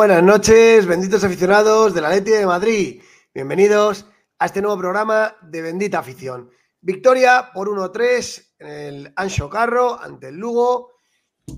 [0.00, 3.02] Buenas noches, benditos aficionados de la Leti de Madrid.
[3.34, 4.06] Bienvenidos
[4.38, 6.50] a este nuevo programa de Bendita Afición.
[6.80, 10.92] Victoria por 1-3 en el Ancho Carro ante el Lugo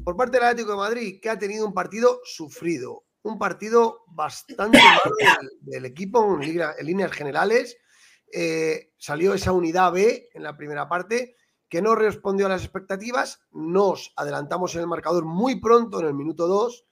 [0.05, 4.77] por parte del Atlético de Madrid, que ha tenido un partido sufrido, un partido bastante
[4.83, 5.15] malo
[5.61, 7.77] del, equipo en, líneas generales.
[8.33, 11.37] Eh, salió esa unidad B en la primera parte
[11.69, 13.39] que no respondió a las expectativas.
[13.53, 16.87] Nos adelantamos en el marcador muy pronto, en el minuto 2,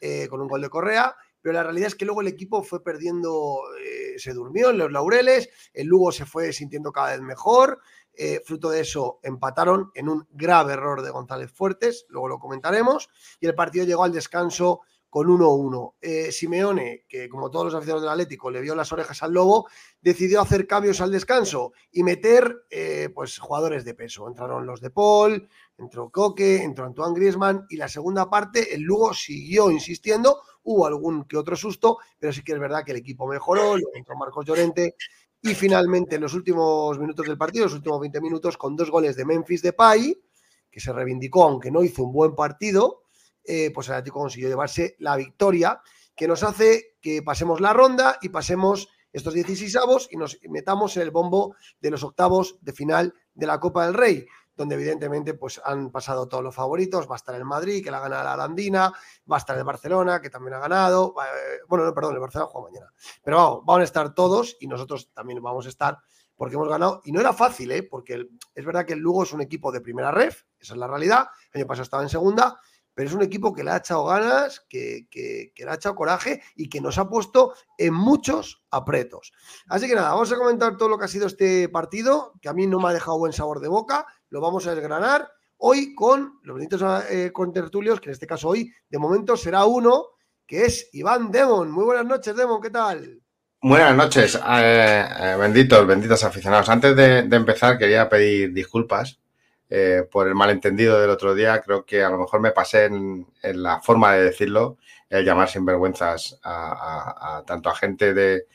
[0.00, 2.82] eh, con un gol de Correa, pero la realidad es que luego el equipo fue
[2.82, 7.80] perdiendo, eh, se durmió en los laureles, el Lugo se fue sintiendo cada vez mejor,
[8.14, 13.08] eh, fruto de eso empataron en un grave error de González Fuertes, luego lo comentaremos,
[13.40, 14.80] y el partido llegó al descanso
[15.16, 15.94] con 1-1.
[15.98, 19.66] Eh, Simeone, que como todos los aficionados del Atlético le vio las orejas al lobo,
[19.98, 24.28] decidió hacer cambios al descanso y meter eh, pues, jugadores de peso.
[24.28, 29.14] Entraron los de Paul, entró Coque, entró Antoine Griezmann y la segunda parte el Lugo
[29.14, 33.26] siguió insistiendo, hubo algún que otro susto, pero sí que es verdad que el equipo
[33.26, 34.96] mejoró, entró Marcos Llorente
[35.40, 39.16] y finalmente en los últimos minutos del partido, los últimos 20 minutos, con dos goles
[39.16, 40.22] de Memphis Depay,
[40.70, 43.05] que se reivindicó aunque no hizo un buen partido,
[43.46, 45.80] eh, pues el Atlético consiguió llevarse la victoria,
[46.14, 50.96] que nos hace que pasemos la ronda y pasemos estos 16 avos y nos metamos
[50.96, 54.26] en el bombo de los octavos de final de la Copa del Rey,
[54.56, 58.00] donde evidentemente pues han pasado todos los favoritos, va a estar el Madrid, que la
[58.00, 58.92] gana la Arandina,
[59.30, 62.50] va a estar el Barcelona, que también ha ganado, eh, bueno, no, perdón, el Barcelona
[62.50, 62.92] juega mañana,
[63.22, 65.98] pero vamos, van a estar todos y nosotros también vamos a estar
[66.36, 67.82] porque hemos ganado, y no era fácil, ¿eh?
[67.82, 70.86] porque es verdad que el Lugo es un equipo de primera ref, esa es la
[70.86, 72.58] realidad, el año pasado estaba en segunda,
[72.96, 75.06] pero es un equipo que le ha echado ganas, que,
[75.54, 79.34] le ha echado coraje y que nos ha puesto en muchos apretos.
[79.68, 82.54] Así que nada, vamos a comentar todo lo que ha sido este partido, que a
[82.54, 86.40] mí no me ha dejado buen sabor de boca, lo vamos a desgranar hoy con
[86.42, 90.06] los bonitos eh, contertulios, que en este caso hoy de momento será uno,
[90.46, 91.70] que es Iván Demon.
[91.70, 93.20] Muy buenas noches, Demon, ¿qué tal?
[93.60, 96.70] Buenas noches, eh, eh, benditos, benditos aficionados.
[96.70, 99.20] Antes de empezar quería pedir disculpas
[99.68, 103.26] eh, por el malentendido del otro día, creo que a lo mejor me pasé en,
[103.42, 104.78] la forma de decirlo,
[105.10, 108.46] el llamar sinvergüenzas a, tanto a gente de,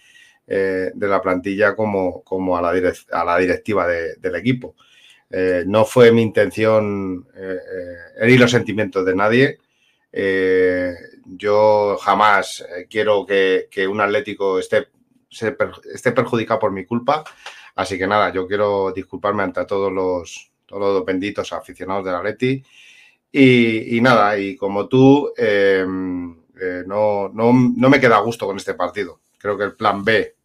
[0.48, 2.24] eh, la plantilla como,
[2.58, 4.76] a, la a la directiva del equipo.
[5.30, 7.28] Eh, no fue mi intención
[8.20, 9.60] herir los sentimientos de nadie.
[11.26, 14.88] yo jamás quiero que, un Atlético esté,
[15.30, 17.24] esté perjudicado por mi culpa.
[17.76, 22.24] Así que nada, yo quiero disculparme ante todos los, todos los benditos aficionados de la
[22.24, 22.64] Leti.
[23.34, 29.22] Y, nada, y como tú, em, eh, no, me queda a gusto con este partido.
[29.38, 30.36] Creo que el plan B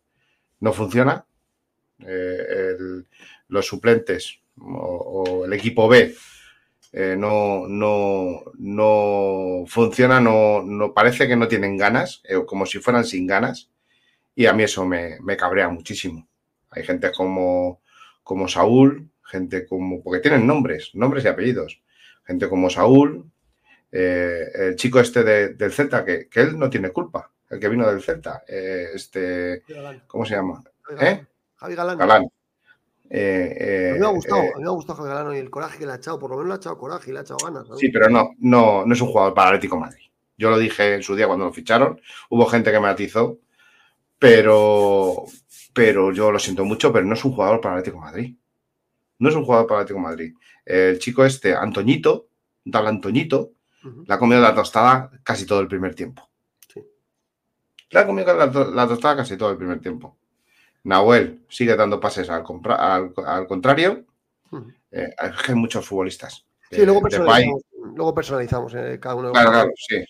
[0.61, 1.25] no funciona.
[2.07, 2.77] Eh,
[3.49, 6.15] los suplentes o, el equipo B
[6.93, 13.05] eh, no, no, no funciona, no, no, parece que no tienen ganas, como si fueran
[13.05, 13.71] sin ganas.
[14.35, 16.29] Y a mí eso me, me cabrea muchísimo.
[16.71, 17.81] Hay gente como,
[18.23, 21.83] como Saúl, gente como, porque tienen nombres, nombres y apellidos,
[22.25, 23.31] gente como Saúl,
[23.93, 28.03] eh, el chico este del Celta, que, él no tiene culpa, el que vino del
[28.03, 29.63] Celta, eh, este,
[30.07, 30.63] ¿cómo se llama?
[31.57, 31.99] Javi Galán.
[31.99, 32.23] Galán.
[32.23, 35.79] a, mí me ha gustado, a mí me ha gustado Javi Galán y el coraje
[35.79, 37.39] que le ha echado, por lo menos le ha echado coraje y le ha echado
[37.45, 37.67] ganas.
[37.79, 40.07] Sí, pero no, no, no es un jugador para Atlético Madrid.
[40.39, 43.39] Yo lo dije en su día cuando lo ficharon, hubo gente que me atizó,
[44.19, 45.25] pero,
[45.73, 48.35] pero yo lo siento mucho, pero no es un jugador para Atlético Madrid.
[49.19, 50.35] No es un jugador para Atlético Madrid.
[50.65, 52.29] El chico este, Antoñito,
[52.71, 53.53] tal Antoñito,
[54.07, 56.29] le ha comido la tostada casi todo el primer tiempo.
[56.73, 56.83] Sí.
[57.91, 60.19] Le ha comido la, tostada casi todo el primer tiempo.
[60.85, 64.05] Nahuel sigue dando pases al, contrario.
[64.91, 66.45] Eh, hay muchos futbolistas.
[66.71, 67.63] Sí, luego personalizamos,
[67.95, 69.33] luego personalizamos eh, cada uno.
[69.33, 70.05] Claro, claro, sí.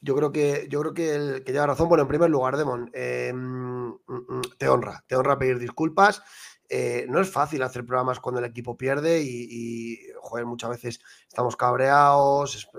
[0.00, 1.88] Yo creo que, yo creo que, el, que lleva razón.
[1.88, 6.22] Bueno, en primer lugar, Demon, eh, mm, mm, mm, te honra, te honra pedir disculpas.
[6.68, 11.56] Eh, no es fácil hacer programas cuando el equipo pierde y, joder, muchas veces estamos
[11.56, 12.78] cabreados, eh,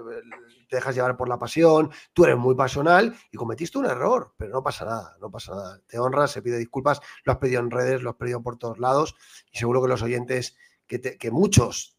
[0.67, 4.51] te dejas llevar por la pasión, tú eres muy pasional y cometiste un error, pero
[4.51, 5.81] no pasa nada, no pasa nada.
[5.87, 8.79] Te honras, se pide disculpas, lo has pedido en redes, lo has pedido por todos
[8.79, 9.15] lados
[9.51, 10.57] y seguro que los oyentes,
[10.87, 11.97] que, muchos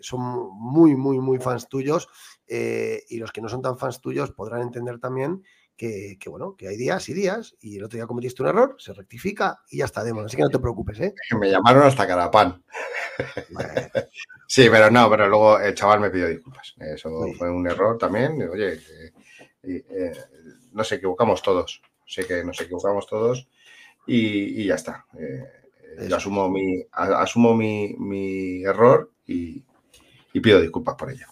[0.00, 0.20] son
[0.52, 2.08] muy, muy, muy fans tuyos
[2.46, 5.42] eh, y los que no son tan fans tuyos podrán entender también
[5.78, 8.92] que, bueno, que hay días y días, y el otro día cometiste un error, se
[8.92, 10.26] rectifica y ya está, Demon.
[10.26, 11.14] Así que no te preocupes, ¿eh?
[11.40, 12.62] Me llamaron hasta Carapán.
[14.48, 16.74] sí, pero no, pero luego el chaval me pidió disculpas.
[16.80, 18.42] Eso fue un error también.
[18.50, 18.80] Oye,
[19.62, 20.12] eh,
[20.72, 21.80] nos equivocamos todos.
[22.04, 23.48] Sé que nos equivocamos todos
[24.06, 25.06] y, ya está.
[25.18, 25.44] Eh,
[26.08, 29.62] yo asumo mi, asumo mi, error y
[30.40, 31.26] pido disculpas por ello.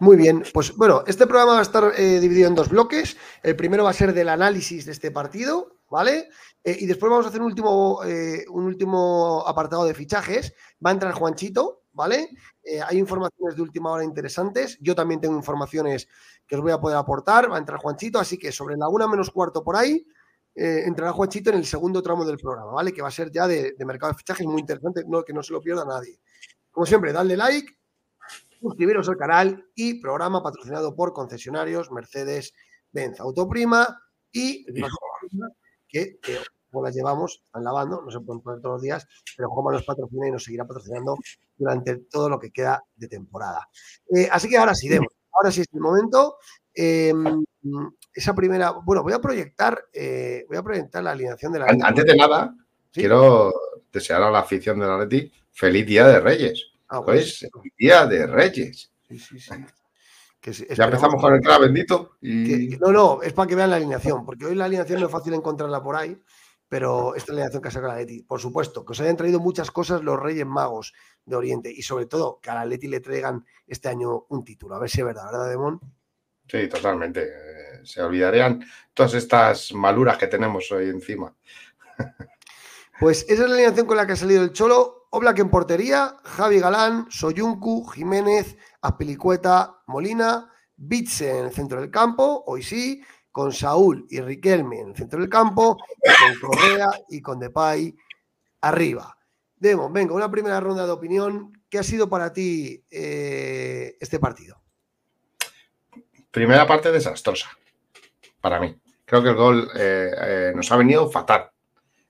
[0.00, 3.18] Muy bien, pues bueno, este programa va a estar eh, dividido en dos bloques.
[3.42, 6.30] El primero va a ser del análisis de este partido, ¿vale?
[6.64, 10.54] Eh, y después vamos a hacer un último, eh, un último apartado de fichajes.
[10.84, 12.30] Va a entrar Juanchito, ¿vale?
[12.86, 14.78] hay informaciones de última hora interesantes.
[14.80, 16.08] Yo también tengo informaciones
[16.46, 17.50] que os voy a poder aportar.
[17.52, 20.06] Va a entrar Juanchito, así que sobre la una menos cuarto por ahí
[20.54, 22.94] entrará Juanchito en el segundo tramo del programa, ¿vale?
[22.94, 25.52] Que va a ser ya de, mercado de fichajes muy interesante, no, que no se
[25.52, 26.20] lo pierda nadie.
[26.70, 27.79] Como siempre, dale like,
[28.60, 34.00] suscribiros al canal y programa patrocinado por concesionarios Mercedes-Benz Autoprima
[34.32, 34.64] y
[35.88, 36.38] que, que
[36.80, 40.28] las llevamos, están lavando, no se pueden poner todos los días, pero Joma nos patrocina
[40.28, 41.16] y nos seguirá patrocinando
[41.56, 43.68] durante todo lo que queda de temporada.
[44.14, 45.12] Eh, así que ahora sí, demos.
[45.32, 46.36] Ahora sí es el momento.
[46.72, 47.44] Em,
[48.14, 51.66] esa primera, bueno, voy a proyectar, eh, voy a proyectar la alineación de la.
[51.66, 52.54] Antes de nada,
[52.92, 53.52] quiero
[53.92, 56.66] desear a la afición de la Leti feliz día de Reyes.
[56.90, 57.48] Ah, pues,
[57.78, 58.90] Día de Reyes.
[59.08, 60.66] Sí, sí, sí.
[60.74, 62.16] ya empezamos con el clave bendito.
[62.20, 65.34] no, no, es para que vean la alineación, porque hoy la alineación no es fácil
[65.34, 66.20] encontrarla por ahí,
[66.68, 68.24] pero esta es alineación que ha sacado la Leti.
[68.24, 70.92] Por supuesto, que os hayan traído muchas cosas los Reyes Magos
[71.24, 74.74] de Oriente y sobre todo que a la Leti le traigan este año un título.
[74.74, 75.80] A ver si es verdad, ¿verdad, Demón?
[76.48, 77.22] Sí, totalmente.
[77.22, 81.32] Eh, se olvidarían todas estas maluras que tenemos hoy encima.
[82.98, 84.99] Pues esa es la alineación con la que ha salido el Cholo.
[85.12, 92.44] Oblak en portería, Javi Galán, Soyuncu, Jiménez, Aspilicueta, Molina, Bitze en el centro del campo,
[92.46, 97.40] hoy sí, con Saúl y Riquelme en el centro del campo, con Correa y con
[97.40, 97.96] Depay
[98.60, 99.16] arriba.
[99.56, 101.52] Demo, venga, una primera ronda de opinión.
[101.68, 104.62] ¿Qué ha sido para ti eh, este partido?
[106.30, 107.50] Primera parte desastrosa,
[108.40, 108.80] para mí.
[109.04, 111.49] Creo que el gol eh, eh, nos ha venido fatal.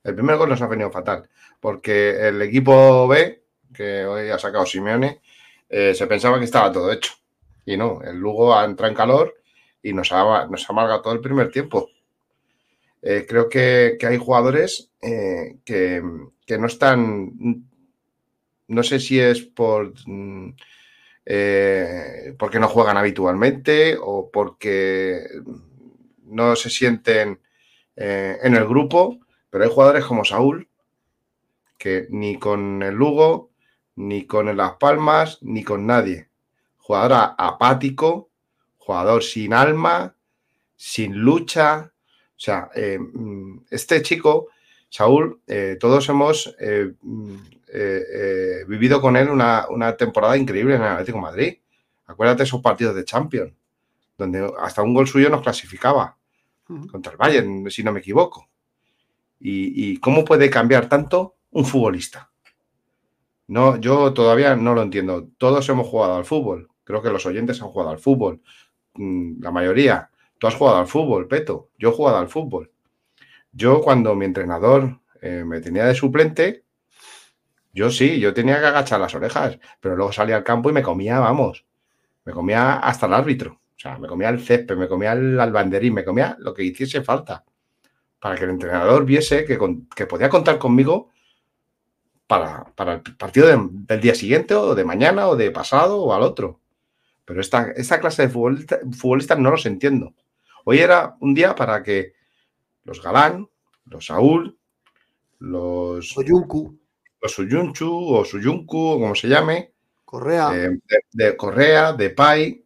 [0.02, 1.28] El primer gol nos ha venido fatal
[1.60, 3.42] porque el equipo B,
[3.72, 5.20] que hoy ha sacado Simeone,
[5.68, 7.12] eh, se pensaba que estaba todo hecho.
[7.66, 9.34] Y no, el Lugo ha entrado en calor
[9.82, 11.90] y nos ha, ha todo el primer tiempo.
[13.02, 16.02] Eh, creo que, hay jugadores eh, que,
[16.58, 17.64] no están.
[18.66, 19.92] No sé si es por.
[20.06, 20.54] Mm,
[22.38, 25.22] porque no juegan habitualmente o porque
[26.24, 27.38] no se sienten
[27.94, 30.68] en el grupo, pero hay jugadores como Saúl
[31.80, 33.50] que ni con el Lugo,
[33.96, 36.28] ni con Las Palmas, ni con nadie.
[36.76, 38.28] Jugador apático,
[38.76, 40.14] jugador sin alma,
[40.76, 41.90] sin lucha.
[41.92, 44.48] O sea, eh, mm, este chico,
[44.90, 47.36] Saúl, eh, todos hemos eh, mm,
[48.68, 51.56] vivido con él una, temporada increíble en el Atlético Madrid.
[52.06, 53.54] Acuérdate esos partidos de Champions,
[54.18, 56.18] donde hasta un gol suyo nos clasificaba
[56.90, 58.49] contra el Bayern, si no me equivoco.
[59.40, 62.30] ¿Y, cómo puede cambiar tanto un futbolista.
[63.48, 65.28] No, yo todavía no lo entiendo.
[65.38, 66.68] Todos hemos jugado al fútbol.
[66.84, 68.42] Creo que los oyentes han jugado al fútbol.
[68.94, 70.10] Mm, la mayoría.
[70.38, 71.70] Tú has jugado al fútbol, Peto.
[71.78, 72.70] Yo he jugado al fútbol.
[73.52, 76.64] Yo cuando mi entrenador eh, me tenía de suplente,
[77.72, 80.82] yo sí, yo tenía que agachar las orejas, pero luego salía al campo y me
[80.82, 81.64] comía, vamos,
[82.24, 83.54] me comía hasta el árbitro.
[83.54, 87.02] O sea, me comía el césped, me comía el albanderín, me comía lo que hiciese
[87.02, 87.44] falta.
[88.20, 89.58] Para que el entrenador viese que,
[89.96, 91.10] que podía contar conmigo
[92.30, 96.60] para, el partido del día siguiente o de mañana o de pasado o al otro.
[97.24, 100.14] Pero esta, esta clase de futbolistas no los entiendo.
[100.64, 102.12] Hoy era un día para que
[102.84, 103.48] los Galán,
[103.86, 104.56] los Saúl,
[105.40, 106.78] los Oyuncu,
[107.20, 109.72] los Suyunchu o Suyuncu o como se llame,
[110.04, 110.78] Correa, eh,
[111.12, 112.64] de, Correa, de Pai,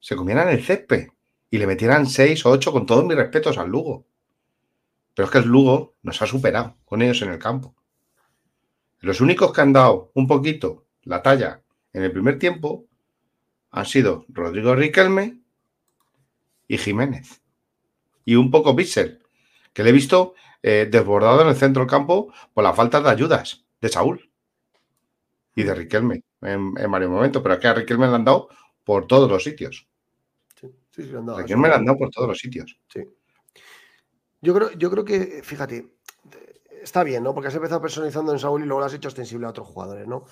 [0.00, 1.08] se comieran el césped
[1.50, 4.04] y le metieran seis o ocho con todos mis respetos al Lugo.
[5.18, 7.74] Pero es que el Lugo nos ha superado con ellos en el campo.
[9.00, 11.60] Los únicos que han dado un poquito la talla
[11.92, 12.86] en el primer tiempo
[13.72, 15.40] han sido Rodrigo Riquelme
[16.68, 17.42] y Jiménez.
[18.24, 19.18] Y un poco Bissell,
[19.72, 23.10] que le he visto eh, desbordado en el centro del campo por la falta de
[23.10, 24.30] ayudas de Saúl
[25.56, 27.42] y de Riquelme en, varios momentos.
[27.42, 28.50] Pero es que a Riquelme le han dado
[28.84, 29.88] por todos los sitios.
[30.54, 32.78] Sí, sí, sí, Riquelme le han dado por todos los sitios.
[32.86, 33.02] Sí.
[34.40, 35.98] Yo creo, yo creo que, fíjate,
[36.82, 37.34] está bien, ¿no?
[37.34, 40.06] Porque has empezado personalizando en Saúl y luego lo has hecho extensible a otros jugadores,
[40.06, 40.24] ¿no?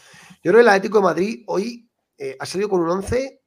[0.42, 3.42] Yo creo que el Atlético de Madrid hoy eh, ha salido con un once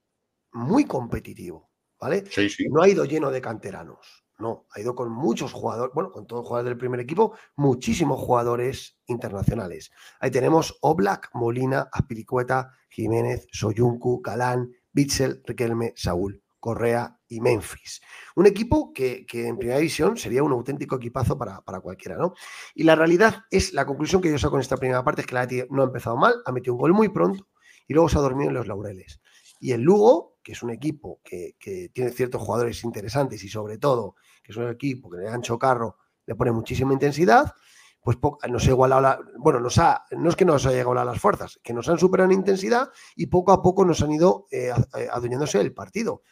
[0.52, 2.24] muy competitivo, ¿vale?
[2.30, 2.68] Sí, sí.
[2.70, 6.42] No ha ido lleno de canteranos, no, ha ido con muchos jugadores, bueno, con todos
[6.42, 9.92] los jugadores del primer equipo, muchísimos jugadores internacionales.
[10.20, 16.42] Ahí tenemos Oblak, Molina, Aspilicueta, Jiménez, Soyuncu, Galán, Bitzel, Riquelme, Saúl.
[16.60, 18.02] Correa y Memphis.
[18.36, 22.34] Un equipo que, en primera división sería un auténtico equipazo para, cualquiera, ¿no?
[22.76, 25.36] Y la realidad es, la conclusión que yo saco en esta primera parte es que
[25.36, 27.48] la Leti no ha empezado mal, ha metido un gol muy pronto
[27.88, 29.22] y luego se ha dormido en los laureles.
[29.60, 31.56] Y el Lugo, que es un equipo que,
[31.94, 35.98] tiene ciertos jugadores interesantes y sobre todo que es un equipo que le Ancho Carro
[36.26, 37.54] le pone muchísima intensidad,
[38.02, 38.18] pues
[38.50, 41.20] nos ha igualado, la, bueno, nos ha, no es que nos haya llegado a las
[41.20, 44.72] fuerzas, que nos han superado en intensidad y poco a poco nos han ido eh,
[44.98, 46.24] eh, adueñándose del partido.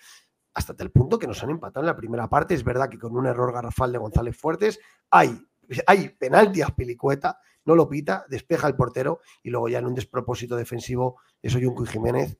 [0.58, 2.56] Hasta tal punto que nos han empatado en la primera parte.
[2.56, 4.80] Es verdad que con un error garrafal de González Fuertes
[5.12, 5.40] hay,
[5.86, 9.94] hay penalti a Pilicueta, no lo pita, despeja el portero y luego ya en un
[9.94, 12.40] despropósito defensivo de Soyuncu y Jiménez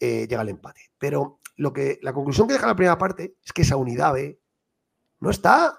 [0.00, 0.80] eh, llega el empate.
[0.96, 4.40] Pero lo que, la conclusión que deja la primera parte es que esa unidad B
[5.20, 5.78] no está.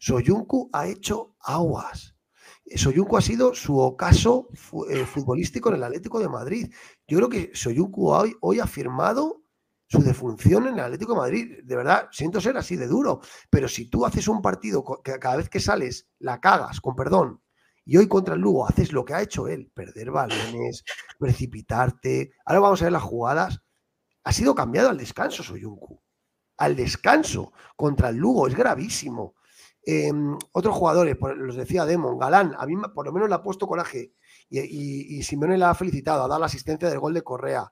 [0.00, 2.16] Soyuncu ha hecho aguas.
[2.74, 4.48] Soyuncu ha sido su ocaso
[4.90, 6.74] eh, futbolístico en el Atlético de Madrid.
[7.06, 9.43] Yo creo que Soyuncu hoy, hoy ha firmado
[9.94, 11.60] su defunción en el Atlético Madrid.
[11.62, 15.36] De verdad, siento ser así de duro, pero si tú haces un partido que cada
[15.36, 17.40] vez que sales la cagas, con perdón,
[17.84, 20.84] y hoy contra el Lugo haces lo que ha hecho él, perder balones,
[21.18, 22.32] precipitarte.
[22.44, 23.60] Ahora vamos a ver las jugadas.
[24.24, 26.02] Ha sido cambiado al descanso Soyuncu.
[26.56, 29.34] Al descanso contra el Lugo es gravísimo.
[29.86, 33.66] Em, otros jugadores, los decía Demon, Galán, a mí por lo menos le ha puesto
[33.66, 34.14] coraje
[34.48, 37.70] y, y, Simeone le ha felicitado, ha dado la asistencia del gol de Correa.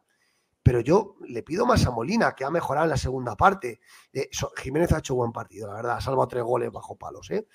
[0.63, 3.81] Pero yo le pido más a Molina, que ha mejorado en la segunda parte.
[4.13, 7.31] Eh, Jiménez ha hecho buen partido, la verdad, ha salvado tres goles bajo palos.
[7.31, 7.47] ¿eh?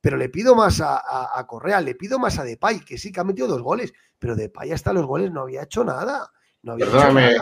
[0.00, 3.24] Pero le pido más a, Correa, le pido más a Depay, que sí que ha
[3.24, 6.30] metido dos goles, pero Depay hasta los goles no había hecho nada.
[6.62, 7.34] perdóname,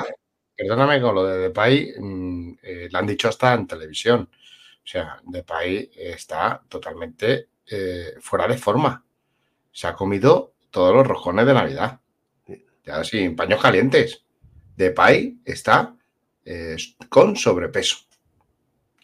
[0.56, 4.30] perdóname con lo de Depay, mm, eh, le han dicho hasta en televisión.
[4.32, 9.04] O sea, Depay está totalmente eh, fuera de forma.
[9.72, 12.00] Se ha comido todos los rojones de Navidad.
[12.84, 14.24] Ya sin paños calientes.
[14.76, 15.96] Depay está
[16.44, 16.76] eh,
[17.08, 17.96] con sobrepeso.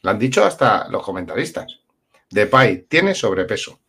[0.03, 1.81] Lo han dicho hasta los comentaristas.
[2.31, 3.81] Depay tiene sobrepeso.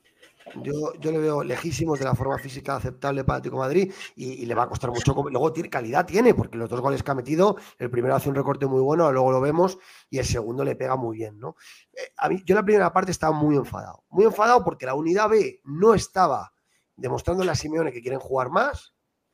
[0.56, 4.56] Yo, yo le veo lejísimos de la forma física aceptable para Atlético Madrid y, le
[4.56, 5.14] va a costar mucho.
[5.14, 8.66] Luego calidad tiene, porque los dos goles que ha metido, el primero hace un recorte
[8.66, 9.78] muy bueno, luego lo vemos,
[10.10, 11.56] y el segundo le pega muy bien, ¿no?
[11.94, 14.04] Eh, a mí, yo la primera parte estaba muy enfadado.
[14.10, 16.54] Muy enfadado porque la unidad B no estaba
[16.96, 18.94] demostrando a Simeone que quieren jugar más,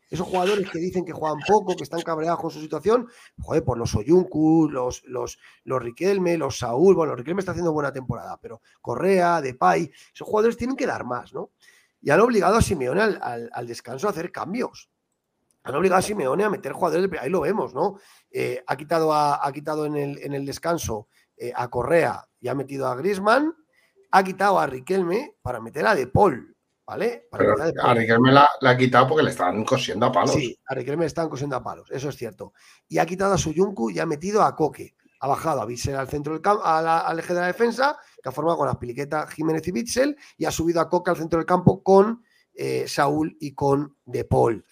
[0.10, 3.08] esos jugadores que dicen que juegan poco, que están cabreados con su situación,
[3.42, 7.92] joder, por los Oyuncu, los, los, los Riquelme, los Saúl, bueno, Riquelme está haciendo buena
[7.92, 11.52] temporada, pero Correa, Depay, esos jugadores tienen que dar más, ¿no?
[12.02, 14.90] Y han obligado a Simeone al, descanso a hacer cambios.
[15.64, 18.00] Han obligado a Simeone a meter jugadores, ahí lo vemos, ¿no?
[18.32, 22.48] Eh, ha quitado, a, ha quitado en, el, en el descanso eh, a Correa y
[22.48, 23.54] ha metido a Grisman,
[24.12, 26.57] ha quitado a Riquelme para meter a De Paul.
[26.88, 27.28] ¿Vale?
[27.34, 30.32] a Riquelme la, ha quitado porque le estaban cosiendo a palos.
[30.32, 32.54] Sí, a Riquelme le estaban cosiendo a palos, eso es cierto.
[32.88, 34.96] Y ha quitado a Suyuncu y ha metido a Coque.
[35.20, 38.32] Ha bajado a Bissell al centro del campo, al eje de la defensa, que ha
[38.32, 41.46] formado con la piliqueta Jiménez y Bitzel, y ha subido a Coque al centro del
[41.46, 44.64] campo con eh, Saúl y con De Paul.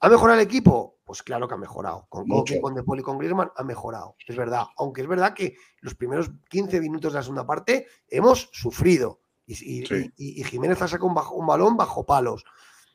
[0.00, 0.98] ¿Ha mejorado el equipo?
[1.04, 2.06] Pues claro que ha mejorado.
[2.08, 4.16] Con Coque, con De Paul y con Griezmann ha mejorado.
[4.26, 4.64] Es verdad.
[4.78, 10.44] Aunque es verdad que los primeros 15 minutos de la segunda parte hemos sufrido y,
[10.44, 12.44] Jiménez ha sacado un, balón bajo palos.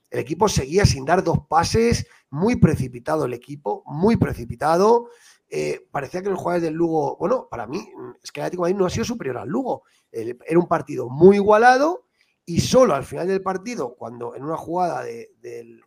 [0.09, 5.09] El equipo seguía sin dar dos pases, muy precipitado el equipo, muy precipitado.
[5.49, 7.89] Eh, parecía que los jugadores del Lugo, bueno, para mí
[8.21, 9.83] es que el Atlético de Madrid no ha sido superior al Lugo.
[10.11, 12.07] era un partido muy igualado
[12.49, 15.81] y solo al final del partido, cuando en una jugada de,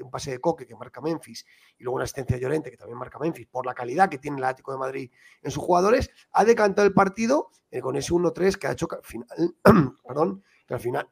[0.00, 1.44] un pase de Coque que marca Memphis
[1.78, 4.38] y luego una asistencia de Llorente que también marca Memphis, por la calidad que tiene
[4.38, 5.10] el Atlético de Madrid
[5.42, 8.96] en sus jugadores, ha decantado el partido eh, con ese 1-3 que ha hecho que
[8.96, 9.28] al final,
[10.06, 11.08] perdón, que al final,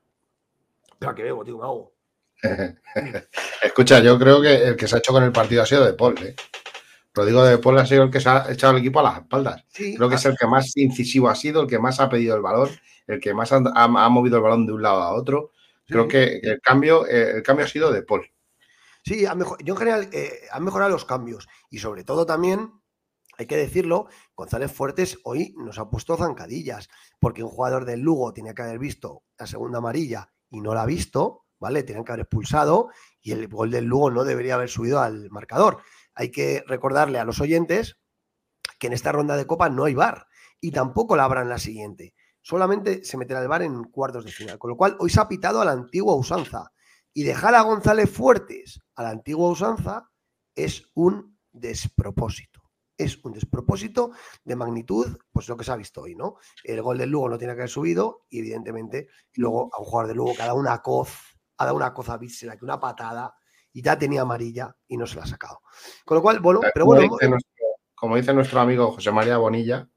[0.91, 1.93] espera que veo, tío, me hago.
[3.63, 5.95] Escucha, yo creo que el que se ha hecho con el partido ha sido De
[5.95, 6.35] Paul, ¿eh?
[7.15, 9.65] Rodrigo De Paul ha sido el que se ha echado el equipo a las espaldas.
[9.73, 12.43] creo que es el que más incisivo ha sido, el que más ha pedido el
[12.43, 12.69] valor
[13.07, 15.53] el que más ha, movido el balón de un lado a otro.
[15.87, 18.29] Creo que el cambio, eh, el cambio ha sido de Paul.
[19.07, 22.73] Sí, yo en general eh, han mejorado los cambios y sobre todo también,
[23.39, 26.89] hay que decirlo, González Fuertes hoy nos ha puesto zancadillas,
[27.21, 30.83] porque un jugador del Lugo tenía que haber visto la segunda amarilla y no la
[30.83, 31.85] ha visto, ¿vale?
[31.85, 32.89] Tenían que haber expulsado
[33.23, 35.83] y el gol del Lugo no debería haber subido al marcador.
[36.17, 37.99] Hay que recordarle a los oyentes
[38.81, 40.27] que en esta ronda de Copa no hay bar
[40.61, 44.31] y tampoco la habrá en la siguiente solamente se meterá el bar en cuartos de
[44.31, 44.57] final.
[44.57, 46.71] Con lo cual, hoy se ha pitado a la antigua usanza.
[47.17, 50.11] Y dejar a González Fuertes a la antigua usanza
[50.55, 52.61] es un despropósito.
[52.95, 54.11] Es un despropósito
[54.45, 56.37] de magnitud, pues lo que se ha visto hoy, ¿no?
[56.63, 60.09] El gol del Lugo no tiene que haber subido y, evidentemente, luego a un jugador
[60.09, 63.35] del Lugo que ha dado una coz, ha dado una coz a que una patada
[63.73, 65.63] y ya tenía amarilla y no se la ha sacado.
[66.05, 67.09] Con lo cual, bueno, pero bueno.
[67.95, 69.89] como dice nuestro amigo José María Bonilla,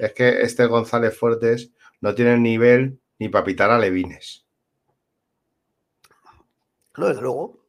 [0.00, 4.43] es que este González Fuertes no tiene nivel ni para pitar a Levines.
[6.96, 7.64] No, desde luego.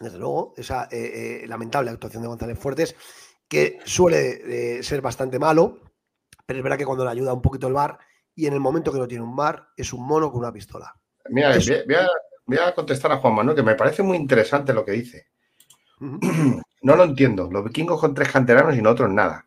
[0.00, 2.96] Desde luego, esa eh, eh, lamentable actuación de González Fuertes.
[3.46, 5.78] que suele eh, ser bastante malo,
[6.46, 7.98] pero es verdad que cuando le ayuda un poquito el bar
[8.34, 10.94] y en el momento que no tiene un bar es un mono con una pistola.
[11.28, 11.56] Mira,
[12.46, 15.26] voy a, contestar a Juan Manuel, que me parece muy interesante lo que dice.
[16.82, 17.50] No lo entiendo.
[17.52, 19.46] Los vikingos con tres canteranos y nosotros nada.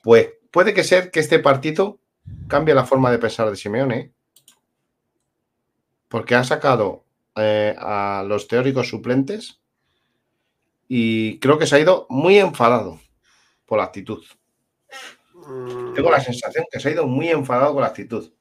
[0.00, 1.98] Pues puede que ser que este partido
[2.46, 4.12] cambie la forma de pensar de Simeone,
[6.08, 7.04] porque ha sacado
[7.38, 9.60] eh, a los teóricos suplentes
[10.88, 12.98] y creo que se ha ido muy enfadado
[13.66, 14.24] por la actitud.
[15.34, 15.94] Mm.
[15.94, 18.32] Tengo la sensación que se ha ido muy enfadado con la actitud.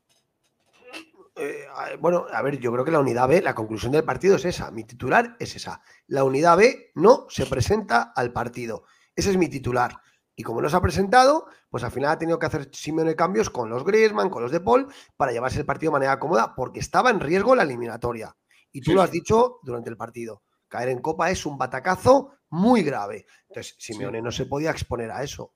[1.35, 1.67] Eh,
[1.99, 4.71] bueno, a ver, yo creo que la unidad B, la conclusión del partido es esa.
[4.71, 5.81] Mi titular es esa.
[6.07, 8.85] La unidad B no se presenta al partido.
[9.15, 10.01] Ese es mi titular.
[10.35, 13.49] Y como no se ha presentado, pues al final ha tenido que hacer Simeone cambios
[13.49, 16.79] con los Griezmann, con los de Paul, para llevarse el partido de manera cómoda, porque
[16.79, 18.35] estaba en riesgo la eliminatoria.
[18.71, 20.43] Y tú lo has dicho durante el partido.
[20.67, 23.25] Caer en Copa es un batacazo muy grave.
[23.47, 25.53] Entonces, Simeone no se podía exponer a eso.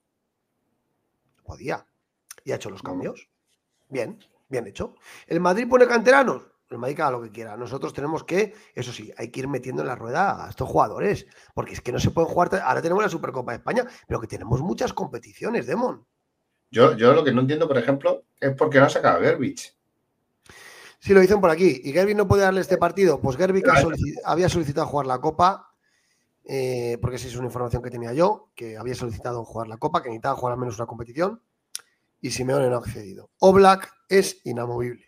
[1.43, 1.85] Podía.
[2.43, 3.29] Y ha hecho los cambios.
[3.89, 4.95] Bien, bien hecho.
[5.27, 6.43] ¿El Madrid pone canteranos?
[6.69, 7.57] El Madrid haga lo que quiera.
[7.57, 11.27] Nosotros tenemos que, eso sí, hay que ir metiendo en la rueda a estos jugadores.
[11.53, 12.61] Porque es que no se pueden jugar.
[12.63, 16.05] Ahora tenemos la Supercopa de España, pero que tenemos muchas competiciones, Demon.
[16.69, 19.21] Yo, yo lo que no entiendo, por ejemplo, es por qué no ha sacado a
[19.21, 19.77] Gerbich.
[21.01, 21.81] Sí, lo dicen por aquí.
[21.83, 23.19] ¿Y Gerbich no puede darle este partido?
[23.19, 23.65] Pues Gerbich
[24.23, 25.71] había solicitado jugar la Copa
[26.45, 30.01] eh, porque esa es una información que tenía yo, que había solicitado jugar la Copa,
[30.01, 31.41] que necesitaba jugar al menos una competición,
[32.19, 33.29] y Simeone no ha accedido.
[33.39, 35.05] Oblak es inamovible.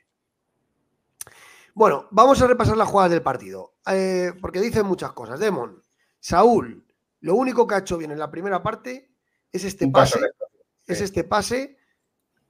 [1.73, 5.39] Bueno, vamos a repasar las jugadas del partido, eh, porque dicen muchas cosas.
[5.39, 5.81] Demon,
[6.19, 6.85] Saúl,
[7.21, 9.11] lo único que ha hecho bien en la primera parte
[9.51, 10.19] es este pase,
[10.85, 11.77] es este pase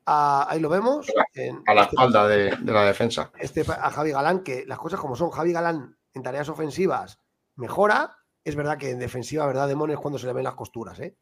[0.06, 1.08] ahí lo vemos.
[1.10, 3.32] a la este espalda de, la defensa.
[3.40, 7.20] Este, a Javi Galán, que las cosas como son, Javi Galán en tareas ofensivas
[7.56, 9.92] mejora, es verdad que en defensiva, ¿verdad, Demon?
[9.92, 11.16] Es cuando se le ven las costuras, ¿eh?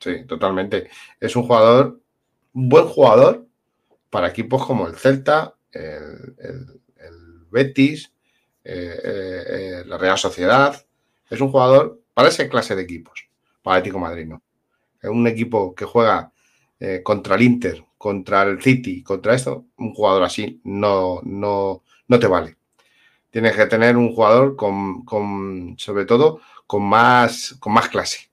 [0.00, 0.90] Sí, totalmente.
[1.20, 2.00] Es un jugador,
[2.54, 3.46] un buen jugador
[4.08, 6.80] para equipos como el Celta, el,
[7.50, 8.12] Betis,
[8.64, 10.84] eh, eh, eh, la Real Sociedad.
[11.28, 13.28] Es un jugador para esa clase de equipos,
[13.62, 14.42] para Atlético Madrid, ¿no?
[15.02, 16.32] Es un equipo que juega
[17.02, 22.26] contra el Inter, contra el City, contra esto, un jugador así no, no, no te
[22.26, 22.56] vale
[23.30, 28.30] tienes que tener un jugador con, sobre todo, con más, con más clase.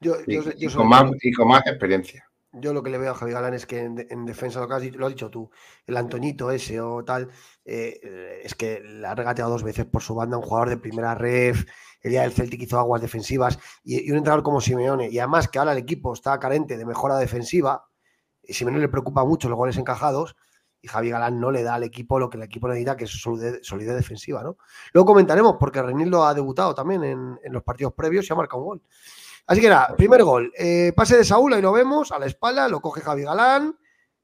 [0.00, 2.28] y, con más, experiencia.
[2.54, 5.06] Yo lo que le veo a Javi Galán es que en, defensa, lo, que lo
[5.06, 5.50] has dicho tú,
[5.86, 7.30] el Antoñito ese o tal,
[7.64, 11.14] eh, es que le ha regateado dos veces por su banda un jugador de primera
[11.14, 11.64] ref,
[12.02, 15.58] el día del Celtic hizo aguas defensivas y, un entrenador como Simeone, y además que
[15.58, 17.91] ahora el equipo está carente de mejora defensiva, y
[18.48, 20.36] Simeone le preocupa mucho los goles encajados,
[20.80, 23.10] y Javi Galán no le da al equipo lo que el equipo necesita, que es
[23.10, 24.56] solidez, defensiva, ¿no?
[24.92, 28.68] Luego comentaremos, porque Renildo ha debutado también en, los partidos previos y ha marcado un
[28.68, 28.82] gol.
[29.46, 30.52] Así que nada, primer gol.
[30.58, 33.78] Eh, pase de Saúl, ahí lo vemos, a la espalda, lo coge Javi Galán,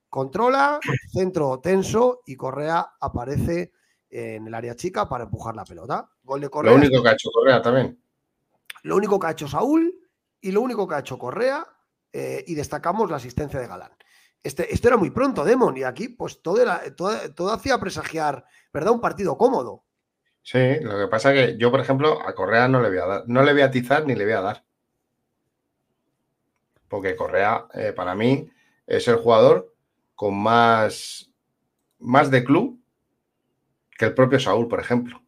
[0.08, 0.80] controla,
[1.12, 3.72] centro tenso y Correa aparece
[4.10, 6.10] en el área chica para empujar la pelota.
[6.24, 6.72] Gol de Correa.
[6.72, 8.02] Lo único que ha hecho Correa también.
[8.82, 9.94] Lo único que ha hecho Saúl
[10.40, 11.64] y lo único que ha hecho Correa
[12.12, 13.92] eh, y destacamos la asistencia de Galán.
[14.42, 16.64] Este, esto era muy pronto, Demon, y aquí pues todo,
[16.96, 18.92] todo, hacía presagiar, ¿verdad?
[18.92, 19.84] Un partido cómodo.
[20.42, 23.06] Sí, lo que pasa es que yo, por ejemplo, a Correa no le voy a
[23.06, 24.64] dar, no le voy a atizar ni le voy a dar.
[26.88, 28.48] Porque Correa, eh, para mí,
[28.86, 29.74] es el jugador
[30.14, 31.30] con más,
[31.98, 32.80] más de club
[33.90, 35.22] que el propio Saúl, por ejemplo.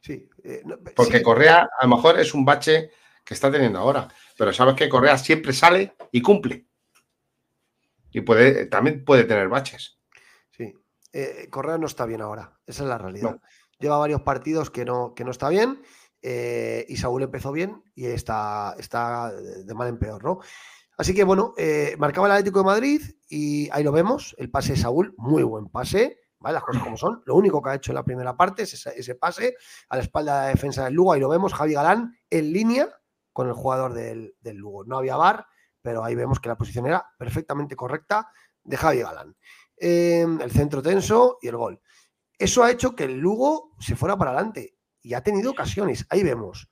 [0.00, 0.28] Sí.
[0.44, 0.62] Eh,
[0.94, 2.90] Porque Correa a lo mejor es un bache
[3.24, 6.66] que está teniendo ahora, pero sabes que Correa siempre sale y cumple
[8.14, 9.98] y puede, también puede tener baches.
[10.50, 10.72] Sí,
[11.12, 13.40] eh, Correa no está bien ahora, esa es la realidad.
[13.80, 15.82] Lleva varios partidos que no, que no está bien
[16.22, 20.38] eh, y Saúl empezó bien y está, está de mal en peor, ¿no?
[20.96, 24.74] Así que bueno, eh, marcaba el Atlético de Madrid y ahí lo vemos, el pase
[24.74, 26.54] de Saúl, muy buen pase, ¿vale?
[26.54, 27.20] Las cosas como son.
[27.26, 29.56] Lo único que ha hecho en la primera parte es ese, pase
[29.88, 32.88] a la espalda de la defensa del Lugo, ahí lo vemos, Javi Galán en línea
[33.32, 34.84] con el jugador del, del Lugo.
[34.84, 35.48] No había bar,
[35.84, 39.36] pero ahí vemos que la posición era perfectamente correcta de Javi Galán.
[39.76, 41.78] Em, el centro tenso y el gol.
[42.38, 46.06] Eso ha hecho que el Lugo se fuera para adelante y ha tenido ocasiones.
[46.08, 46.70] Ahí vemos.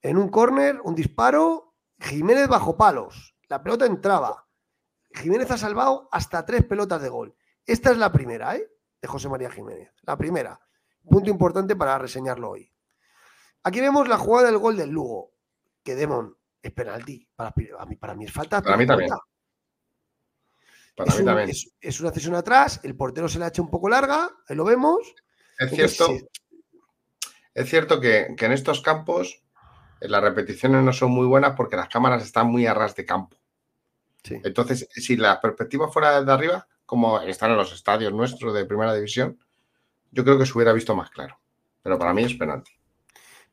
[0.00, 3.36] En un córner, un disparo, Jiménez bajo palos.
[3.48, 4.48] La pelota entraba.
[5.10, 7.36] Jiménez ha salvado hasta tres pelotas de gol.
[7.66, 8.66] Esta es la primera, ¿eh?
[9.02, 9.92] De José María Jiménez.
[10.04, 10.58] La primera.
[11.06, 12.72] Punto importante para reseñarlo hoy.
[13.62, 15.34] Aquí vemos la jugada del gol del Lugo.
[15.82, 17.28] Que Demon es penalti.
[17.36, 18.62] Para, mí, para mí es falta.
[18.62, 19.10] Para mí también.
[20.96, 21.50] Para es, mí también.
[21.80, 24.64] Es, una cesión atrás, el portero se la ha hecho un poco larga, ahí lo
[24.64, 25.14] vemos.
[25.58, 26.08] Es cierto,
[27.52, 29.42] es cierto que, en estos campos
[30.00, 33.36] las repeticiones no son muy buenas porque las cámaras están muy a ras de campo.
[34.24, 38.94] Entonces, si la perspectiva fuera de arriba, como están en los estadios nuestros de primera
[38.94, 39.38] división,
[40.10, 41.38] yo creo que se hubiera visto más claro.
[41.82, 42.72] Pero para mí es penalti.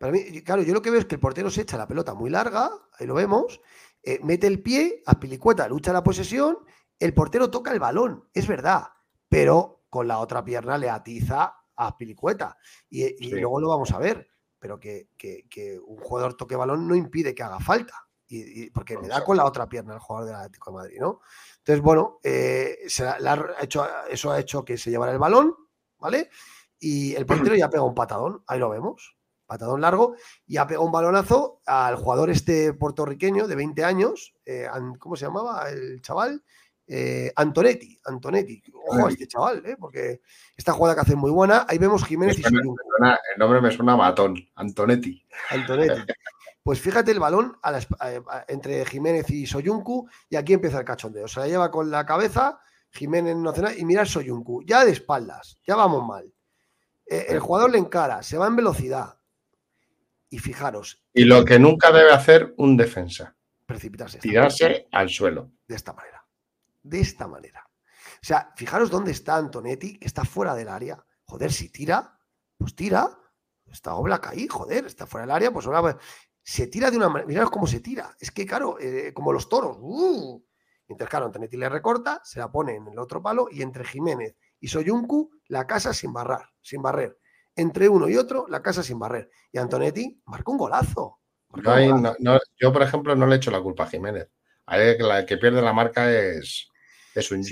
[0.01, 2.15] Para mí, claro, yo lo que veo es que el portero se echa la pelota
[2.15, 3.61] muy larga, ahí lo vemos,
[4.01, 6.57] eh, mete el pie, a Pilicueta lucha la posesión,
[6.97, 8.87] el portero toca el balón, es verdad,
[9.29, 12.57] pero con la otra pierna le atiza a Pilicueta.
[12.89, 15.07] Y, luego lo vamos a ver, pero que,
[15.85, 17.93] un jugador toque balón no impide que haga falta,
[18.27, 21.21] y, porque le da con la otra pierna al jugador del Atlético de Madrid, ¿no?
[21.59, 22.87] Entonces, bueno, eh,
[23.61, 25.55] hecho, eso ha hecho que se llevara el balón,
[25.99, 26.31] ¿vale?
[26.79, 29.20] Y el portero ya pega un patadón, ahí lo vemos,
[29.51, 30.15] patadón largo,
[30.47, 34.65] y ha pegado un balonazo al jugador este puertorriqueño de 20 años, eh,
[34.97, 36.41] ¿cómo se llamaba el chaval?
[36.87, 38.63] Eh, Antonetti, Antonetti.
[38.87, 39.75] Ojo a este chaval, ¿eh?
[39.77, 40.21] porque
[40.55, 41.65] esta jugada que hace muy buena.
[41.67, 42.75] Ahí vemos Jiménez y Soyuncu.
[43.01, 45.21] el nombre me suena matón, Antonetti.
[45.49, 46.01] Antonetti.
[46.63, 47.57] Pues fíjate el balón
[48.47, 51.27] entre Jiménez y Soyuncu y aquí empieza el cachondeo.
[51.27, 52.59] Se la lleva con la cabeza,
[52.91, 56.31] Jiménez no hace nada y mira Soyuncu, ya de espaldas, ya vamos mal.
[57.11, 59.17] Eh, el jugador le encara, se va en velocidad.
[60.31, 61.03] Y fijaros.
[61.13, 63.35] Y lo que nunca debe hacer un defensa.
[63.65, 64.17] Precipitarse.
[64.17, 65.51] Tirarse al suelo.
[65.67, 66.25] De esta manera.
[66.81, 67.69] De esta manera.
[68.15, 71.05] O sea, fijaros dónde está Antonetti, que está fuera del área.
[71.25, 72.17] Joder, si tira,
[72.57, 73.17] pues tira.
[73.69, 75.97] Está Oblak ahí, joder, está fuera del área, pues ahora
[76.43, 77.27] se tira de una manera.
[77.27, 78.15] Mirad cómo se tira.
[78.19, 79.77] Es que, claro, eh, como los toros.
[79.79, 80.43] Uh.
[80.87, 84.35] Mientras, claro, Antonetti le recorta, se la pone en el otro palo y entre Jiménez
[84.59, 87.17] y Soyuncu, la casa sin barrar, sin barrer.
[87.55, 89.29] Entre uno y otro, la casa sin barrer.
[89.51, 91.19] Y Antonetti marca un golazo.
[92.59, 94.29] yo, por ejemplo, no le echo la culpa a Jiménez.
[94.65, 96.71] A la que pierde la marca es,
[97.13, 97.43] es un,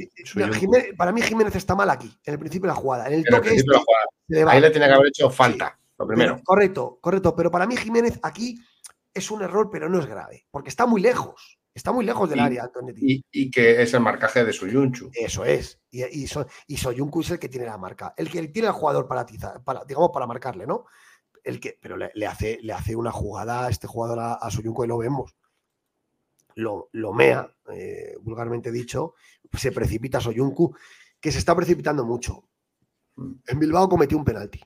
[0.97, 3.07] Para mí Jiménez está mal aquí, en el principio de la jugada.
[3.07, 6.39] En el toque este, Ahí le tiene que haber hecho falta, lo primero.
[6.43, 7.35] correcto, correcto.
[7.35, 8.57] Pero para mí Jiménez aquí
[9.13, 11.58] es un error, pero no es grave, porque está muy lejos.
[11.79, 15.11] Está muy lejos del área, Y, y, que es el marcaje de Soyuncu.
[15.13, 15.79] Eso es.
[15.89, 16.27] Y, y,
[16.67, 18.13] y, Soyuncu es el que tiene la marca.
[18.17, 19.25] El que tiene al jugador para,
[19.63, 20.87] para digamos, para marcarle, ¿no?
[21.41, 24.87] El que, pero le, hace, le hace una jugada a este jugador a, Soyuncu y
[24.89, 25.37] lo vemos.
[26.55, 29.13] Lo, lo mea, eh, vulgarmente dicho,
[29.53, 30.75] se precipita Soyuncu,
[31.17, 32.43] que se está precipitando mucho.
[33.47, 34.59] En Bilbao cometió un penalti.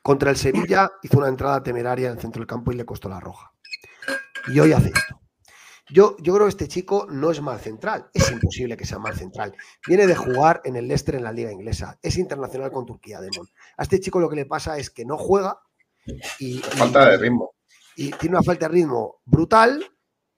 [0.00, 3.08] Contra el Sevilla hizo una entrada temeraria en el centro del campo y le costó
[3.08, 3.52] la roja.
[4.46, 5.17] Y hoy hace esto.
[5.90, 8.10] Yo, yo creo que este chico no es mal central.
[8.12, 9.54] Es imposible que sea mal central.
[9.86, 11.98] Viene de jugar en el Leicester en la liga inglesa.
[12.02, 13.48] Es internacional con Turquía, Demon.
[13.76, 15.60] A este chico lo que le pasa es que no juega
[16.38, 16.58] y...
[16.58, 17.54] Falta de ritmo.
[17.96, 19.84] Y tiene una falta de ritmo brutal.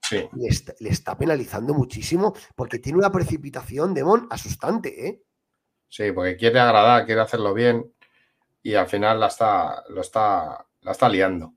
[0.01, 0.27] Sí.
[0.33, 5.23] Le, está, penalizando muchísimo porque tiene una precipitación, Demon, asustante, ¿eh?
[5.87, 7.93] Sí, porque quiere agradar, quiere hacerlo bien
[8.63, 11.53] y al final la está, lo está, la está liando.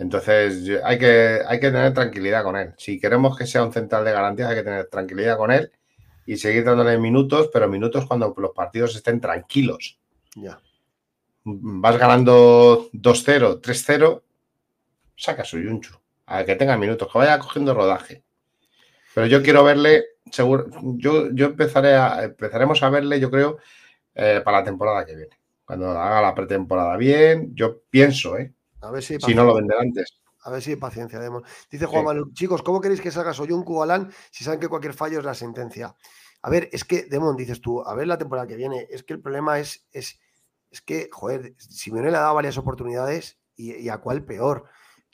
[0.00, 2.72] Entonces hay que, hay que tener tranquilidad con él.
[2.78, 5.70] Si queremos que sea un central de garantía, hay que tener tranquilidad con él
[6.24, 9.98] y seguir dándole minutos, pero minutos cuando los partidos estén tranquilos.
[10.36, 10.58] Ya.
[11.44, 14.22] Vas ganando 2-0, 3-0,
[15.16, 15.94] saca su yunchu.
[16.24, 18.22] A que tenga minutos, que vaya cogiendo rodaje.
[19.14, 23.58] Pero yo quiero verle, seguro, yo, yo empezaré a, empezaremos a verle, yo creo,
[24.14, 25.38] eh, para la temporada que viene.
[25.62, 28.54] Cuando haga la pretemporada bien, yo pienso, ¿eh?
[28.82, 30.20] A ver si, no lo antes.
[30.42, 31.44] A ver si hay paciencia, Demon.
[31.70, 34.94] Dice Juan Manuel, chicos, ¿cómo queréis que salga Soyuncu o Alan si saben que cualquier
[34.94, 35.94] fallo es la sentencia?
[36.42, 39.12] A ver, es que, Demon, dices tú, a ver la temporada que viene, es que
[39.12, 40.18] el problema es, es,
[40.70, 44.64] es que, joder, Simeone le ha dado varias oportunidades y, a cuál peor.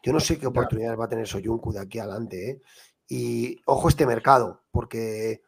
[0.02, 2.62] Yo no sé qué oportunidades va a tener Soyuncu de aquí adelante, ¿eh?
[3.08, 5.42] Y ojo este mercado, porque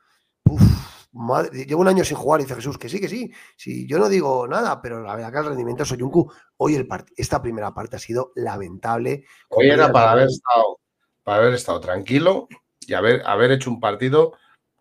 [1.52, 3.32] llevo un año sin jugar, dice Jesús, que sí, que sí.
[3.56, 6.88] Sí, yo no digo nada, pero la verdad que el rendimiento de Soyuncu, hoy el
[7.16, 9.24] esta primera parte ha sido lamentable.
[9.48, 10.78] Hoy era para haber estado,
[11.22, 12.48] para haber estado tranquilo
[12.80, 14.34] y haber, haber hecho un partido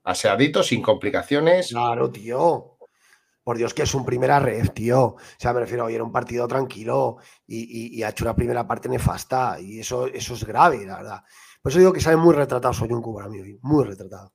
[0.04, 1.70] aseadito, sin complicaciones.
[1.70, 2.78] Claro, tío.
[3.44, 5.02] Por Dios, que es un primera red, tío.
[5.06, 8.90] O sea, me refiero, hoy era un partido tranquilo y, ha hecho una primera parte
[8.90, 9.58] nefasta.
[9.60, 11.24] Y eso, eso es grave, la verdad.
[11.62, 14.34] Por eso digo que sale muy retratado Soyuncu para mí hoy, muy retratado.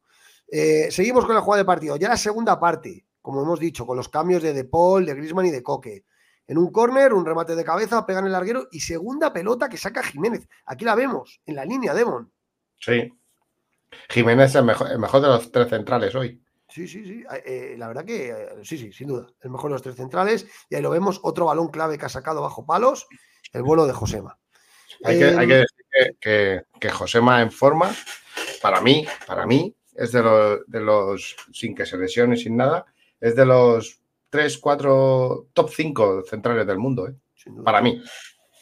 [0.54, 1.96] Eh, seguimos con la jugada de partido.
[1.96, 5.46] Ya la segunda parte, como hemos dicho, con los cambios de De Paul, de Grisman
[5.46, 6.04] y de Coque.
[6.46, 10.02] En un córner, un remate de cabeza, pegan el larguero y segunda pelota que saca
[10.02, 10.46] Jiménez.
[10.66, 12.30] Aquí la vemos, en la línea, Demon.
[12.78, 13.10] Sí.
[14.10, 16.42] Jiménez es el mejor, de los tres centrales hoy.
[16.68, 17.24] Sí, sí, sí.
[17.32, 19.28] Eh, eh, la verdad que sí, sí, sin duda.
[19.40, 20.46] El mejor de los tres centrales.
[20.68, 23.06] Y ahí lo vemos, otro balón clave que ha sacado bajo palos,
[23.54, 24.38] el vuelo de Josema.
[25.04, 27.90] Hay, que, decir que, que Josema en forma,
[28.60, 32.86] para mí, para mí, es de los, de los, sin que se lesione, sin nada,
[33.20, 34.00] es de los
[34.30, 37.14] 3, 4, top 5 centrales del mundo, ¿eh?
[37.64, 38.02] para mí.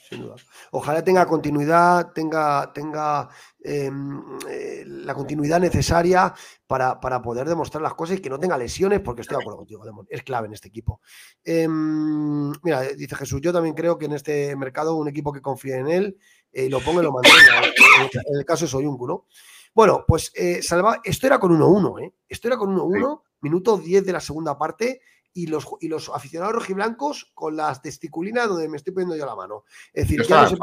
[0.09, 0.35] sin duda.
[0.73, 3.29] Ojalá tenga continuidad, tenga, tenga
[3.63, 6.35] em, eh, la continuidad necesaria
[6.67, 9.85] para, poder demostrar las cosas y que no tenga lesiones, porque estoy de acuerdo contigo,
[10.09, 11.01] es clave en este equipo.
[11.45, 15.77] Em, mira, dice Jesús, yo también creo que en este mercado un equipo que confíe
[15.77, 16.19] en él
[16.53, 17.69] eh, lo ponga y lo mantenga.
[18.13, 19.27] En el caso de Soyuncu, ¿no?
[19.75, 22.15] Bueno, pues eh, Salva, esto era con 1-1, ¿eh?
[22.29, 25.01] Esto era con 1-1, minuto 10 de la segunda parte
[25.33, 29.37] y los, y los aficionados rojiblancos con las testiculinas donde me estoy poniendo yo la
[29.37, 29.65] mano.
[29.93, 30.59] Es decir, ya nos,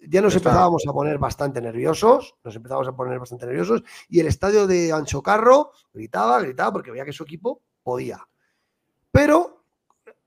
[0.00, 4.26] ya nos empezábamos a poner bastante nerviosos, nos empezábamos a poner bastante nerviosos y el
[4.26, 8.26] estadio de Ancho Carro gritaba, gritaba porque veía que su equipo podía.
[9.10, 9.64] Pero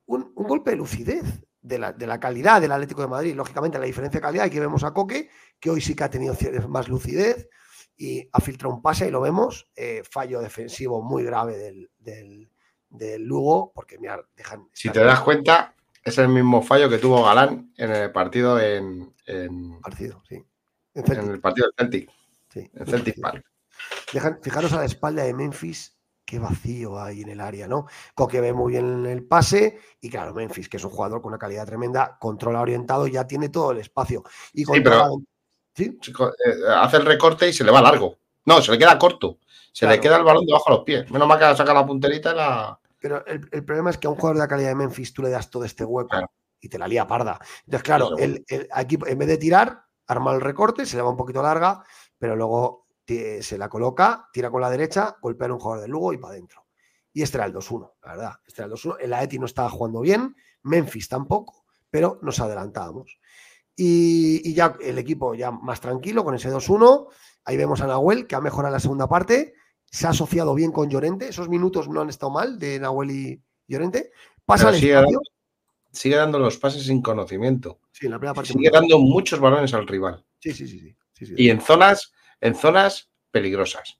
[0.07, 1.23] un, golpe de lucidez
[1.61, 4.59] de la, de la, calidad del Atlético de Madrid, lógicamente la diferencia de calidad, aquí
[4.59, 6.35] vemos a Coque, que hoy sí que ha tenido
[6.67, 7.47] más lucidez
[7.99, 11.57] y ha filtrado un pase y lo vemos, eh, fallo defensivo muy grave
[11.99, 12.49] del
[12.89, 14.67] del Lugo, porque mira, dejan.
[14.73, 19.13] Si te das cuenta, es el mismo fallo que tuvo Galán en el partido en.
[19.81, 20.43] partido, sí.
[20.93, 22.11] En, el partido del Celtic.
[22.49, 22.69] Sí.
[22.73, 23.45] En Celtic Park.
[24.11, 27.85] Dejan, fijaros a la espalda de Memphis, qué vacío hay en el área, ¿no?
[28.15, 31.39] Coque ve muy bien el pase y claro, Memphis, que es un jugador con una
[31.39, 34.23] calidad tremenda, controla orientado, ya tiene todo el espacio.
[34.53, 35.21] Y sí, pero
[35.75, 35.99] ¿Sí?
[36.07, 38.17] Eh, hace el recorte y se le va largo.
[38.45, 39.39] No, se le queda corto.
[39.71, 41.11] Se le queda el balón debajo de los pies.
[41.11, 42.79] Menos mal que saca la punterita y la.
[42.99, 45.29] Pero el, problema es que a un jugador de la calidad de Memphis tú le
[45.29, 46.17] das todo este hueco
[46.59, 47.39] y te la lía parda.
[47.65, 51.15] Entonces, claro, el, aquí en vez de tirar, arma el recorte, se le va un
[51.15, 51.81] poquito larga,
[52.17, 52.87] pero luego
[53.41, 56.33] se la coloca, tira con la derecha, golpea a un jugador de Lugo y para
[56.33, 56.65] adentro.
[57.11, 58.33] Y este era el 2-1, la verdad.
[58.45, 58.97] Este era el 2-1.
[58.99, 63.18] El Aeti no estaba jugando bien, Memphis tampoco, pero nos adelantábamos.
[63.81, 67.07] Y, y, ya el equipo ya más tranquilo con ese 2-1.
[67.45, 69.53] Ahí vemos a Nahuel, que ha mejorado la segunda parte,
[69.85, 73.41] se ha asociado bien con Llorente, esos minutos no han estado mal de Nahuel y
[73.67, 74.11] Llorente.
[74.45, 75.21] Pasa sigue, dando,
[75.91, 77.79] sigue, dando, los pases sin conocimiento.
[77.91, 80.25] Sí, en la primera parte sigue dando muchos balones al rival.
[80.39, 80.95] Sí, sí, sí.
[81.13, 82.11] sí, y en zonas,
[82.41, 83.97] en zonas peligrosas.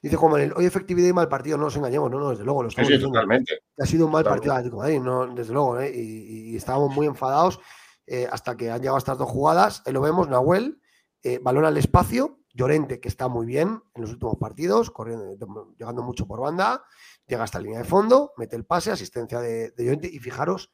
[0.00, 2.62] Dice Juan Manuel, hoy efectividad y mal partido, no nos engañemos, no, no, desde luego.
[2.62, 3.60] Lo sí, totalmente.
[3.78, 4.54] Ha sido un mal partido
[5.00, 5.92] no, desde luego, ¿eh?
[5.94, 7.58] y, estábamos muy enfadados
[8.06, 9.82] eh, hasta que han llegado estas dos jugadas.
[9.86, 10.80] Ahí lo vemos, Nahuel,
[11.22, 16.02] eh, balón al espacio, Llorente, que está muy bien en los últimos partidos, corriendo, llegando
[16.02, 16.84] mucho por banda,
[17.26, 20.72] llega hasta la línea de fondo, mete el pase, asistencia de, Llorente, y fijaros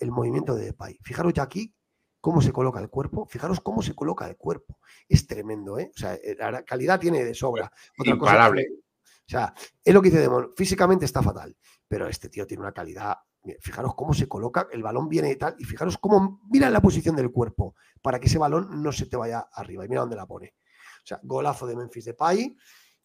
[0.00, 0.98] el movimiento de Depay.
[1.02, 1.74] Fijaros ya aquí
[2.20, 4.80] cómo se coloca el cuerpo, fijaros cómo se coloca el cuerpo.
[5.08, 5.92] Es tremendo, ¿eh?
[5.94, 7.70] O sea, eh, la calidad tiene de sobra.
[7.98, 8.66] Otra Imparable.
[8.68, 12.72] o sea, es lo que dice Demon, físicamente está fatal, pero este tío tiene una
[12.72, 13.16] calidad
[13.60, 17.16] Fijaros cómo se coloca, el balón viene y tal, y fijaros cómo mira la posición
[17.16, 19.84] del cuerpo para que ese balón no se te vaya arriba.
[19.84, 20.54] Y mira dónde la pone.
[21.02, 22.16] O sea, golazo de Memphis de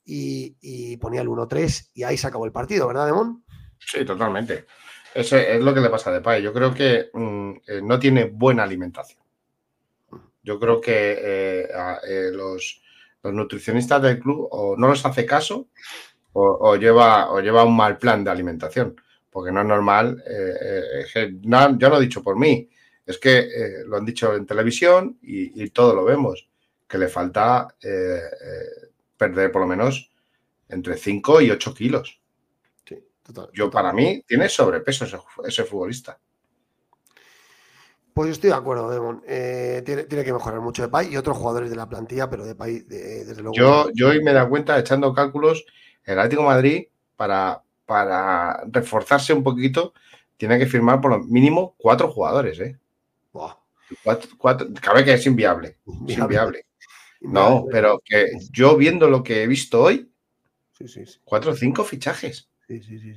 [0.04, 3.43] y, y ponía el 1-3 y ahí se acabó el partido, ¿verdad, Demón?
[3.80, 4.65] Sí, totalmente.
[5.13, 6.41] Eso es lo que le pasa a Depay.
[6.41, 9.19] Yo creo que mm, eh, no tiene buena alimentación.
[10.43, 11.69] Yo creo que eh,
[12.08, 12.82] eh, los,
[13.23, 15.67] nutricionistas del club o no los hace caso
[16.34, 18.95] o, lleva, o lleva un mal plan de alimentación
[19.32, 20.24] porque no es normal.
[20.28, 22.70] Eh, eh, no, yo lo he dicho por mí,
[23.06, 26.48] es que eh, lo han dicho en televisión y, todo lo vemos,
[26.88, 27.76] que le falta
[29.17, 30.12] perder por lo menos
[30.67, 32.22] entre 5 y 8 kilos.
[32.86, 35.06] Sí, total, yo, para mí, tiene sobrepeso
[35.46, 36.20] ese, futbolista.
[38.13, 39.24] Pues estoy de acuerdo, Demon.
[39.86, 43.26] tiene, que mejorar mucho de Depay y otros jugadores de la plantilla, pero de de,
[43.26, 43.56] desde luego.
[43.56, 45.65] Yo, yo hoy me da cuenta, echando cálculos,
[46.04, 49.94] el Atlético Madrid, para, para reforzarse un poquito,
[50.38, 52.80] tiene que firmar por lo mínimo cuatro jugadores, ¿eh?
[54.82, 55.78] cabe que es inviable.
[56.08, 56.65] Es inviable.
[57.22, 60.12] No, pero que yo viendo lo que he visto hoy,
[61.24, 62.50] cuatro o cinco fichajes.
[62.67, 63.13] Sí, sí, sí.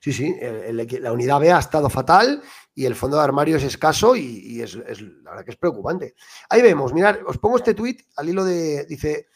[0.00, 2.40] Sí, sí, sí la unidad B ha estado fatal
[2.74, 6.14] y el fondo de armario es escaso y, es, la verdad que es preocupante.
[6.48, 9.26] Ahí vemos, mirad, os pongo este tuit al hilo de, dice,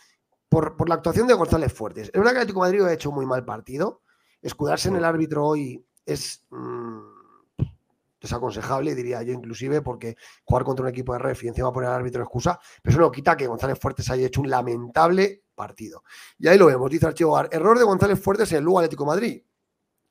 [0.49, 2.09] por, por, la actuación de González Fuertes.
[2.09, 4.03] Es verdad que el Atlético de Madrid ha hecho muy mal partido,
[4.43, 7.17] Escudarse en el árbitro hoy es mm,
[8.21, 11.97] desaconsejable, diría yo inclusive, porque jugar contra un equipo de ref y encima poner al
[11.97, 16.05] árbitro excusa, pero eso no quita que González Fuertes haya hecho un lamentable partido.
[16.39, 19.43] Y ahí lo vemos, dice Archivo error de González Fuertes en el Lugo Atlético Madrid.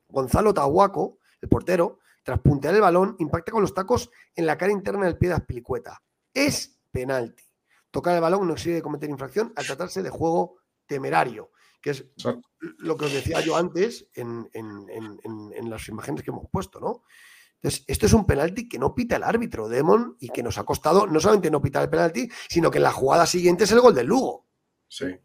[0.07, 4.71] Gonzalo Tahuaco, el portero, tras puntear el balón, impacta con los tacos en la cara
[4.71, 6.01] interna del pie de Aspilicueta.
[6.33, 7.43] Es penalti.
[7.91, 11.51] Tocar el balón no exige cometer infracción al tratarse de juego temerario
[11.85, 12.03] que es
[12.79, 14.49] lo que os decía yo antes en,
[15.69, 17.03] las imágenes que hemos puesto, ¿no?
[17.57, 20.63] Entonces, esto es un penalti que no pita el árbitro, Demon, y que nos ha
[20.63, 23.81] costado no solamente no pitar el penalti, sino que en la jugada siguiente es el
[23.81, 24.47] gol del Lugo.
[24.87, 25.15] Sí.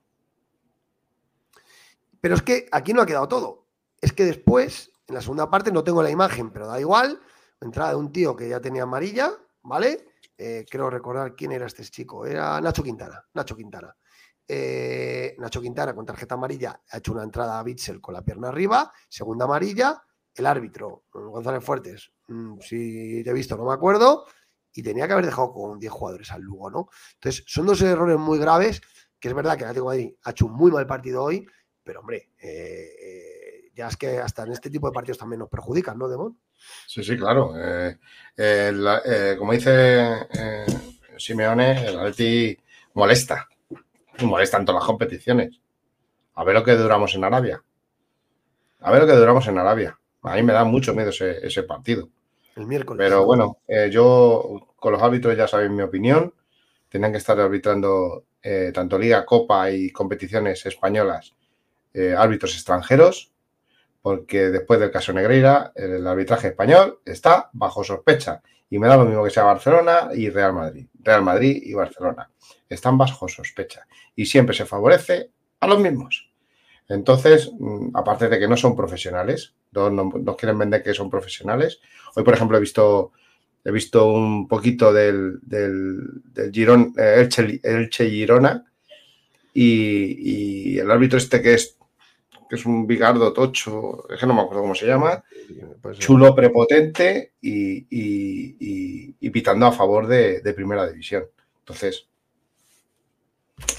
[2.21, 3.67] Pero es que aquí no ha quedado todo.
[3.99, 7.23] Es que después, en la segunda parte, no tengo la imagen, pero da igual,
[7.59, 10.11] entrada de un tío que ya tenía amarilla, ¿vale?
[10.41, 13.95] eh, creo recordar quién era este chico, era Nacho Quintana, Nacho Quintana.
[14.53, 18.49] Eh, Nacho Quintana con tarjeta amarilla ha hecho una entrada a Bitzel con la pierna
[18.49, 20.03] arriba, segunda amarilla,
[20.35, 24.27] el árbitro, González Fuertes, mm, si te he visto no me acuerdo,
[24.75, 26.89] y tenía que haber dejado con 10 jugadores al Lugo, ¿no?
[27.15, 28.83] Entonces, son dos errores muy graves,
[29.21, 31.47] que es verdad que el Atlético de ha hecho un muy mal partido hoy,
[31.85, 35.97] pero hombre, eh, ya es que hasta en este tipo de partidos también nos perjudican,
[35.97, 36.41] ¿no, Demón?
[36.89, 37.53] Sí, sí, claro.
[37.57, 37.97] Eh,
[38.37, 40.27] eh, como dice
[41.17, 42.59] Simeone, el Atleti
[42.95, 43.49] molesta,
[44.23, 45.61] y molesta en todas las competiciones.
[46.35, 47.63] A ver lo que duramos en Arabia.
[48.81, 49.99] A ver lo que duramos en Arabia.
[50.23, 52.09] A mí me da mucho miedo ese partido.
[52.57, 53.05] El miércoles.
[53.05, 56.35] Pero bueno, eh, yo con los árbitros ya sabéis mi opinión.
[56.89, 61.35] Tenían que estar arbitrando eh, tanto Liga, Copa y competiciones españolas
[61.93, 63.33] eh, árbitros extranjeros,
[64.03, 68.43] porque después del caso Negreira, el arbitraje español está bajo sospecha.
[68.71, 70.87] Y me da lo mismo que sea Barcelona y Real Madrid.
[71.01, 72.31] Real Madrid y Barcelona.
[72.69, 73.87] Están bajo sospecha.
[74.15, 76.31] Y siempre se favorece a los mismos.
[76.89, 81.81] Entonces, mm, aparte de que no son profesionales, no, quieren vender que son profesionales.
[82.17, 83.13] Hoy, por ejemplo, he visto,
[83.65, 87.29] he visto un poquito del, del, Girón, eh,
[87.63, 88.65] Elche, Girona
[89.55, 91.77] y, el árbitro este que es
[92.51, 95.23] que es un bigardo tocho, es que no me acuerdo cómo se llama,
[95.99, 101.25] chulo, prepotente y, pitando a favor de, de primera división.
[101.61, 102.09] Entonces,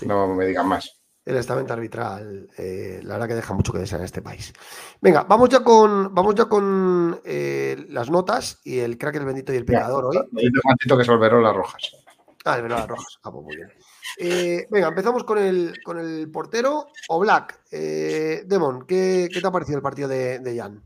[0.06, 4.02] no me digan más el estamento arbitral, eh, la verdad que deja mucho que desear
[4.02, 4.54] en este país.
[5.02, 9.54] Venga, vamos ya con, vamos ya con eh, las notas y el crack, el bendito
[9.54, 10.18] y el pecador hoy.
[10.18, 11.96] un que solveró las rojas.
[12.44, 13.20] Ah, rojas.
[13.22, 13.72] Ah, pues muy bien.
[14.18, 17.62] Eh, venga, empezamos con el, con el portero o Black.
[17.72, 20.84] Demon, ¿qué, te ha parecido el partido de, de Jan?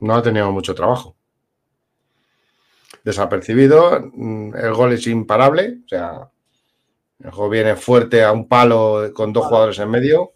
[0.00, 1.16] No ha tenido mucho trabajo.
[3.04, 6.30] Desapercibido, mm, el gol es imparable, o sea,
[7.20, 10.32] el juego viene fuerte a un palo con dos jugadores en medio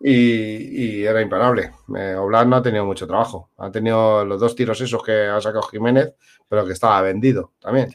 [0.00, 1.70] y, era imparable.
[1.96, 3.50] Eh, Oblak no ha tenido mucho trabajo.
[3.58, 6.14] Ha tenido los dos tiros esos que ha sacado Jiménez,
[6.48, 7.94] pero que estaba vendido también.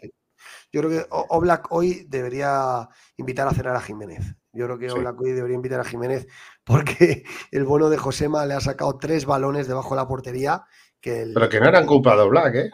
[0.72, 4.36] Yo creo que Oblak hoy debería invitar a cenar a Jiménez.
[4.51, 6.28] Yo creo que Oblak hoy debería invitar a Jiménez
[6.63, 10.63] porque el bono de Josema le ha sacado tres balones debajo de la portería.
[10.99, 12.72] Que Pero que no eran culpa de Oblak, ¿eh?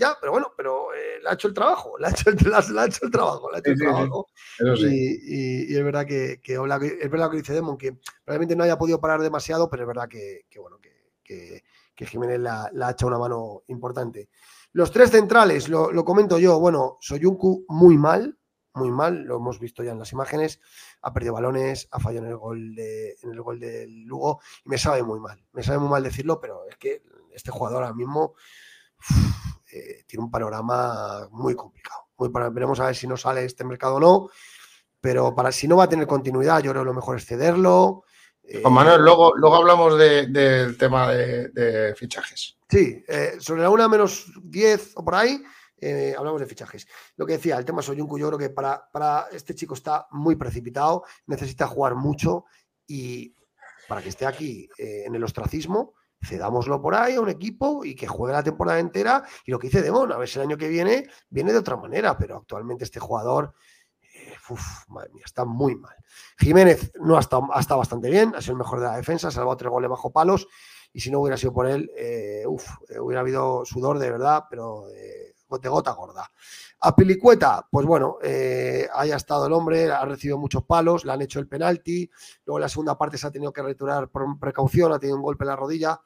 [0.00, 2.38] ya, pero bueno, pero eh, le ha hecho el trabajo, le ha hecho el,
[2.78, 4.26] ha hecho el trabajo, le ha hecho el trabajo.
[4.58, 8.98] Y, es verdad que, que es verdad que dice Demon, que probablemente no haya podido
[8.98, 11.62] parar demasiado, pero es verdad que, bueno, que,
[11.94, 14.30] Jiménez le ha hecho una mano importante.
[14.72, 18.38] Los tres centrales, lo, comento yo, bueno, Soyuncu muy mal,
[18.74, 20.60] muy mal, lo hemos visto ya en las imágenes,
[21.02, 24.68] ha perdido balones, ha fallado en el gol de, en el gol del Lugo y
[24.68, 27.02] me sabe muy mal, me sabe muy mal decirlo, pero es que
[27.32, 28.34] este jugador ahora mismo
[29.72, 32.08] eh, tiene un panorama muy complicado.
[32.16, 34.28] Muy veremos a ver si no sale este mercado o no,
[35.00, 38.04] pero para si no va a tener continuidad, yo creo que lo mejor es cederlo.
[38.42, 42.58] Eh, Manuel, luego, luego hablamos del tema de, fichajes.
[42.70, 45.42] Sí, eh, sobre la una menos 10 o por ahí,
[46.16, 46.86] hablamos de fichajes.
[47.16, 50.36] Lo que decía, el tema Soyuncu, yo creo que para, para este chico está muy
[50.36, 52.44] precipitado, necesita jugar mucho
[52.86, 53.34] y
[53.88, 58.06] para que esté aquí en el ostracismo, cedámoslo por ahí a un equipo y que
[58.06, 59.24] juegue la temporada entera.
[59.44, 61.76] Y lo que dice Demon, a ver si el año que viene viene de otra
[61.76, 63.54] manera, pero actualmente este jugador,
[64.02, 64.34] eh,
[64.88, 65.96] madre mía, está muy mal.
[66.38, 69.28] Jiménez no ha estado, ha estado, bastante bien, ha sido el mejor de la defensa,
[69.28, 70.46] ha salvado tres goles bajo palos.
[70.92, 74.86] Y si no hubiera sido por él, eh, eh, hubiera habido sudor de verdad, pero
[75.58, 76.30] de gota gorda.
[76.80, 81.22] A Pilicueta, pues bueno, eh, haya estado el hombre, ha recibido muchos palos, le han
[81.22, 82.08] hecho el penalti,
[82.44, 85.22] luego en la segunda parte se ha tenido que retirar por precaución, ha tenido un
[85.22, 86.00] golpe en la rodilla,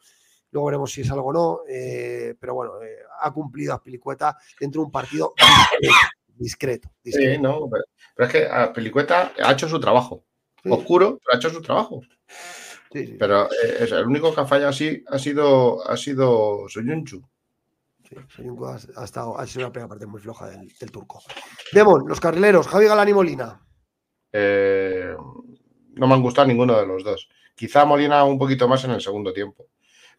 [0.50, 4.36] luego veremos si es algo o no, eh, pero bueno, eh, ha cumplido a Pilicueta
[4.58, 5.34] dentro de un partido
[6.26, 6.90] discreto.
[7.04, 10.24] Sí, no, pero, es que a Pilicueta ha hecho su trabajo,
[10.68, 12.00] oscuro, pero ha hecho su trabajo.
[12.94, 17.22] Sí, pero el único que ha fallado así ha sido, ha sido Soyunchu
[18.96, 21.22] ha, estado, ha sido una primera parte muy floja del, turco.
[21.72, 23.60] Demon, los carrileros, Javi Galán y Molina.
[24.32, 25.14] Eh,
[25.94, 27.28] no me han gustado ninguno de los dos.
[27.54, 29.66] Quizá Molina un poquito más en el segundo tiempo.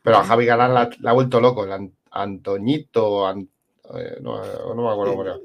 [0.01, 1.63] Pero a Javi Galán la, ha vuelto loco.
[1.63, 4.41] El Antoñito, eh, no,
[4.75, 5.37] me acuerdo cómo era.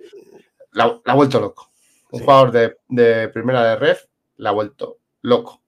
[0.73, 1.71] La, ha vuelto loco.
[2.13, 4.05] Un jugador de, primera de ref
[4.37, 5.63] la ha vuelto loco.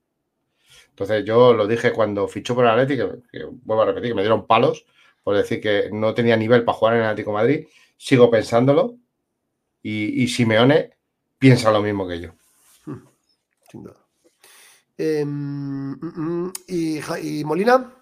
[1.03, 4.22] Entonces yo lo dije cuando fichó por el Atlético, que, vuelvo a repetir, que me
[4.22, 4.86] dieron palos
[5.24, 8.96] por decir que no tenía nivel para jugar en el Atlético Madrid, sigo pensándolo
[9.82, 10.90] y, Simeone
[11.38, 12.30] piensa lo mismo que yo.
[12.86, 13.05] Hmm,
[13.68, 13.96] sin duda.
[14.96, 17.92] Em, mm, mm, ¿y, Molina?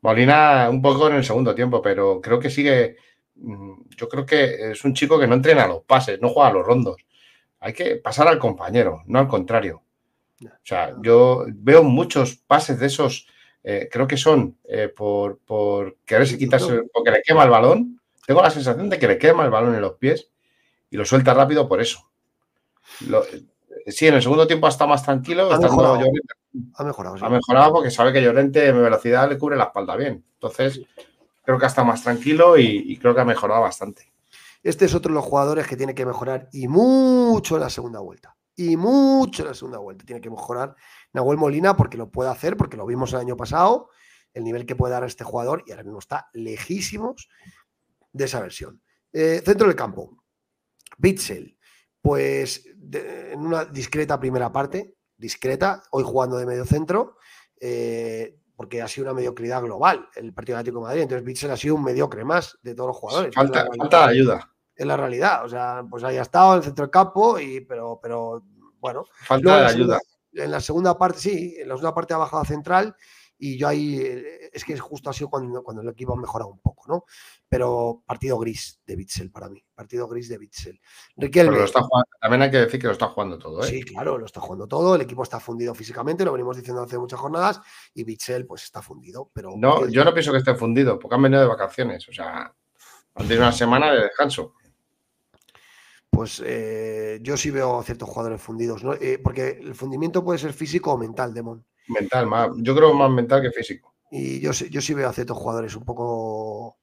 [0.00, 2.96] Molina un poco en el segundo tiempo, pero creo que sigue
[3.34, 6.52] mm, yo creo que es un chico que no entrena los pases, no juega a
[6.52, 6.96] los rondos.
[7.60, 9.82] Hay que pasar al compañero, no al contrario.
[10.46, 13.26] O sea, yo veo muchos pases de esos,
[13.62, 18.00] eh, creo que son eh, por, por quererse quitarse, porque le quema el balón.
[18.26, 20.30] Tengo la sensación de que le quema el balón en los pies
[20.90, 22.08] y lo suelta rápido por eso.
[23.86, 25.52] sí, en el segundo tiempo está más tranquilo.
[25.52, 25.98] Ha mejorado.
[26.74, 30.24] ha mejorado, ha mejorado porque sabe que Llorente en velocidad le cubre la espalda bien.
[30.34, 30.80] Entonces,
[31.44, 34.12] creo que está más tranquilo y, creo que ha mejorado bastante.
[34.62, 38.00] Este es otro de los jugadores que tiene que mejorar y mucho en la segunda
[38.00, 38.36] vuelta.
[38.56, 40.04] Y mucho en la segunda vuelta.
[40.04, 40.74] Tiene que mejorar
[41.12, 43.88] Nahuel Molina porque lo puede hacer, porque lo vimos el año pasado,
[44.34, 47.28] el nivel que puede dar este jugador y ahora mismo está lejísimos
[48.12, 48.82] de esa versión.
[49.12, 50.22] Eh, centro del campo.
[50.98, 51.56] Bitzel.
[52.00, 57.16] Pues en una discreta primera parte, discreta, hoy jugando de medio centro.
[57.60, 61.02] Eh, porque ha sido una mediocridad global el partido Atlético de Madrid.
[61.02, 63.34] Entonces, Bitzel ha sido un mediocre más de todos los jugadores.
[63.34, 64.51] Falta, falta ayuda.
[64.82, 65.44] Es la realidad.
[65.44, 68.42] O sea, pues ahí ha estado en el centro del campo, y, pero, pero
[68.80, 69.04] bueno.
[69.24, 70.00] Falta de ayuda.
[70.32, 72.96] En la segunda parte, sí, en la segunda parte ha bajado a central
[73.38, 76.50] y yo ahí, eh, es que justo ha sido cuando, cuando el equipo ha mejorado
[76.50, 77.04] un poco, ¿no?
[77.48, 80.80] Pero partido gris de Bitzel para mí, partido gris de Bitzel.
[81.16, 81.58] Riquelme,
[82.20, 83.68] también hay que decir que lo está jugando todo, ¿eh?
[83.68, 86.96] Sí, claro, lo está jugando todo, el equipo está fundido físicamente, lo venimos diciendo hace
[86.98, 87.60] muchas jornadas,
[87.94, 89.54] y Bitzel pues está fundido, pero...
[89.56, 92.42] No, yo no pienso que esté fundido, porque han venido de vacaciones, o sea,
[93.14, 94.54] han tenido una semana de descanso
[96.12, 98.94] pues eh, yo sí veo ciertos jugadores fundidos, ¿no?
[99.24, 101.64] porque el fundimiento puede ser físico o mental, Demon.
[101.88, 103.94] Mental, más, yo creo más mental que físico.
[104.10, 106.76] Y yo, yo sí veo a ciertos jugadores un poco.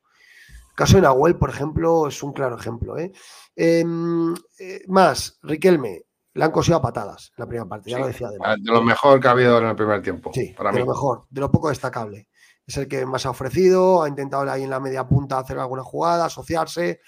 [0.76, 2.98] caso de Nahuel, por ejemplo, es un claro ejemplo.
[2.98, 3.12] ¿eh?
[3.56, 8.08] Em, eh, más, Riquelme, le han cosido a patadas en la primera parte, ya lo
[8.08, 8.30] decía.
[8.30, 8.58] Además.
[8.60, 10.32] De lo mejor que ha habido en el primer tiempo.
[10.34, 12.30] Sí, para de lo mejor, de lo poco destacable.
[12.66, 15.84] Es el que más ha ofrecido, ha intentado ahí en la media punta hacer alguna
[15.84, 17.02] jugada, asociarse.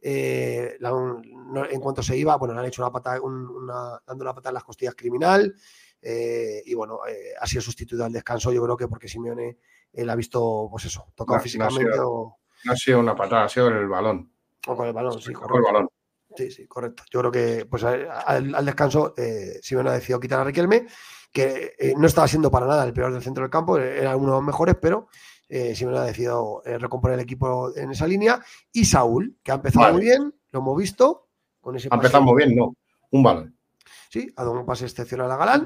[0.00, 4.50] Eh, en cuanto se iba, bueno, le han hecho una pata, una, dando una patada
[4.50, 5.54] en las costillas criminal.
[6.00, 9.58] Eh, y bueno, eh, ha sido sustituido al descanso, yo creo que porque Simeone
[9.92, 11.96] él ha visto, pues eso, tocado físicamente.
[11.96, 12.36] No
[12.72, 14.32] ha, sido, una patada, ha sido en el balón.
[14.66, 15.56] O con el balón, sí, correcto.
[15.56, 15.88] el balón.
[16.36, 17.04] Sí, sí, correcto.
[17.10, 20.86] Yo creo que pues al, descanso eh, Simeone ha decidido quitar a Riquelme,
[21.32, 24.38] que no estaba siendo para nada el peor del centro del campo, era uno de
[24.38, 25.08] los mejores, pero
[25.48, 28.42] Simeone ha decidido recomponer el equipo en esa línea.
[28.72, 31.28] Y Saúl, que ha empezado muy bien, lo hemos visto.
[31.60, 32.76] Con ese ha empezado muy bien, no,
[33.10, 33.58] un balón.
[34.10, 35.64] Sí, ha dado un pase excepcional a Galán.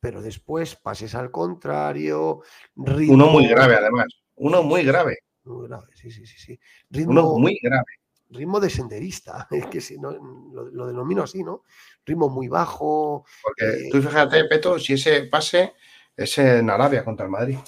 [0.00, 2.40] Pero después pases al contrario.
[2.74, 4.06] Uno muy grave, además.
[4.36, 5.18] Uno muy grave.
[5.44, 6.38] Muy grave, sí, sí, sí.
[6.38, 7.04] sí.
[7.06, 7.84] Uno muy grave.
[8.30, 11.64] Ritmo de senderista, es que si no, lo, denomino así, ¿no?
[12.06, 13.24] Ritmo muy bajo.
[13.42, 15.74] Porque eh, tú fíjate, Peto, si ese pase
[16.16, 17.58] es en Arabia contra el Madrid.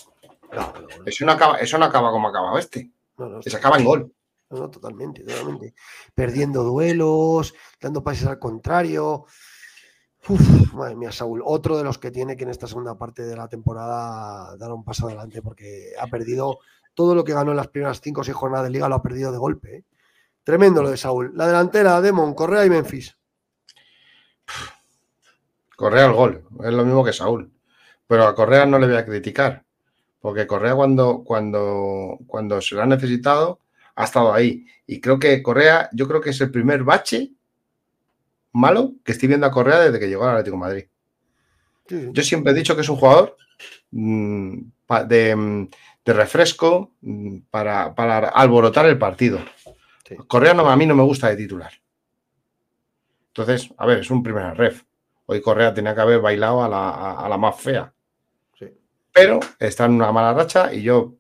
[1.07, 2.90] Eso, no acaba, eso no acaba como acaba este.
[3.16, 4.12] No, se acaba en gol.
[4.50, 5.74] No, totalmente, totalmente.
[6.14, 9.24] Perdiendo duelos, dando pases al contrario.
[10.28, 13.34] Uf, madre mía, Saúl, otro de los que tiene que en esta segunda parte de
[13.34, 16.61] la temporada dar un paso adelante porque ha perdido
[16.94, 19.03] todo lo que ganó en las primeras cinco o seis jornadas de liga, lo ha
[19.03, 19.76] perdido de golpe.
[19.76, 19.84] ¿eh?
[20.44, 21.32] Tremendo lo de Saúl.
[21.34, 23.16] La delantera, Demon, Correa y Memphis.
[25.76, 27.53] Correa al gol, es lo mismo que Saúl.
[28.07, 29.64] Pero a Correa no le voy a criticar,
[30.23, 33.61] porque Correa cuando, cuando, cuando se lo ha necesitado
[33.95, 34.64] ha estado ahí.
[34.87, 37.33] Y creo que Correa, yo creo que es el primer bache
[38.53, 40.85] malo que estoy viendo a Correa desde que llegó al Atlético de Madrid.
[42.12, 43.37] Yo siempre he dicho que es un jugador
[43.91, 45.68] mm, mm,
[46.05, 47.87] de, refresco mm, para,
[48.29, 49.41] alborotar el partido.
[50.29, 51.73] Correa no, a mí no me gusta de titular.
[53.29, 54.83] Entonces, a ver, es un primer ref.
[55.27, 57.93] Hoy Correa tenía que haber bailado a la, más fea.
[59.13, 61.15] Pero está en una mala racha y yo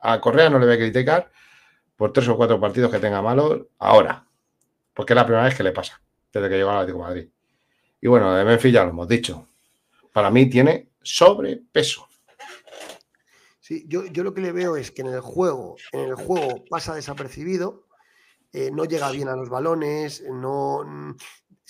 [0.00, 1.30] a Correa no le voy a criticar
[1.96, 4.26] por tres o cuatro partidos que tenga malos ahora
[5.00, 5.98] porque es la primera vez que le pasa,
[6.30, 7.28] desde que llegó al Atlético de Madrid.
[8.02, 9.48] Y bueno, de Memphis ya lo hemos dicho.
[10.12, 12.06] Para mí tiene sobrepeso.
[13.60, 16.94] Sí, yo, lo que le veo es que en el juego, en el juego pasa
[16.94, 17.86] desapercibido,
[18.52, 21.16] eh, no llega bien a los balones, no.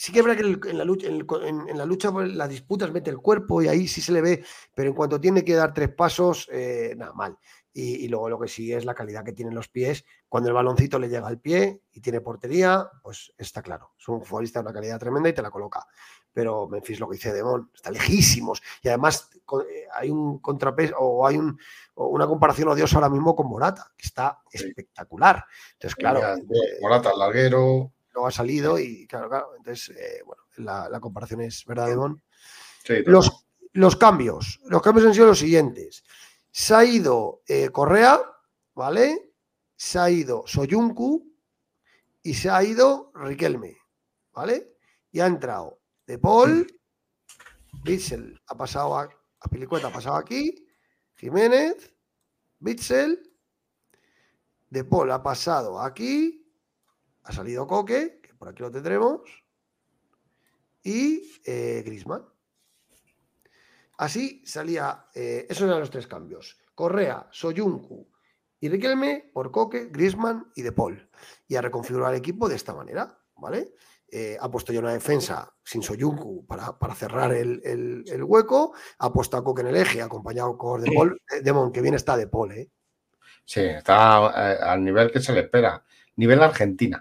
[0.01, 3.19] Sí que es verdad que en la lucha, en, la lucha, las disputas mete el
[3.19, 4.43] cuerpo y ahí sí se le ve,
[4.75, 7.37] pero en cuanto tiene que dar tres pasos, eh, nada mal.
[7.75, 10.07] Y, luego lo que sigue es la calidad que tienen los pies.
[10.27, 13.93] Cuando el baloncito le llega al pie y tiene portería, pues está claro.
[13.99, 15.87] Es un futbolista de una calidad tremenda y te la coloca.
[16.33, 18.63] Pero Memphis, lo que dice Demon, está lejísimos.
[18.81, 21.59] Y además eh, hay un contrapeso o hay un,
[21.97, 25.45] una comparación odiosa ahora mismo con Morata, que está espectacular.
[25.75, 26.21] Entonces, claro.
[26.37, 27.93] Eh, Morata, larguero.
[28.13, 29.55] Luego ha salido y, claro, claro.
[29.57, 32.23] Entonces, eh, bueno, la, comparación es verdad, Demon.
[33.07, 34.61] los, los cambios.
[34.65, 36.05] Los cambios han sido los siguientes.
[36.51, 38.21] Se ha ido eh, Correa,
[38.75, 39.31] ¿vale?
[39.81, 41.27] se ha ido Soyuncu
[42.23, 43.79] y se ha ido Riquelme,
[44.31, 44.77] ¿vale?
[45.11, 46.67] Y ha entrado De Paul,
[47.83, 49.09] Bitzel ha pasado a,
[49.41, 50.69] a Pilicueta, ha pasado aquí,
[51.17, 51.95] Jiménez,
[52.59, 53.33] Bitzel,
[54.69, 56.40] De Paul ha pasado aquí,
[57.31, 59.21] ha salido Coque, que por aquí lo tendremos,
[60.83, 62.25] y eh, Grisman.
[63.99, 66.59] Así salía, eh, esos eran los tres cambios.
[66.75, 68.09] Correa, Soyuncu
[68.59, 71.09] y Riquelme por Coque, Grisman y De Paul.
[71.47, 73.75] Y a reconfigurar el equipo de esta manera, ¿vale?
[74.11, 78.75] Eh, ha puesto ya una defensa sin Soyuncu para, para cerrar el, el- el hueco.
[78.99, 81.23] Ha puesto a Coque en el eje, acompañado con De Paul.
[81.31, 82.71] Eh, Demon, que bien está De Paul, ¿eh?
[83.45, 85.85] Sí, está al nivel que se le espera.
[86.17, 87.01] Nivel Argentina.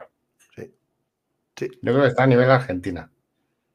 [1.60, 1.66] Sí.
[1.68, 1.80] Sí.
[1.82, 3.12] Yo creo que está a nivel Argentina.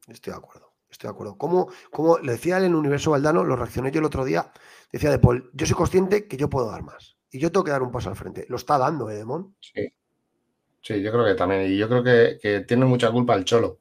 [0.08, 0.72] Estoy de acuerdo.
[0.90, 1.36] Estoy de acuerdo.
[1.36, 4.52] Como, como le decía él en Universo Valdano, lo reaccioné yo el otro día.
[4.92, 7.16] Decía De Paul, yo soy consciente que yo puedo dar más.
[7.30, 8.46] Y yo tengo que dar un paso al frente.
[8.48, 9.56] Lo está dando, ¿eh, Demon?
[9.60, 9.92] Sí.
[10.80, 11.62] Sí, yo creo que también.
[11.62, 13.80] Y yo creo que, que tiene mucha culpa el Cholo.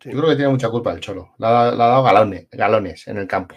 [0.00, 0.10] Sí.
[0.10, 1.34] Yo creo que tiene mucha culpa el Cholo.
[1.38, 3.56] Le ha, le ha dado galones, galones en el campo.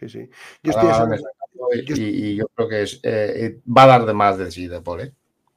[0.00, 0.18] Sí, sí.
[0.18, 0.30] Le
[0.62, 0.88] Yo estoy
[1.72, 4.80] y, yo y creo que es, eh, va a dar de más de sí, de
[4.80, 5.02] Paul.
[5.02, 5.14] ¿eh?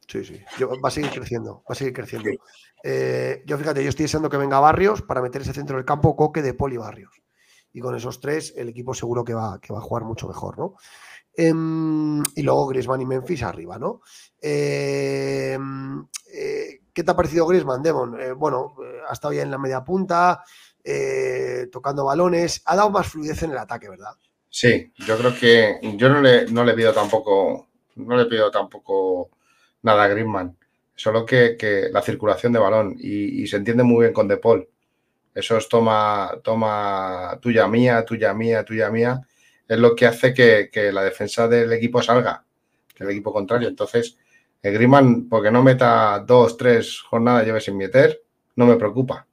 [0.07, 0.41] Sí, sí.
[0.63, 2.29] Va a seguir creciendo, va a seguir creciendo.
[2.83, 6.15] Eh, yo fíjate, yo estoy deseando que venga Barrios para meter ese centro del campo,
[6.15, 7.21] Coque de Poli Barrios.
[7.71, 10.57] Y con esos tres, el equipo seguro que va, que va a jugar mucho mejor,
[10.57, 10.75] ¿no?
[11.35, 14.01] Em, y luego Griezmann y Memphis arriba, ¿no?
[14.39, 18.21] Em, eh, ¿Qué te ha parecido Griezmann, Demon?
[18.21, 18.75] Eh, bueno,
[19.09, 20.43] ha estado ya en la media punta,
[21.71, 24.13] tocando balones, ha dado más fluidez en el ataque, ¿verdad?
[24.49, 29.31] Sí, yo creo que yo no le, no le pido tampoco, no le pido tampoco
[29.83, 30.57] nada Griezmann,
[30.95, 34.37] solo que, que la circulación de balón y, y se entiende muy bien con De
[34.37, 34.67] Paul.
[35.33, 39.21] Eso es toma, toma tuya mía, tuya mía, tuya mía,
[39.67, 42.43] es lo que hace que, que la defensa del equipo salga,
[42.99, 43.67] del equipo contrario.
[43.67, 44.17] Entonces,
[44.61, 48.21] el Griezmann, porque no meta dos, tres jornadas lleve sin meter,
[48.55, 49.25] no me preocupa.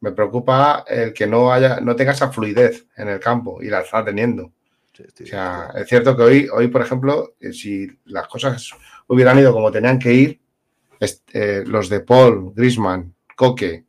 [0.00, 3.80] Me preocupa el que no haya, no tenga esa fluidez en el campo y la
[3.82, 4.50] está teniendo.
[4.92, 8.72] Sí, O sea, es cierto que hoy, hoy, por ejemplo, eh, si las cosas
[9.10, 10.40] hubieran ido como tenían que ir,
[11.00, 13.84] est- eh, los de Paul, Grisman, Coque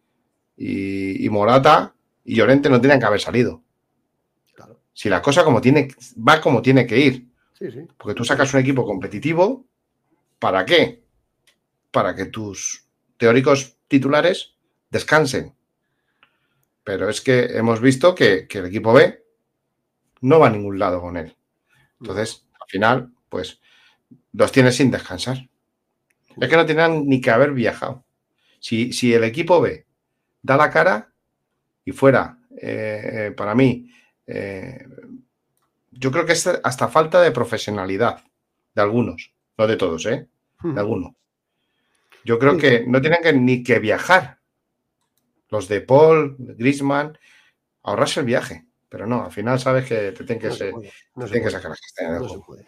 [0.58, 1.96] y, y Morata
[2.26, 3.64] y Llorente no tenían que haber salido.
[4.56, 4.80] claro.
[4.94, 7.82] Si la cosa como tiene, va como tiene que ir, Sí, sí.
[7.98, 9.66] porque tú sacas un equipo competitivo,
[10.40, 11.04] ¿para qué?
[11.92, 14.56] Para que tus teóricos titulares
[14.90, 15.56] descansen.
[16.84, 19.24] Pero es que hemos visto que, que el equipo B
[20.22, 21.36] no va a ningún lado con él.
[22.00, 23.62] Entonces, al final, pues
[24.34, 25.50] los tienes sin descansar.
[26.40, 28.04] Es que no tenían ni que haber viajado.
[28.60, 29.86] Si, si el equipo B
[30.42, 31.12] da la cara
[31.84, 33.92] y fuera, eh, eh, para mí,
[34.28, 34.86] eh,
[35.92, 38.24] yo creo que es hasta falta de profesionalidad
[38.74, 40.28] de algunos, no de todos, ¿eh?
[40.60, 40.74] Hmm.
[40.74, 41.14] De algunos.
[42.24, 44.40] Yo creo que no tienen que ni que viajar.
[45.50, 47.18] Los de Paul, Grisman,
[47.84, 48.68] ahorrarse el viaje.
[48.92, 51.28] Pero no, al final sabes que te tienen que, No se se- puede, no te
[51.28, 52.68] se tienen que sacar las castañas No se puede.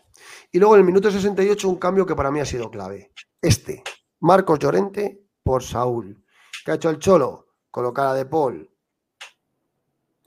[0.53, 3.11] Y luego en el minuto 68 un cambio que para mí ha sido clave.
[3.41, 3.84] Este,
[4.21, 6.24] Marcos Llorente por Saúl.
[6.63, 7.47] ¿Qué ha hecho el Cholo?
[7.69, 8.69] Colocar a De Paul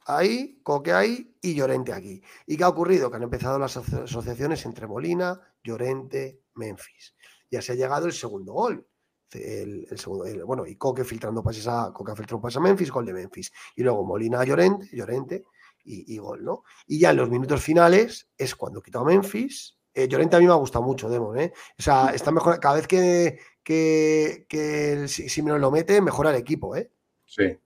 [0.07, 2.23] ahí, Coque ahí y Llorente aquí.
[2.47, 3.11] ¿Y qué ha ocurrido?
[3.11, 7.15] Que han empezado las aso- asociaciones entre Molina, Llorente, Memphis.
[7.51, 8.87] Y así ha llegado el segundo gol.
[9.33, 12.59] El, el segundo, el- bueno, y Coque filtrando pases a Coque ha filtrado un pase
[12.59, 13.53] a Memphis, gol de Memphis.
[13.75, 15.45] Y luego Molina a Llorente, Llorente
[15.87, 16.65] y, y gol, ¿no?
[16.87, 19.79] Y ya en los minutos finales es cuando quitó a Memphis.
[19.95, 21.53] Eh, Llorente a mí me ha gustado mucho, Demon, ¿eh?
[21.79, 22.61] O sea, está mejor.
[22.61, 26.91] Cada vez que, que, que el Si- Simeone lo mete, mejora el equipo, ¿eh?
[27.25, 27.57] Sí.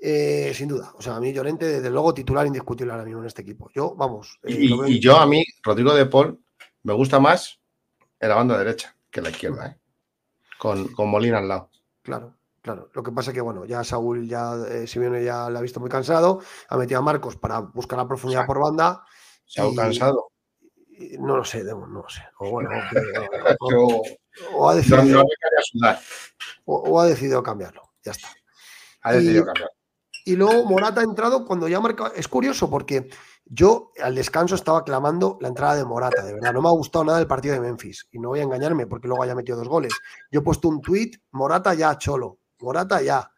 [0.00, 0.92] Eh, sin duda.
[0.94, 3.68] O sea, a mí Llorente, desde luego, titular indiscutible ahora mismo en este equipo.
[3.74, 4.38] Yo, vamos.
[4.44, 4.56] eh,
[4.86, 6.40] y yo a mí, Rodrigo de Paul,
[6.84, 7.60] me gusta más
[8.20, 9.76] en la banda derecha que en la izquierda, ¿eh?
[10.58, 11.70] Con, con Molina al lado.
[12.02, 12.36] Claro,
[12.74, 12.90] claro.
[12.92, 15.80] Lo que pasa es que, bueno, ya Saúl, ya eh, Simeone ya lo ha visto
[15.80, 16.40] muy cansado.
[16.68, 19.04] Ha metido a Marcos para buscar la profundidad por banda.
[19.46, 20.32] Se ha cansado.
[20.90, 22.22] y no lo sé, no lo sé.
[22.38, 22.70] O bueno,
[24.54, 25.24] o ha decidido,
[26.66, 27.82] o, o ha cambiarlo.
[28.04, 28.28] Ya está.
[29.02, 29.70] Ha decidido Y- cambiar.
[30.24, 32.12] Y luego Morata ha entrado cuando ya ha marcado.
[32.14, 33.08] Es curioso porque
[33.46, 36.52] yo al descanso estaba clamando la entrada de Morata, de verdad.
[36.52, 38.06] No me ha gustado nada el partido de Memphis.
[38.10, 39.94] Y no voy a engañarme porque luego haya metido dos goles.
[40.30, 42.37] Yo he puesto un tuit, Morata ya, Cholo.
[42.60, 43.30] Morata ya.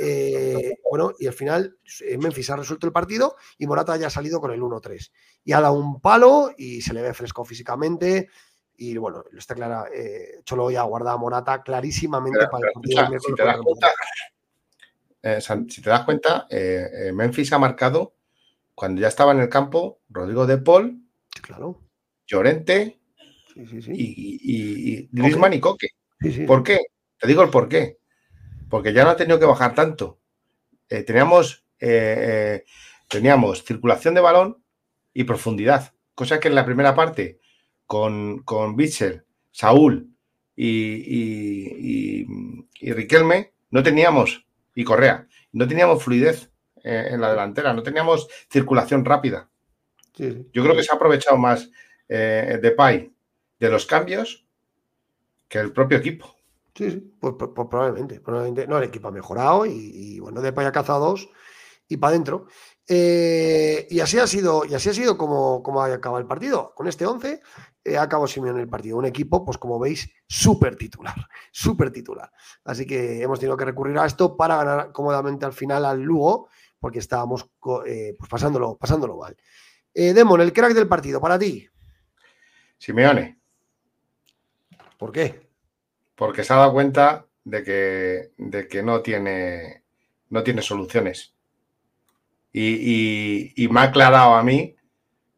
[0.00, 4.10] Eh, bueno, y al final eh, Memphis ha resuelto el partido y Morata ya ha
[4.10, 5.10] salido con el 1-3.
[5.44, 8.28] Y ha dado un palo y se le ve fresco físicamente.
[8.76, 9.86] Y bueno, está clara.
[9.92, 13.34] eh, Cholo ya ha guardado a Morata clarísimamente Pero- para el partido del escucha, si
[13.34, 13.88] te das cuenta,
[15.22, 18.14] eh, si te das cuenta, eh, eh, Memphis ha marcado
[18.74, 21.02] cuando ya estaba en el campo Rodrigo de Paul,
[21.34, 21.80] Sí, claro.
[22.26, 23.00] Llorente
[23.56, 25.88] Y, y, Griezmann y Coque.
[26.46, 26.78] ¿Por qué?
[27.18, 27.97] Te digo el por qué.
[28.68, 30.20] Porque ya no ha tenido que bajar tanto.
[30.88, 32.16] Eh, teníamos, eh,
[32.60, 32.64] eh,
[33.08, 34.62] teníamos circulación de balón
[35.12, 35.94] y profundidad.
[36.14, 37.40] Cosa que en la primera parte,
[37.86, 40.10] con, con Bitzel, Saúl
[40.56, 42.24] y,
[42.80, 46.50] y, Riquelme, no teníamos, y Correa, no teníamos fluidez
[46.82, 49.50] en la delantera, no teníamos circulación rápida.
[50.16, 51.70] Yo creo que se ha aprovechado más
[52.08, 53.12] de Pai
[53.58, 54.46] de los cambios
[55.48, 56.37] que el propio equipo.
[56.78, 58.68] Sí, sí, pues, pues, pues probablemente, probablemente.
[58.68, 61.28] No, el equipo ha mejorado y, bueno, de ha cazado dos
[61.88, 62.46] y para adentro.
[62.86, 66.72] Eh, y así ha sido, y así ha sido como, como ha acabado el partido.
[66.76, 67.42] Con este 11
[67.82, 68.96] eh, acabado Simeone el partido.
[68.96, 71.16] Un equipo, pues como veis, súper titular,
[71.50, 72.30] súper titular.
[72.62, 76.48] Así que hemos tenido que recurrir a esto para ganar cómodamente al final al Lugo,
[76.78, 77.50] porque estábamos
[77.86, 79.36] eh, pues pasándolo, pasándolo mal.
[79.92, 81.68] Demon, el crack del partido, para ti.
[82.78, 83.40] Simeone.
[84.96, 85.47] ¿Por qué?
[86.18, 89.84] Porque se ha dado cuenta de que, de que no, tiene,
[90.30, 91.32] no tiene soluciones.
[92.52, 94.74] Y, me ha aclarado a mí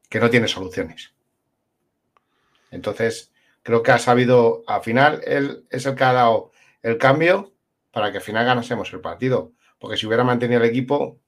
[0.08, 1.12] que no tiene soluciones.
[2.70, 3.30] Entonces,
[3.62, 6.50] creo que ha sabido, al final, él es el que ha dado
[6.82, 7.52] el cambio
[7.92, 9.52] para que al final ganásemos el partido.
[9.78, 11.18] Porque si hubiera mantenido el equipo,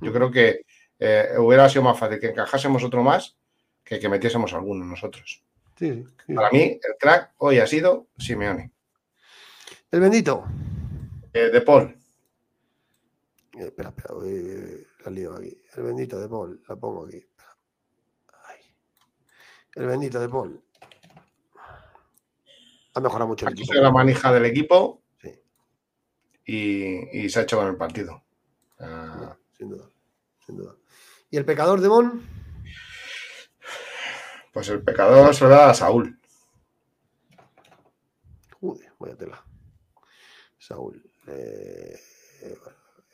[0.00, 0.62] yo creo que
[0.98, 3.36] eh, hubiera sido más fácil que encajásemos otro más
[3.84, 5.44] que que metiésemos alguno nosotros.
[6.34, 8.72] Para mí, el crack hoy ha sido Simeone.
[9.90, 10.44] El bendito.
[11.32, 11.98] Eh, de Paul.
[13.54, 14.14] Eh, espera, espera,
[15.04, 15.56] la lío aquí.
[15.76, 17.24] El bendito de Paul, la pongo aquí.
[19.74, 20.60] El bendito de Paul.
[22.94, 23.74] Ha mejorado mucho el equipo.
[23.74, 25.40] la manija del equipo sí.
[26.44, 28.24] y, se ha hecho con el partido.
[28.80, 29.36] Ah.
[29.56, 29.88] Sin duda,
[30.44, 30.74] sin duda.
[31.30, 32.26] ¿Y el pecador de Mon?
[34.52, 36.18] Pues el pecador se lo da a Saúl.
[38.60, 39.47] Uy, vaya tela.
[40.68, 41.02] Saúl.
[41.26, 41.98] Eh,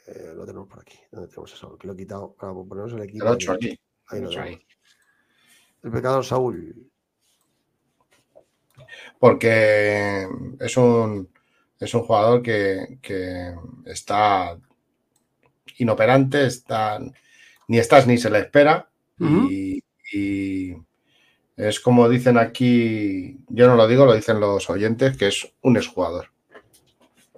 [0.06, 0.98] eh, lo tenemos por aquí.
[1.10, 1.78] ¿Dónde tenemos a Saúl?
[1.78, 3.24] Que lo he quitado para ponernos el equipo.
[3.24, 3.78] El 8 aquí.
[4.08, 6.90] Ahí lo El pecador Saúl.
[9.18, 10.28] Porque
[10.60, 11.28] es un,
[11.78, 13.54] es un jugador que, que
[13.86, 14.58] está
[15.78, 16.98] inoperante, está,
[17.68, 18.90] ni estás ni se le espera.
[19.18, 19.82] y,
[21.56, 25.76] es como dicen aquí, yo no lo digo, lo dicen los oyentes, que es un
[25.76, 26.33] exjugador.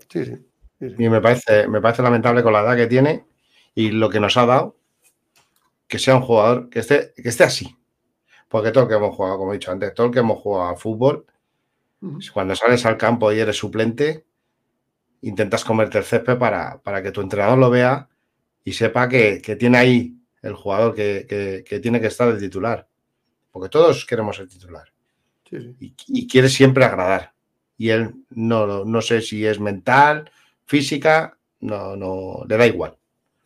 [0.09, 3.27] Sí, sí, Y me parece, me parece lamentable con la edad que tiene
[3.75, 4.77] y lo que nos ha dado,
[5.87, 7.77] que sea un jugador que esté, que esté así.
[8.49, 10.71] Porque todo el que hemos jugado, como he dicho antes, todo el que hemos jugado
[10.71, 11.27] al fútbol,
[12.33, 14.25] cuando sales al campo y eres suplente,
[15.23, 18.09] intentas comerte el césped para, para que tu entrenador lo vea
[18.63, 22.89] y sepa que, tiene ahí el jugador que, que tiene que estar el titular
[23.57, 24.85] porque todos queremos ser titular.
[25.81, 27.33] Y, quiere siempre agradar.
[27.79, 30.31] Y él no, no sé si es mental,
[30.65, 32.97] física, no, no, le da igual.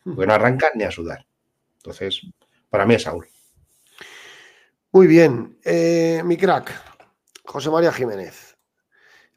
[0.03, 1.25] Porque no arranca ni a sudar.
[1.77, 2.21] Entonces,
[2.69, 3.27] para mí es Saúl.
[4.91, 5.57] Muy bien.
[5.63, 6.73] Eh, mi crack,
[7.45, 8.57] José María Jiménez,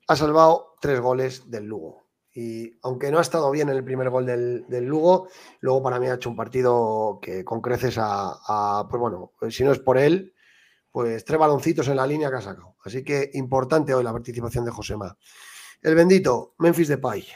[0.09, 2.05] ha salvado tres goles del Lugo.
[2.35, 5.29] Y aunque no ha estado bien en el primer gol del, Lugo,
[5.61, 9.71] luego para mí ha hecho un partido que con creces a, pues bueno, si no
[9.71, 10.35] es por él,
[10.95, 12.77] pues tres baloncitos en la línea que ha sacado.
[12.85, 15.19] Así que importante hoy la participación de Josema.
[15.83, 17.27] El bendito Memphis Depay.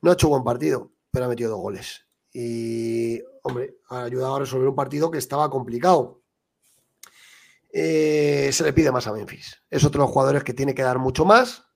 [0.00, 2.06] No ha hecho buen partido, pero ha metido dos goles.
[2.32, 6.22] Y, hombre, ha ayudado a resolver un partido que estaba complicado.
[7.70, 9.62] Eh, se le pide más a Memphis.
[9.68, 11.66] Es otro de los jugadores que tiene que dar mucho más.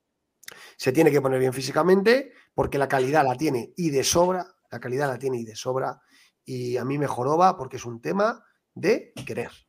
[0.78, 4.46] Se tiene que poner bien físicamente, porque la calidad la tiene y de sobra.
[4.70, 6.00] La calidad la tiene y de sobra.
[6.46, 8.42] Y a mí me joroba porque es un tema
[8.72, 9.65] de querer.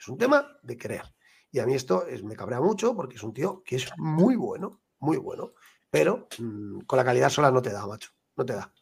[0.00, 1.04] Es un tema de creer.
[1.52, 4.34] Y a mí esto es, me cabrea mucho porque es un tío que es muy
[4.34, 5.52] bueno, muy bueno,
[5.90, 8.72] pero mm, con la calidad sola no te da, macho, no te da.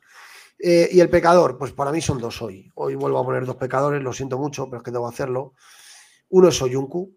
[0.61, 2.71] Eh, y el pecador, pues para mí son dos hoy.
[2.77, 5.55] Hoy vuelvo a poner dos pecadores, lo siento mucho, pero es que debo hacerlo.
[6.29, 7.17] Uno es Oyunku,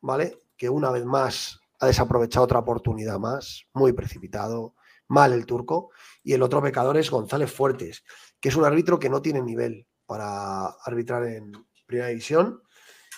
[0.00, 0.38] ¿vale?
[0.56, 4.74] Que una vez más ha desaprovechado otra oportunidad más, muy precipitado,
[5.08, 5.90] mal el turco.
[6.22, 8.04] Y el otro pecador es González Fuertes,
[8.38, 11.52] que es un árbitro que no tiene nivel para arbitrar en
[11.86, 12.62] primera división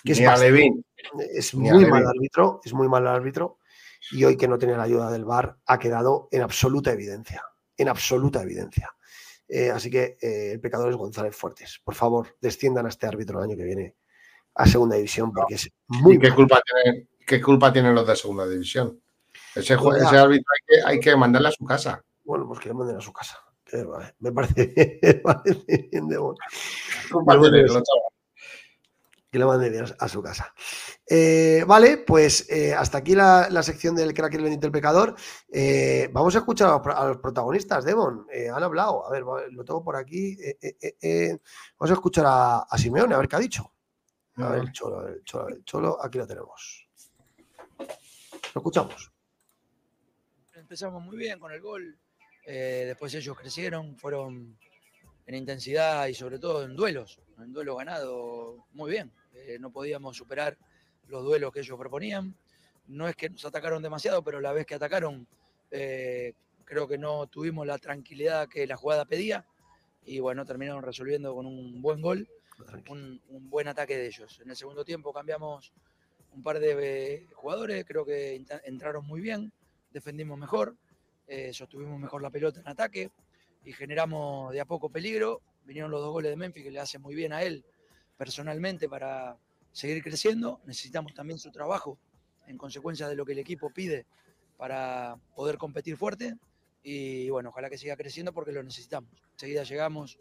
[0.05, 0.21] es,
[1.33, 3.59] es muy mal árbitro, es muy mal árbitro.
[4.11, 7.43] Y hoy que no tiene la ayuda del VAR ha quedado en absoluta evidencia.
[7.77, 8.91] En absoluta evidencia.
[9.49, 11.81] Eh, así que eh, el pecador es González Fuertes.
[11.85, 13.97] Por favor, desciendan a este árbitro el año que viene
[14.55, 16.19] a segunda división porque es muy.
[16.19, 19.01] qué, culpa tienen, qué culpa tienen los de segunda división?
[19.55, 22.03] Ese, pues árbitro hay que, hay que mandarle a su casa.
[22.25, 23.39] Bueno, pues que le manden a su casa.
[24.19, 26.39] Me parece bien, me parece bien de bueno
[29.33, 30.55] que le mande a su casa.
[31.09, 35.17] Eh, vale, pues eh, hasta aquí la, sección del crack el bendito el pecador.
[35.51, 38.27] Eh, vamos a escuchar a los, protagonistas, Demon.
[38.55, 39.07] han hablado.
[39.07, 40.37] A ver, lo tengo por aquí.
[41.79, 43.73] vamos a escuchar a, a, Simeone, a ver qué ha dicho.
[44.37, 46.91] A ver, el cholo, el cholo, el cholo, aquí lo tenemos.
[47.79, 49.11] Lo escuchamos.
[50.53, 51.99] Empezamos muy bien con el gol.
[52.45, 54.59] después ellos crecieron, fueron
[55.27, 57.19] en intensidad y sobre todo en duelos.
[57.39, 59.11] En duelo ganado muy bien.
[59.61, 60.57] no podíamos superar
[61.09, 62.35] los duelos que ellos proponían.
[62.89, 65.27] No es que nos atacaron demasiado, pero la vez que atacaron,
[65.71, 69.45] eh, creo que no tuvimos la tranquilidad que la jugada pedía.
[70.05, 72.29] Y bueno, terminaron resolviendo con un buen gol,
[72.89, 74.41] un, buen ataque de ellos.
[74.43, 75.73] En el segundo tiempo cambiamos
[76.35, 79.53] un par de jugadores, creo que entraron muy bien,
[79.93, 80.75] defendimos mejor,
[81.29, 83.11] eh, sostuvimos mejor la pelota en ataque
[83.65, 85.41] y generamos de a poco peligro.
[85.65, 87.65] Vinieron los dos goles de Memphis que le hace muy bien a él
[88.17, 89.37] personalmente para,
[89.73, 91.99] seguir creciendo, necesitamos también su trabajo
[92.47, 94.07] en consecuencia de lo que el equipo pide
[94.59, 96.37] para poder competir fuerte
[96.83, 99.11] y bueno, ojalá que siga creciendo porque lo necesitamos.
[99.33, 100.19] Enseguida llegamos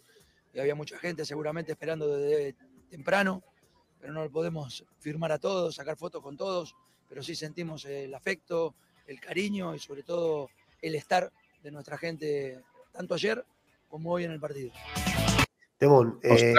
[0.54, 2.56] y había mucha gente seguramente esperando desde
[2.89, 3.44] temprano,
[4.00, 6.76] pero no lo podemos firmar a todos, sacar fotos con todos,
[7.10, 8.76] pero sí sentimos el afecto,
[9.06, 10.50] el cariño y sobre todo
[10.82, 11.32] el estar
[11.62, 13.44] de nuestra gente tanto ayer
[13.88, 14.72] como hoy en el partido.
[15.80, 16.54] Demon, eh,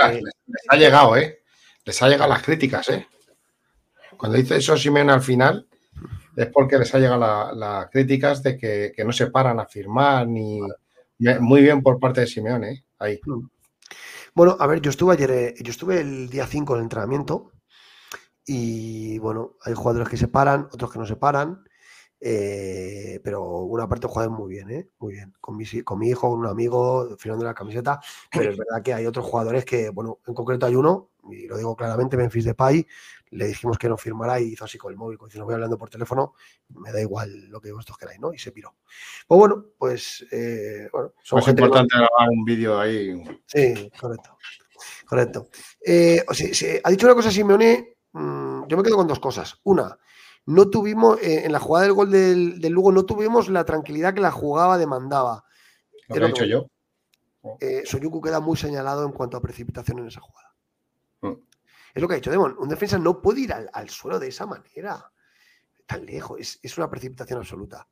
[0.68, 1.42] ha llegado, ¿eh?
[1.84, 3.06] les ha llegado las críticas, ¿eh?
[4.16, 5.66] Cuando dice eso Simeone al final,
[6.36, 10.60] es porque les ha llegado las críticas de que, no se paran a firmar, ni
[11.40, 12.84] muy bien por parte de Simeone, ¿eh?
[12.98, 13.20] ahí.
[13.24, 13.46] Mm.
[14.34, 17.52] Bueno, a ver, yo estuve ayer, eh, yo estuve el día 5 en el entrenamiento
[18.46, 21.62] y bueno, hay jugadores que se paran, otros que no se paran.
[22.24, 24.88] Eh, pero una parte juega muy bien, ¿eh?
[25.00, 25.34] muy bien.
[25.40, 28.00] Con mi, con mi hijo, con un amigo, firmando la camiseta,
[28.30, 31.56] pero es verdad que hay otros jugadores que, bueno, en concreto hay uno, y lo
[31.56, 32.86] digo claramente, Memphis Depay,
[33.30, 35.76] le dijimos que no firmará y hizo así con el móvil, como no voy hablando
[35.76, 36.34] por teléfono,
[36.68, 38.32] me da igual lo que vosotros queráis, ¿no?
[38.32, 38.76] Y se piró.
[39.26, 43.20] Pues bueno, pues, eh, bueno, son es importante grabar un vídeo ahí.
[43.46, 44.36] Sí, correcto.
[45.06, 45.48] Correcto.
[45.84, 46.24] Eh,
[46.84, 49.58] ha dicho una cosa Simeone, mmm, yo me quedo con dos cosas.
[49.64, 49.98] Una,
[50.46, 54.20] no tuvimos, eh, en la jugada del gol del, Lugo, no tuvimos la tranquilidad que
[54.20, 55.44] la jugaba demandaba.
[56.08, 56.66] Lo que he dicho yo.
[57.60, 60.54] Eh, Soyuku queda muy señalado en cuanto a precipitación en esa jugada.
[61.22, 61.34] Mm.
[61.94, 62.56] Es lo que ha dicho Demon.
[62.58, 65.10] Un defensa no puede ir al, suelo de esa manera,
[65.86, 66.58] tan lejos.
[66.62, 67.86] Es, una precipitación absoluta.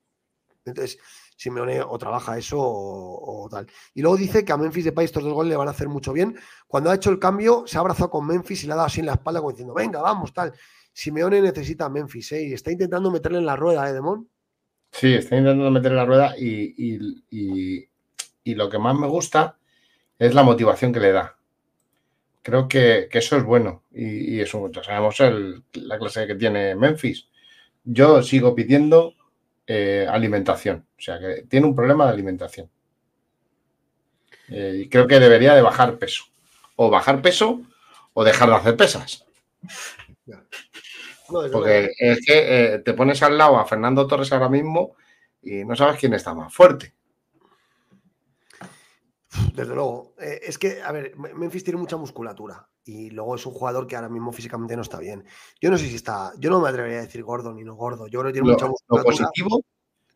[0.64, 0.98] Entonces,
[1.36, 3.66] Simeone o trabaja eso o, tal.
[3.94, 5.88] Y luego dice que a Memphis de País estos dos goles le van a hacer
[5.88, 6.38] mucho bien.
[6.66, 9.00] Cuando ha hecho el cambio, se ha abrazado con Memphis y le ha dado así
[9.00, 10.52] en la espalda como diciendo, venga, vamos, tal.
[10.92, 12.48] Simeone necesita a Memphis, ¿eh?
[12.48, 14.28] Y está intentando meterle en la rueda, ¿eh, Demon?
[14.90, 17.88] Sí, está intentando meterle en la rueda y,
[18.54, 19.56] lo que más me gusta
[20.18, 21.36] es la motivación que le da.
[22.42, 25.18] Creo que, eso es bueno y, eso, ya sabemos
[25.74, 27.28] la clase que tiene Memphis.
[27.84, 29.14] Yo sigo pidiendo
[29.66, 32.68] eh, alimentación, o sea que tiene un problema de alimentación.
[34.48, 36.24] Eh, y creo que debería de bajar peso.
[36.76, 37.62] O bajar peso
[38.12, 39.24] o dejar de hacer pesas.
[41.30, 44.96] Porque es que eh, te pones al lado a Fernando Torres ahora mismo
[45.42, 46.94] y no sabes quién está más fuerte.
[49.54, 50.14] Desde luego.
[50.18, 53.94] Eh, es que, a ver, Memphis tiene mucha musculatura y luego es un jugador que
[53.96, 55.24] ahora mismo físicamente no está bien.
[55.60, 58.06] Yo no sé si está, yo no me atrevería a decir gordo ni no gordo.
[58.08, 59.12] Yo creo que tiene mucha musculatura.
[59.12, 59.64] Lo positivo,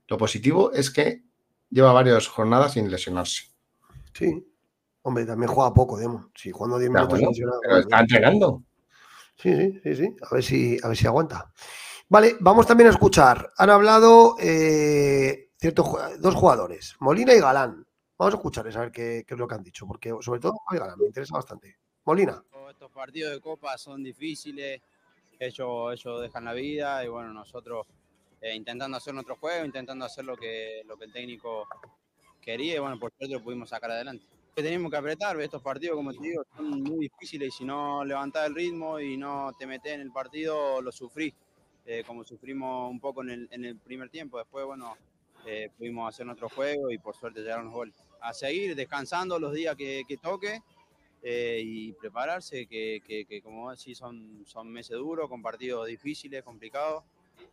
[0.09, 1.23] lo positivo es que
[1.71, 3.45] lleva varias jornadas sin lesionarse.
[4.13, 4.47] Sí.
[5.03, 6.31] Hombre, también juega poco, Demo.
[6.35, 7.21] Si jugando 10 minutos.
[7.63, 8.63] pero está entrenando.
[9.37, 10.17] Sí, sí, sí, sí.
[10.23, 11.53] A ver si, a ver si aguanta.
[12.09, 13.53] Vale, vamos también a escuchar.
[13.57, 15.51] Han hablado eh,
[16.19, 17.87] dos jugadores, Molina y Galán.
[18.17, 20.99] Vamos a escucharles a ver qué, es lo que han dicho, porque sobre todo Galán
[20.99, 21.79] me interesa bastante.
[22.05, 22.43] Molina.
[22.71, 24.81] Estos partidos de Copa son difíciles,
[25.39, 27.87] ellos, ellos dejan la vida y bueno, nosotros
[28.41, 31.67] eh, intentando hacer nuestro juego, intentando hacer lo que, lo que el técnico
[32.41, 35.41] quería y bueno, por suerte lo pudimos sacar adelante que tenemos que apretar.
[35.41, 39.17] Estos partidos, como te digo, son muy difíciles y si no levantás el ritmo y
[39.17, 41.35] no te metes en el partido, lo sufrís,
[41.87, 44.39] eh, como sufrimos un poco en el, en el primer tiempo.
[44.39, 44.97] Después, bueno,
[45.47, 47.95] eh, pudimos hacer nuestro juego y por suerte llegaron los goles.
[48.21, 50.63] A seguir descansando los días que, que toque
[51.23, 57.03] eh, y prepararse, que, que, como decís, son, son meses duros, con partidos difíciles, complicados.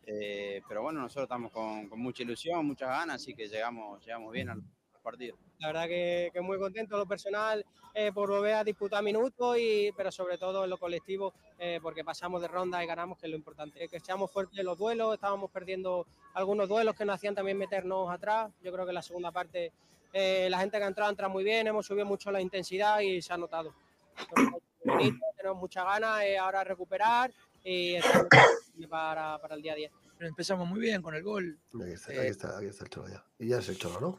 [0.05, 4.49] pero bueno, nosotros estamos con, con, mucha ilusión, muchas ganas, así que llegamos, llegamos bien
[4.49, 4.61] al
[5.01, 5.37] partido.
[5.59, 9.91] La verdad que, que muy contento lo personal eh, por volver a disputar minutos, y,
[9.97, 13.31] pero sobre todo en lo colectivo eh, porque pasamos de ronda y ganamos, que es
[13.31, 13.87] lo importante.
[13.89, 18.09] Que seamos fuertes en los duelos, estábamos perdiendo algunos duelos que nos hacían también meternos
[18.09, 18.51] atrás.
[18.63, 19.73] Yo creo que en la segunda parte
[20.13, 23.21] eh, la gente que ha entrado entra muy bien, hemos subido mucho la intensidad y
[23.21, 23.73] se ha notado.
[25.37, 27.33] tenemos muchas ganas ahora recuperar
[27.63, 28.27] y estamos
[28.89, 29.91] para, para el día a día.
[30.19, 31.59] Empezamos muy bien con el gol.
[31.73, 33.25] Aquí está, Eh, aquí está, aquí está el cholo ya.
[33.39, 34.17] Y ya es el cholo, ¿no?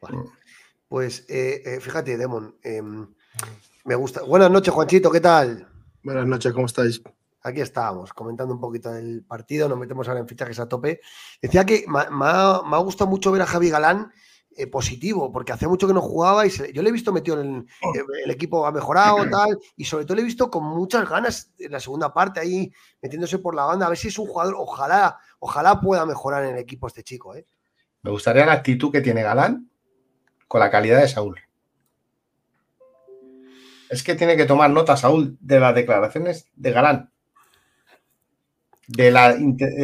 [0.00, 0.16] Vale.
[0.18, 0.24] Mm.
[0.88, 2.56] Pues eh, eh, fíjate, Demon.
[2.62, 3.06] em,
[3.84, 4.22] me gusta.
[4.22, 5.68] Buenas noches, Juanchito, ¿qué tal?
[6.02, 7.02] Buenas noches, ¿cómo estáis?
[7.42, 11.00] Aquí estábamos, comentando un poquito del partido, nos metemos ahora en fichajes a tope.
[11.40, 14.12] Decía que me, ha- gustado mucho ver a Javi Galán
[14.56, 17.40] eh, positivo, porque hace mucho que no jugaba y se- yo le he visto metido
[17.40, 17.60] en el,
[17.96, 21.50] eh, el equipo, ha mejorado, tal, y sobre todo le he visto con muchas ganas
[21.58, 22.70] en la segunda parte ahí,
[23.00, 26.54] metiéndose por la banda, a ver si es un jugador, ojalá, ojalá pueda mejorar en
[26.54, 27.46] el equipo este chico, ¿eh?
[28.02, 29.69] Me gustaría la actitud que tiene Galán
[30.50, 31.38] con la calidad de Saúl.
[33.88, 37.12] Es que tiene que tomar nota, Saúl, de las declaraciones de Galán.
[38.88, 39.12] De,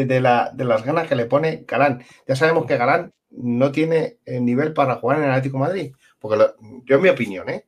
[0.08, 0.20] de
[0.64, 2.02] las ganas que le pone Galán.
[2.26, 5.94] Ya sabemos que Galán no tiene el nivel para jugar en el Atlético Madrid.
[6.18, 7.64] Porque lo- yo, en mi opinión, ¿eh?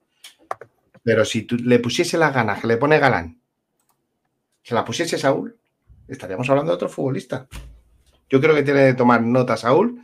[1.05, 3.40] Pero si tú le pusiese las ganas que le pone Galán,
[4.64, 5.57] se la pusiese Saúl,
[6.09, 7.46] estaríamos hablando de otro futbolista.
[8.28, 10.03] Yo creo que tiene que tomar nota Saúl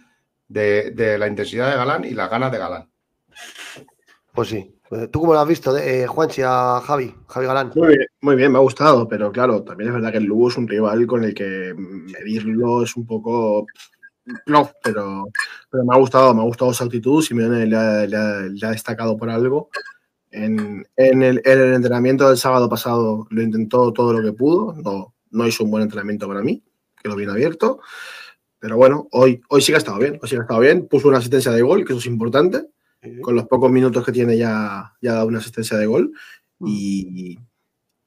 [0.48, 2.90] de, de la intensidad de Galán y las ganas de Galán.
[4.32, 4.70] Pues sí.
[4.90, 7.72] Eh, ¿Tú cómo lo has visto, eh, Juanchi, a Javi, Javi Galán?
[7.74, 10.48] Muy bien, muy bien, me ha gustado, pero claro, también es verdad que el Lugo
[10.48, 13.66] es un rival con el que medirlo es un poco.
[14.46, 15.24] No, pero,
[15.70, 17.22] pero me ha gustado, me ha gustado su actitud.
[17.22, 19.68] Simeone le ha, le ha- le ha destacado por algo.
[20.30, 24.74] En, en el, en el entrenamiento del sábado pasado lo intentó todo lo que pudo.
[24.74, 26.62] No, no hizo un buen entrenamiento para mí,
[27.02, 27.80] que lo viene abierto.
[28.64, 30.14] Pero bueno, hoy, hoy sí que ha estado bien.
[30.22, 30.88] Hoy sí que ha estado bien.
[30.88, 32.62] Puso una asistencia de gol, que eso es importante.
[33.20, 36.14] Con los pocos minutos que tiene ya, ya ha dado una asistencia de gol.
[36.64, 37.38] Y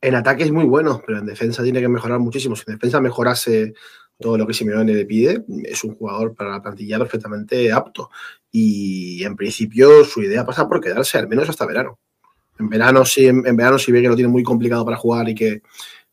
[0.02, 2.56] en ataque es muy bueno, pero en defensa tiene que mejorar muchísimo.
[2.56, 3.76] Si en defensa mejorase
[4.20, 8.10] todo lo que Simeone le pide, es un jugador para la plantilla perfectamente apto.
[8.52, 12.00] Y en principio su idea pasa por quedarse al menos hasta verano.
[12.58, 15.30] En verano, si, en, en verano, si ve que lo tiene muy complicado para jugar
[15.30, 15.62] y que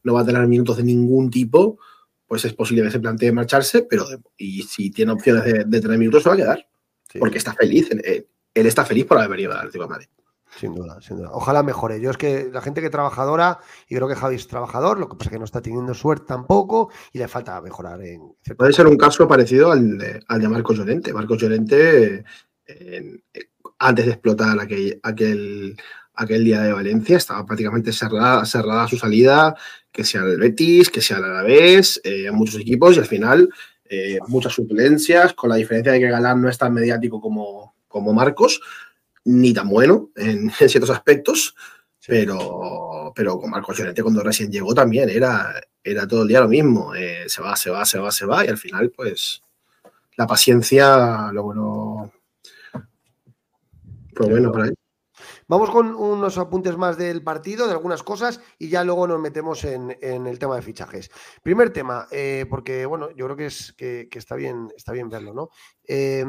[0.02, 1.78] no va a tener minutos de ningún tipo,
[2.26, 5.80] pues es posible que se plantee marcharse, pero de- y si tiene opciones de, de
[5.80, 6.68] tener minutos, se va a quedar.
[7.10, 7.88] Sí, Porque está feliz.
[7.92, 10.06] eh, él está feliz por haber venido al Atlético de Madrid.
[10.58, 11.30] Sin duda, sin duda.
[11.32, 12.00] Ojalá mejore.
[12.00, 13.58] Yo es que la gente que trabajadora,
[13.88, 16.26] y creo que Javi es trabajador, lo que pasa es que no está teniendo suerte
[16.28, 18.20] tampoco y le falta mejorar en
[18.56, 21.12] Puede ser un caso parecido al de, al de Marcos Llorente.
[21.12, 22.24] Marcos Llorente, eh,
[22.66, 23.48] en- eh,
[23.80, 25.76] antes de explotar aquel, aquel,
[26.14, 29.54] aquel día de Valencia, estaba prácticamente cerrada, cerrada su salida,
[29.90, 33.48] que sea el Betis, que sea el Alavés, eh, muchos equipos, y al final
[33.88, 38.12] eh, muchas suplencias, con la diferencia de que Galán no es tan mediático como, como
[38.12, 38.60] Marcos,
[39.24, 41.54] ni tan bueno en, en ciertos aspectos,
[42.06, 46.48] pero, pero con Marcos Llorente cuando recién llegó también era, era todo el día lo
[46.48, 46.94] mismo.
[46.94, 49.42] eh, se va, se va, se va, se va y al final pues
[50.16, 52.12] la paciencia lo bueno
[54.14, 54.74] fue bueno para él.
[55.54, 59.62] Vamos con unos apuntes más del partido, de algunas cosas, y ya luego nos metemos
[59.62, 61.12] en, el tema de fichajes.
[61.44, 65.32] Primer tema, eh, porque bueno, yo creo que, es, que, está, bien, está bien verlo,
[65.32, 65.50] ¿no?
[65.86, 66.24] Eh,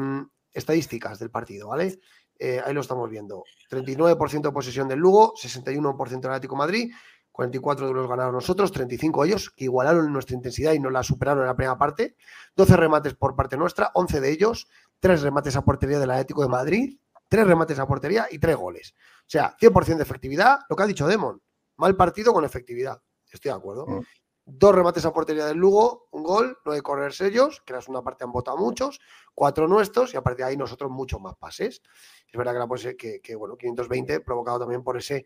[0.52, 1.98] estadísticas del partido, ¿vale?
[2.38, 3.42] Eh, ahí lo estamos viendo.
[3.68, 6.92] 39% de posesión del Lugo, 61% del Atlético de Madrid,
[7.32, 11.40] 44 de los ganaron nosotros, 35 ellos, que igualaron nuestra intensidad y nos la superaron
[11.40, 12.14] en la primera parte.
[12.54, 14.68] 12 remates por parte nuestra, 11 de ellos,
[15.00, 16.96] 3 remates a portería del Atlético de Madrid,
[17.28, 18.94] 3 remates a portería y 3 goles.
[19.26, 21.42] O sea, 100% de efectividad, lo que ha dicho Demon.
[21.78, 23.00] Mal partido con efectividad.
[23.30, 23.86] Estoy de acuerdo.
[23.86, 24.00] Mm.
[24.48, 28.22] Dos remates a portería del Lugo, un gol, nueve corners ellos, que la segunda parte
[28.22, 29.00] han votado muchos,
[29.34, 31.82] cuatro nuestros y a partir de ahí nosotros muchos más pases.
[32.30, 35.16] Es verdad que, la pose- que, que, bueno, 520 provocado también por esa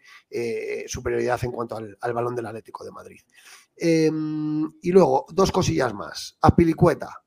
[0.86, 3.20] superioridad en cuanto al, al balón del Atlético de Madrid.
[3.76, 4.10] Eh,
[4.80, 6.38] y luego, dos cosillas más.
[6.40, 7.22] Apilicueta,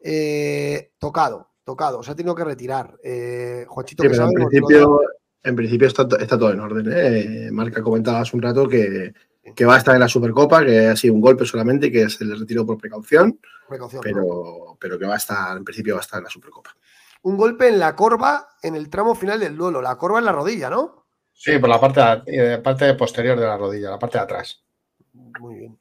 [0.00, 2.98] eh, tocado, tocado, se ha tenido que retirar.
[3.04, 5.00] Eh, Juanchito, Sí, que en sabe, nos- principio,
[5.46, 6.86] en principio está, to- está todo en orden.
[6.92, 7.48] ¿eh?
[7.52, 9.14] Marca comentaba hace un rato que,
[9.54, 12.24] que va a estar en la Supercopa, que ha sido un golpe solamente, que se
[12.24, 14.10] le retiró por precaución, precaución, ¿no?
[14.12, 16.76] pero, pero que va a estar, en principio va a estar en la Supercopa.
[17.22, 19.80] un golpe en la corva en el tramo final del duelo.
[19.80, 21.06] La corva en la rodilla, ¿no?
[21.32, 24.64] Sí, por la parte, eh, parte posterior de la rodilla, la parte de atrás.
[25.40, 25.78] Muy bien.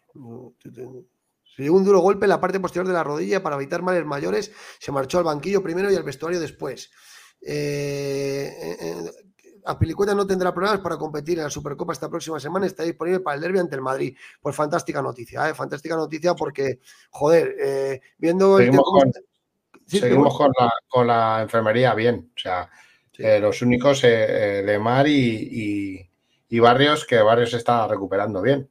[1.56, 4.06] Se dio un duro golpe en la parte posterior de la rodilla para evitar males
[4.06, 4.52] mayores.
[4.80, 6.92] Se marchó al banquillo primero y al vestuario después.
[7.42, 8.50] Eh,
[8.82, 8.96] eh,
[9.66, 12.66] Apilicueta no tendrá problemas para competir en la Supercopa esta próxima semana.
[12.66, 14.16] Está disponible para el derby ante el Madrid.
[14.42, 15.54] Pues fantástica noticia, ¿eh?
[15.54, 19.24] fantástica noticia porque, joder, eh, viendo el Seguimos tema- con-
[19.88, 22.32] Sí, Seguimos con la, con la enfermería bien.
[22.36, 22.68] O sea,
[23.12, 23.24] Sí.
[23.24, 25.14] eh, los únicos, Lemar y,
[25.52, 26.10] y-
[26.50, 28.68] y Barrios, que Barrios está recuperando bien.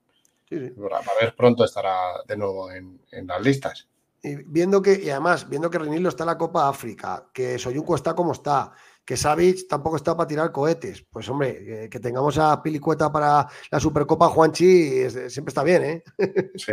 [0.49, 0.73] sí, sí.
[1.21, 3.89] Ver pronto estará de nuevo en, en las listas.
[4.23, 7.95] Y viendo que, y además, viendo que Renilo está en la Copa África, que Soyuncu
[7.95, 8.73] está como está,
[9.05, 11.05] que Savic tampoco está para tirar cohetes.
[11.11, 16.05] Pues hombre, que, tengamos a Pilicueta para la Supercopa Juanchi siempre está bien, ¿eh?
[16.57, 16.73] Sí.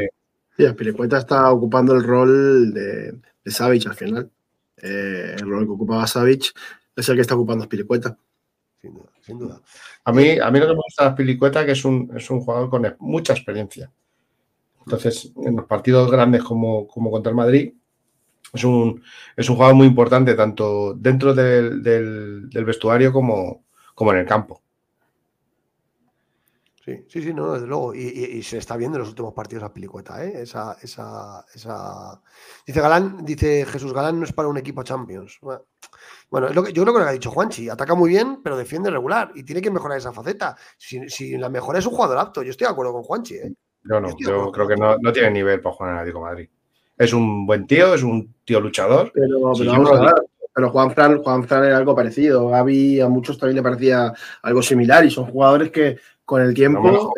[0.57, 3.11] sí Pilicueta está ocupando el rol de,
[3.43, 4.31] de Savic al final.
[4.77, 6.53] Eh, el rol que ocupaba Savic
[6.95, 8.17] es el que está ocupando Pilicueta.
[8.81, 9.61] Sin duda, sin duda.
[10.05, 12.29] A mí, a mí lo que me gusta de Pilicueta es que es un, es
[12.31, 13.91] un jugador con mucha experiencia.
[14.79, 17.73] Entonces, en los partidos grandes como, como contra el Madrid,
[18.53, 19.01] es un,
[19.35, 24.61] es un jugador muy importante, tanto dentro del, del, vestuario como, como en el campo.
[26.83, 27.93] Sí, sí, sí, no, desde luego.
[27.93, 30.41] Y, se está viendo en los últimos partidos a Pilicueta, ¿eh?
[30.41, 32.19] Esa, esa, esa...
[32.65, 35.39] Dice Galán, dice Jesús Galán no es para un equipo Champions.
[36.29, 37.69] Bueno, es lo que, yo creo que lo que ha dicho Juanchi.
[37.69, 39.31] Ataca muy bien, pero defiende regular.
[39.35, 40.57] Y tiene que mejorar esa faceta.
[40.75, 43.53] Si, si la mejora es un jugador apto, yo estoy de acuerdo con Juanchi, ¿eh?
[43.83, 46.49] No, no, yo, creo que no, no, tiene nivel para jugar en el Atlético Madrid.
[47.01, 49.11] Es un buen tío, es un tío luchador.
[49.11, 49.53] Pero,
[50.53, 52.49] pero, Juan, Fran, Juan Fran era algo parecido.
[52.49, 56.91] Gaby a muchos también le parecía algo similar y son jugadores que con el tiempo.
[56.91, 57.11] No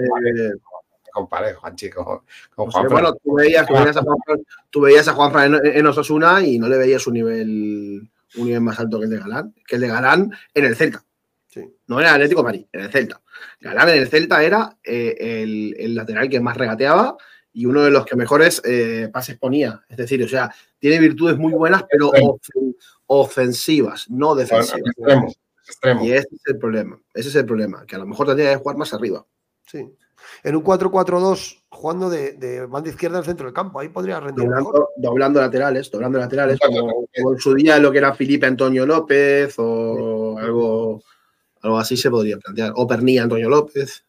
[1.11, 2.23] compare, Juan Chico.
[2.55, 3.73] Con Juan bueno, tú veías, tú
[4.81, 8.79] veías, a Juan Fran, en, Osasuna y no le veías un nivel, un nivel más
[8.79, 11.03] alto que el de Galán, que el de Galán en el Celta.
[11.87, 13.21] No era Atlético de Madrid, en el Celta.
[13.59, 17.17] Galán en el Celta era eh, el, el, lateral que más regateaba
[17.53, 19.83] y uno de los que mejores eh, pases ponía.
[19.87, 22.11] Es decir, o sea, tiene virtudes muy buenas, pero
[23.07, 24.83] ofensivas, no defensivas.
[26.01, 26.99] Y ese es el problema.
[27.13, 29.25] Ese es el problema, que a lo mejor tendría que jugar más arriba.
[29.65, 29.89] Sí.
[30.43, 34.45] En un 4-4-2, jugando de, de, banda izquierda al centro del campo, ahí podría rendir
[34.45, 34.89] doblando, mejor.
[34.97, 40.37] Doblando laterales, doblando laterales, como, en su día lo que era Felipe Antonio López o
[40.37, 41.03] algo,
[41.61, 42.73] algo así se podría plantear.
[42.75, 44.05] O Pernilla Antonio López.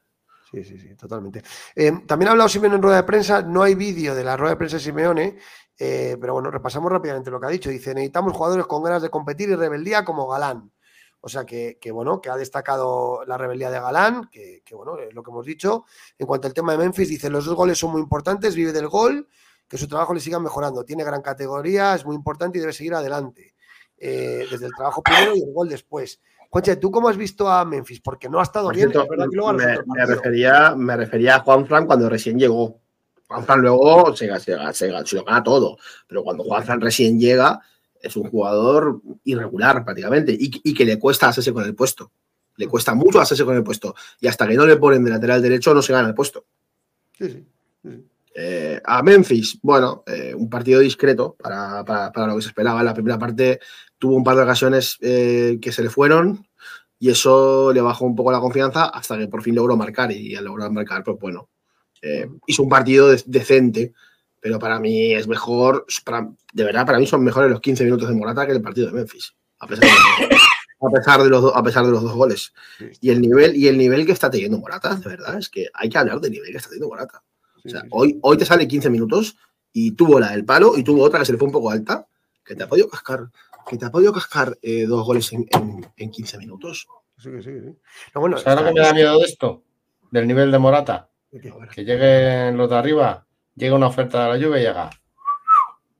[0.55, 1.43] Sí, sí, sí, totalmente.
[1.75, 4.53] Eh, también ha hablado Simeone en rueda de prensa, no hay vídeo de la rueda
[4.53, 5.37] de prensa de Simeone,
[5.77, 7.71] eh, pero bueno, repasamos rápidamente lo que ha dicho.
[7.71, 10.71] Dice, necesitamos jugadores con ganas de competir y rebeldía como Galán.
[11.21, 15.23] O sea que, bueno, que ha destacado la rebeldía de Galán, que, bueno, es lo
[15.23, 15.87] que hemos dicho.
[16.19, 18.89] En cuanto al tema de Memphis, dice, los dos goles son muy importantes, vive del
[18.89, 19.27] gol,
[19.67, 20.85] que su trabajo le siga mejorando.
[20.85, 23.55] Tiene gran categoría, es muy importante y debe seguir adelante.
[23.97, 26.21] Eh, desde el trabajo primero y el gol después.
[26.55, 27.99] Conche, ¿tú cómo has visto a Memphis?
[27.99, 28.93] Porque no ha estado bien.
[29.57, 32.81] me, refería, me refería a Juan Fran cuando recién llegó.
[33.27, 37.61] Juan Fran luego se, se, lo gana todo, pero cuando Juan Fran recién llega
[38.01, 42.13] es un jugador irregular prácticamente y, que le cuesta hacerse con el puesto.
[42.55, 45.43] Le cuesta mucho hacerse con el puesto y hasta que no le ponen de lateral
[45.43, 46.47] derecho no se gana el puesto.
[48.37, 51.85] Eh, a Memphis, bueno, eh, un partido discreto para,
[52.27, 52.81] lo que se esperaba.
[52.81, 53.61] En la primera parte
[53.97, 56.45] tuvo un par de ocasiones eh, que se le fueron
[56.99, 60.35] y eso le bajó un poco la confianza hasta que por fin logró marcar y
[60.35, 61.49] al lograr marcar, pues bueno,
[62.47, 63.95] hizo un partido decente,
[64.41, 65.87] pero para mí es mejor,
[66.53, 68.93] de verdad, para mí son mejores los 15 minutos de Morata que el partido de
[68.93, 72.53] Memphis, a pesar de, los, a pesar de los dos goles.
[73.01, 75.89] Y el, nivel, y el nivel que está teniendo Morata, de verdad, es que hay
[75.89, 77.23] que hablar del nivel que está teniendo Morata.
[77.65, 79.37] O sea, hoy, hoy te sale 15 minutos
[79.73, 82.07] y tuvo la del palo y tuvo otra que se le fue un poco alta,
[82.45, 83.29] que te ha podido cascar
[83.67, 85.47] que te ha podido cascar eh, dos goles en,
[85.97, 86.87] en, 15 minutos.
[87.19, 87.77] Sí, sí, sí.
[88.15, 89.63] bueno, ¿Sabes lo que me da miedo de esto?
[90.11, 91.09] Del nivel de Morata.
[91.73, 94.91] Que lleguen los de arriba, llega una oferta de la lluvia y llega.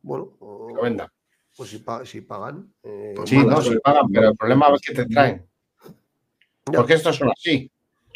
[0.03, 0.33] Bueno,
[0.81, 1.13] venda.
[1.57, 2.73] Pues si, si pagan.
[2.83, 5.45] Eh, sí, no, si pagan, pero el problema es que te traen.
[6.65, 7.71] Porque estos son así.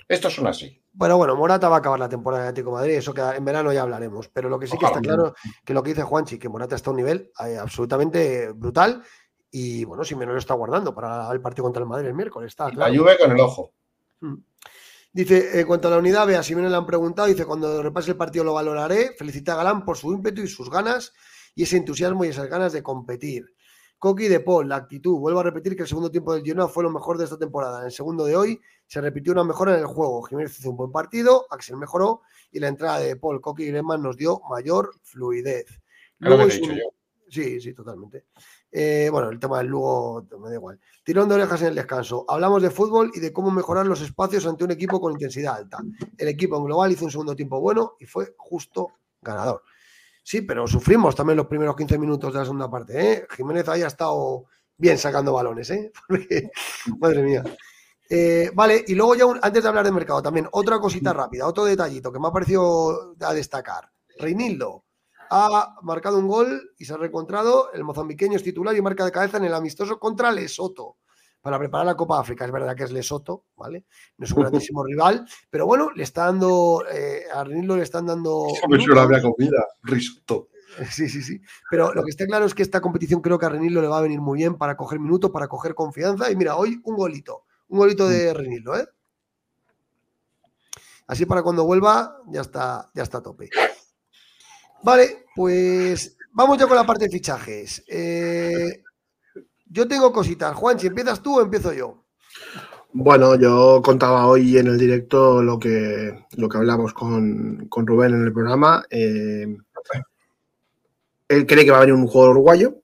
[0.07, 0.81] Estos son así.
[0.93, 3.73] Bueno, bueno, Morata va a acabar la temporada de Atlético Madrid, eso que en verano
[3.73, 4.29] ya hablaremos.
[4.29, 5.35] Pero lo que sí que está claro
[5.65, 9.03] que lo que dice Juanchi, que Morata está a un nivel eh, absolutamente brutal
[9.51, 12.49] y bueno, si menos lo está guardando para el partido contra el Madrid el miércoles.
[12.49, 13.73] Está, La lluvia con el ojo.
[14.21, 14.35] Mm.
[15.11, 18.11] Dice, en cuanto a la unidad, vea, si me le han preguntado, dice, cuando repase
[18.11, 19.15] el partido lo valoraré.
[19.17, 21.13] Felicita a Galán por su ímpetu y sus ganas
[21.55, 23.47] y ese entusiasmo y esas ganas de competir.
[23.99, 25.19] Coqui de Paul, la actitud.
[25.19, 27.81] Vuelvo a repetir que el segundo tiempo del Girona fue lo mejor de esta temporada.
[27.81, 30.23] En el segundo de hoy se repitió una mejora en el juego.
[30.23, 32.23] Jiménez hizo un buen partido, Axel mejoró
[32.53, 35.67] y la entrada de Paul, Coqui y Greman nos dio mayor fluidez.
[37.29, 38.27] Sí, sí, totalmente.
[38.71, 40.81] Eh, bueno, el tema del Lugo me da igual.
[41.05, 42.25] Tirón de orejas en el descanso.
[42.29, 45.79] Hablamos de fútbol y de cómo mejorar los espacios ante un equipo con intensidad alta.
[46.17, 49.63] El equipo en global hizo un segundo tiempo bueno y fue justo ganador.
[50.29, 53.13] Sí, pero sufrimos también los primeros 15 minutos de la segunda parte.
[53.13, 53.27] ¿eh?
[53.35, 54.45] Jiménez ahí ha estado
[54.77, 55.91] bien sacando balones, ¿eh?
[56.99, 57.43] madre mía.
[58.11, 61.65] Eh, vale, y luego ya antes de hablar de mercado, también otra cosita rápida, otro
[61.65, 63.91] detallito que me ha parecido a destacar.
[64.19, 64.85] Reinildo,
[65.31, 67.73] ha marcado un gol y se ha reencontrado.
[67.73, 70.99] El mozambiqueño es titular y marca de cabeza en el amistoso contra Lesoto
[71.41, 72.45] para preparar la Copa África.
[72.45, 73.85] Es verdad que es Lesoto, ¿vale?
[74.17, 78.47] No es un grandísimo rival, pero bueno, le está dando, eh, a le están dando.
[78.55, 80.49] Eso había comida, risotto.
[80.91, 81.41] Sí, sí, sí.
[81.71, 83.99] Pero lo que está claro es que esta competición creo que a Renildo le va
[83.99, 86.31] a venir muy bien para coger minutos, para coger confianza.
[86.31, 88.87] Y mira, hoy un golito, un golito de Renildo, ¿eh?
[91.07, 93.49] Así para cuando vuelva, ya está, ya está a tope.
[94.83, 97.83] Vale, pues vamos ya con la parte de fichajes.
[97.89, 98.83] Eh,
[99.71, 100.55] yo tengo cositas.
[100.55, 102.05] Juan, si empiezas tú o empiezo yo.
[102.93, 108.15] Bueno, yo contaba hoy en el directo lo que, lo que hablamos con, con Rubén
[108.15, 108.85] en el programa.
[108.91, 109.57] Eh,
[111.29, 112.83] él cree que va a venir un jugador uruguayo.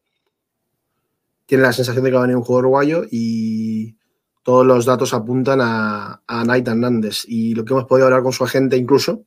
[1.47, 3.97] Tiene la sensación de que va a venir un jugador uruguayo y
[4.43, 7.25] todos los datos apuntan a, a Nait Hernández.
[7.27, 9.25] Y lo que hemos podido hablar con su agente incluso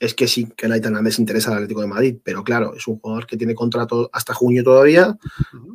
[0.00, 2.98] es que sí, que Nait Hernández interesa al Atlético de Madrid, pero claro, es un
[3.00, 5.18] jugador que tiene contrato hasta junio todavía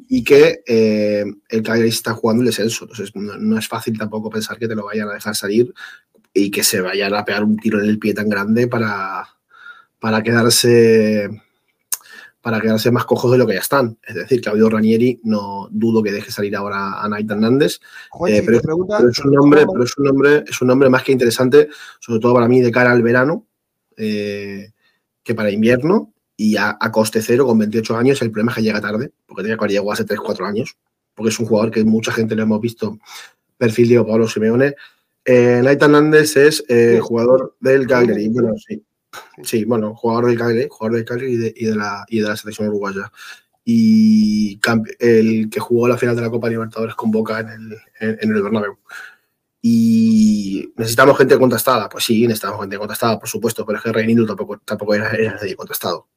[0.07, 2.85] y que eh, el Cagliari está jugando el descenso.
[2.85, 5.73] Entonces no, no, es fácil tampoco pensar que te lo vayan a dejar salir
[6.33, 9.27] y que se vayan a pegar un tiro en el pie tan grande para,
[9.99, 11.29] para quedarse
[12.41, 13.97] para quedarse más cojos de lo que ya están.
[14.05, 17.79] Es decir, Claudio Ranieri no dudo que deje salir ahora a Nait Hernández,
[18.27, 20.89] eh, si pero, pregunta- pero es un nombre, pero es un nombre, es un nombre
[20.89, 21.69] más que interesante,
[22.01, 23.47] sobre todo para mí de cara al verano,
[23.97, 24.71] eh,
[25.23, 28.21] que para invierno y a, a coste cero con 28 años.
[28.21, 30.77] El problema es que llega tarde, porque tenía que haber llegado hace 3-4 años,
[31.13, 32.97] porque es un jugador que mucha gente lo hemos visto,
[33.57, 34.75] perfil Diego Pablo Simeone.
[35.25, 38.83] Eh, Hernández es eh, jugador del Cagliari, bueno, sí.
[39.43, 42.27] Sí, bueno, jugador del Cagliari, jugador del Cagliari y de, y de la, y de
[42.27, 43.11] la selección uruguaya.
[43.63, 44.59] Y
[44.99, 48.35] el que jugó la final de la Copa Libertadores con Boca en el, en, en
[48.35, 48.77] el Bernabéu.
[49.65, 51.87] Y necesitamos gente contrastada.
[51.87, 55.35] Pues sí, necesitamos gente contrastada, por supuesto, pero es que Reinildo tampoco, tampoco era, era
[55.35, 56.09] nadie contrastado.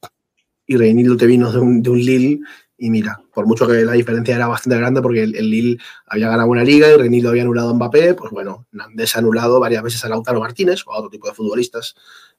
[0.67, 2.41] Y Reinildo te vino de un, de un Lille
[2.77, 6.29] y mira, por mucho que la diferencia era bastante grande porque el, el Lille había
[6.29, 9.83] ganado una liga y Reinildo había anulado a Mbappé, pues bueno, Nandes ha anulado varias
[9.85, 11.95] veces a Lautaro Martínez o a otro tipo de futbolistas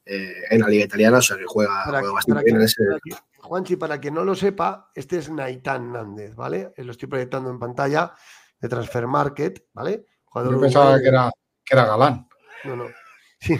[0.06, 2.60] eh, en la liga italiana, o sea que juega, Para, juega que- bastante bien que-
[2.61, 2.84] en ese...
[2.86, 6.73] para Juanchi, para quien no lo sepa, este es Naitán Nández, ¿vale?
[6.76, 8.11] Eh, Lo estoy proyectando en pantalla
[8.60, 10.06] de Transfer Market, ¿vale?
[10.30, 11.32] Jugador Yo pensaba que era,
[11.66, 12.28] que era galán.
[12.64, 12.86] No, no.
[13.40, 13.56] Sí.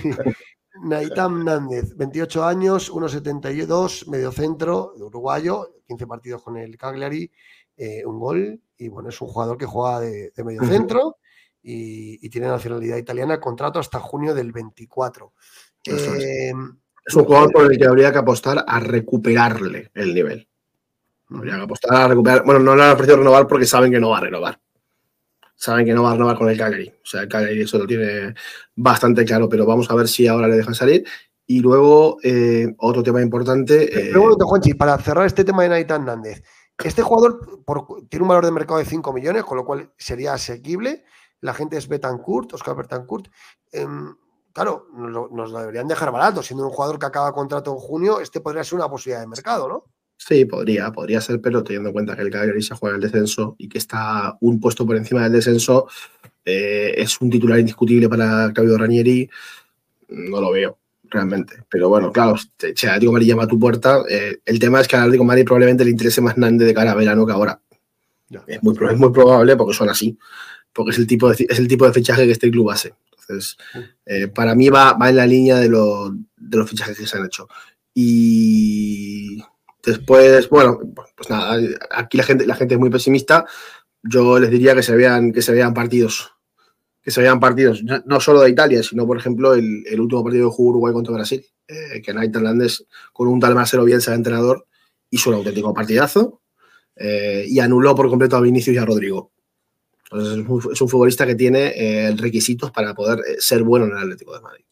[0.84, 7.32] Naitam Nández, 28 años, 1,72, medio centro, uruguayo, 15 partidos con el Cagliari,
[7.78, 8.62] eh, un gol.
[8.78, 10.72] Y bueno, es un jugador que juega de, de medio Ujú.
[10.72, 11.18] centro
[11.64, 15.34] y, y tiene nacionalidad italiana, contrato hasta junio del 24.
[15.84, 16.24] Eso es.
[16.24, 16.54] Eh,
[17.06, 20.48] Es un jugador por el que habría que apostar a recuperarle el nivel.
[21.30, 22.44] Habría que apostar a recuperar.
[22.46, 24.60] Bueno, no le han ofrecido renovar porque saben que no va a renovar.
[25.60, 26.88] Saben que no va a renovar con el Cagliari.
[26.88, 28.34] O sea, el Cagliari eso lo tiene
[28.76, 31.04] bastante claro, pero vamos a ver si ahora le dejan salir.
[31.48, 34.10] Y luego, eh, otro tema importante.
[34.10, 36.44] eh, momento, Juanchi, para cerrar este tema de Naitan Nández.
[36.84, 40.34] Este jugador por- tiene un valor de mercado de 5 millones, con lo cual sería
[40.34, 41.04] asequible.
[41.42, 43.28] La gente es Betancourt, Oscar Betancourt.
[43.72, 44.14] Em,
[44.54, 46.44] claro, nos lo, nos lo deberían dejar barato.
[46.44, 49.68] Siendo un jugador que acaba contrato en junio, este podría ser una posibilidad de mercado,
[49.68, 49.86] ¿no?
[50.18, 53.56] Sí, podría, podría ser, pero teniendo en cuenta que el Cagliari se juega el descenso
[53.58, 55.88] y que está un puesto por encima del descenso,
[56.44, 59.30] eh, es un titular indiscutible para Claudio Ranieri,
[60.10, 61.64] no lo veo realmente.
[61.70, 62.48] Pero bueno, claro, si
[62.86, 65.46] el Atlético Madrid llama a tu puerta, eh, el tema es que al Atlético Madrid
[65.46, 67.62] probablemente le interese más Nande de cara a verano que ahora.
[68.30, 68.44] Ya.
[68.48, 70.18] Es muy, pro- es muy probable porque son así,
[70.74, 72.94] porque es el tipo de, es el tipo de fichaje que este club hace.
[73.22, 73.56] Entonces,
[74.06, 77.18] eh, para mí va, va en la línea de, lo- de los fichajes que se
[77.18, 77.48] han hecho.
[77.94, 79.42] Y
[79.88, 80.80] después, bueno,
[81.16, 81.58] pues nada,
[81.92, 83.46] aquí la gente, la gente es muy pesimista.
[84.04, 86.34] Yo les diría que se vean, que se vean partidos.
[87.02, 90.50] Que se vean partidos, no, solo de Italia, sino, por ejemplo, el, el último partido
[90.50, 92.84] que jugó Uruguay contra Brasil, eh, que Nait Hernández,
[93.14, 94.68] con un tal Marcelo Bielsa de entrenador,
[95.10, 96.42] hizo un auténtico partidazo
[96.98, 99.32] eh, y anuló por completo a Vinicius y a Rodrigo.
[100.04, 103.86] Entonces, es un, es un futbolista que tiene eh, requisitos para poder eh, ser bueno
[103.86, 104.66] en el Atlético de Madrid.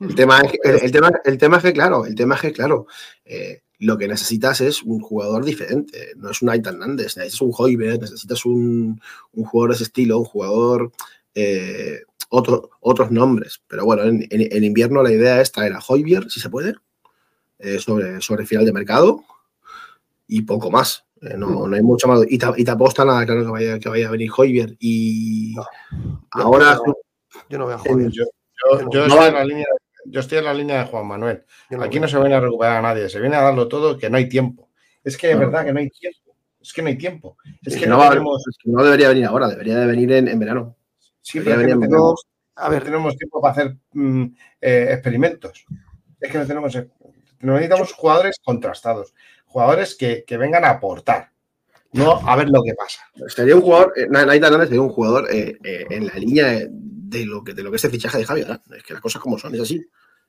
[0.00, 2.40] El tema, es que, el, el tema, el tema es que, claro, el tema es
[2.42, 2.86] que, claro,
[3.24, 6.12] eh, lo que necesitas es un jugador diferente.
[6.16, 9.00] No es un Aitan Hernández, necesitas un Hoiberg, necesitas un,
[9.32, 10.92] un jugador de ese estilo, un jugador,
[11.34, 13.62] eh, otro, otros nombres.
[13.68, 16.74] Pero bueno, en, en, en, invierno la idea esta era Hoiberg, si se puede,
[17.58, 19.22] eh, sobre, sobre final de mercado
[20.26, 21.04] y poco más.
[21.20, 22.20] Eh, no, no, hay mucho más.
[22.28, 24.76] Y te, y nada, claro, que vaya, que vaya a venir Hoiberg.
[24.80, 25.64] Y no,
[26.30, 26.74] ahora.
[26.74, 26.94] Yo no,
[27.48, 28.10] yo no veo a Hoiberg.
[28.10, 28.24] Yo,
[28.70, 29.66] yo, yo, estoy en la línea,
[30.10, 31.44] yo estoy en la línea de Juan Manuel.
[31.80, 34.16] Aquí no se viene a recuperar a nadie, se viene a darlo todo, que no
[34.16, 34.68] hay tiempo.
[35.04, 36.34] Es que es verdad que no hay tiempo.
[36.60, 37.36] Es que no hay tiempo.
[37.62, 38.44] Es que, no, tenemos...
[38.46, 40.76] es que no, debería venir ahora, debería de venir en, en verano.
[41.20, 42.26] Sí, pero no tenemos,
[42.56, 44.24] a ver, tenemos tiempo para hacer mm,
[44.60, 45.64] eh, experimentos.
[46.20, 46.76] Es que no tenemos.
[47.40, 49.14] Necesitamos jugadores contrastados,
[49.46, 51.30] jugadores que, que, vengan a aportar,
[51.92, 53.00] no a ver lo que pasa.
[53.28, 56.68] Sería un jugador, eh, Naita Hernández sería un jugador eh, eh, en la línea
[57.08, 58.60] de lo que de lo que es el fichaje de Javier.
[58.76, 59.84] Es que las cosas como son, es así.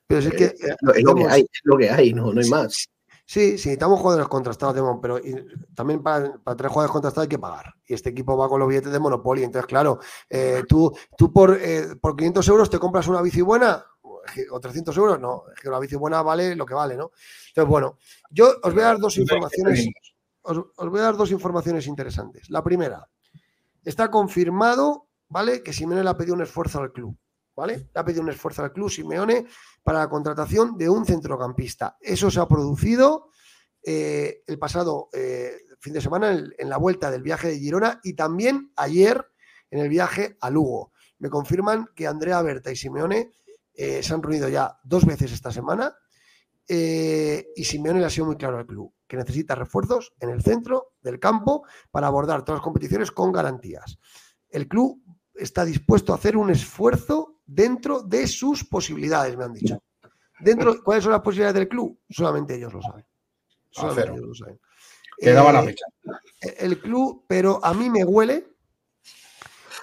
[0.06, 2.40] Pero es que es, lo, es lo, que hay, es lo que hay, no, no
[2.40, 2.88] hay más.
[3.24, 5.20] Sí, sí, estamos jugadores contrastados, Demon, pero
[5.72, 7.74] también para, para tres jugadores contrastados hay que pagar.
[7.86, 9.44] Y este equipo va con los billetes de Monopoly.
[9.44, 13.84] Entonces, claro, eh, tú, tú por, eh, por 500 euros te compras una bici buena
[14.50, 17.12] o 300 euros, no, es que una bici buena vale lo que vale, ¿no?
[17.48, 17.98] Entonces, bueno,
[18.30, 19.88] yo os voy a dar dos informaciones.
[20.42, 22.50] Os, voy a dar dos informaciones interesantes.
[22.50, 23.08] La primera,
[23.84, 25.62] está confirmado, ¿vale?
[25.62, 27.16] Que Simeone le ha pedido un esfuerzo al club,
[27.56, 27.88] ¿vale?
[27.94, 29.46] Le ha pedido un esfuerzo al club Simeone
[29.82, 31.96] para la contratación de un centrocampista.
[32.00, 33.30] Eso se ha producido
[33.82, 38.12] eh, el pasado eh, fin de semana en, la vuelta del viaje de Girona y
[38.12, 39.24] también ayer
[39.70, 40.92] en el viaje a Lugo.
[41.18, 43.32] Me confirman que Andrea Berta y Simeone
[43.72, 45.94] eh, se han reunido ya dos veces esta semana
[46.72, 50.92] y Simeone le ha sido muy claro al club que necesita refuerzos en el centro
[51.02, 53.98] del campo para abordar todas las competiciones con garantías.
[54.48, 55.02] El club
[55.34, 59.82] está dispuesto a hacer un esfuerzo dentro de sus posibilidades, me han dicho.
[60.40, 61.98] Dentro, ¿Cuáles son las posibilidades del club?
[62.08, 63.04] Solamente ellos lo saben.
[63.70, 64.60] Solamente ellos lo saben.
[65.18, 68.56] Eh, el club, pero a mí me huele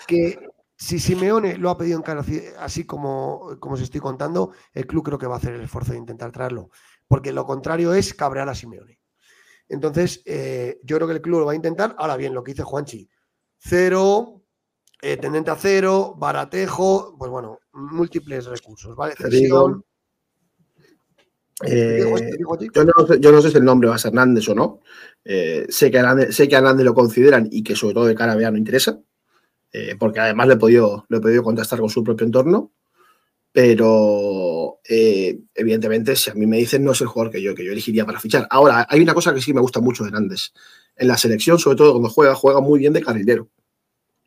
[0.07, 0.39] que
[0.75, 5.17] si Simeone lo ha pedido en así como, como os estoy contando, el club creo
[5.17, 6.69] que va a hacer el esfuerzo de intentar traerlo.
[7.07, 8.99] Porque lo contrario es cabrear a Simeone.
[9.69, 11.95] Entonces, eh, yo creo que el club lo va a intentar.
[11.97, 13.09] Ahora bien, lo que dice Juanchi,
[13.57, 14.43] cero,
[15.01, 19.13] eh, tendente a cero, baratejo, pues bueno, múltiples recursos, ¿vale?
[21.65, 21.99] Eh,
[22.71, 24.81] yo, no, sé si el nombre va a ser Hernández o no.
[25.23, 28.33] sé, que Hernández, sé que a Hernández lo consideran y que sobre todo de cara
[28.33, 29.01] a no interesa,
[29.99, 32.71] porque además le he, podido, le he podido contestar con su propio entorno.
[33.57, 37.65] Pero eh, evidentemente, si a mí me dicen, no es el jugador que yo, que
[37.65, 38.47] yo elegiría para fichar.
[38.51, 40.51] Ahora, hay una cosa que sí me gusta mucho de Hernández.
[40.95, 43.49] En la selección, sobre todo cuando juega, juega muy bien de carrilero.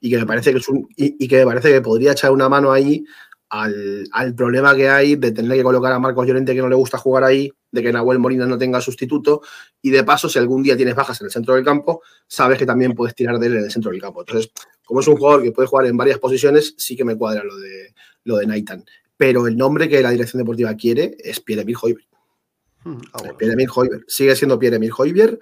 [0.01, 2.48] Y que me parece que, es un, y, que me parece que podría echar una
[2.48, 3.05] mano ahí
[3.51, 6.77] al, al, problema que hay de tener que colocar a Marcos Llorente que no le
[6.77, 9.43] gusta jugar ahí, de que Nahuel Molina no tenga sustituto.
[9.82, 12.66] Y de paso, si algún día tienes bajas en el centro del campo, sabes que
[12.66, 14.20] también puedes tirar de él en el centro del campo.
[14.20, 14.51] Entonces,
[14.85, 17.56] como es un jugador que puede jugar en varias posiciones, sí que me cuadra lo
[17.56, 17.94] de,
[18.24, 18.85] lo de Naitan
[19.20, 22.05] pero el nombre que la dirección deportiva quiere es Pierre-Emile Hoiber.
[22.85, 24.05] Hmm, ah, Pierre-Emile Hoiber.
[24.09, 25.39] Sigue siendo Pierre-Emile Hoiber.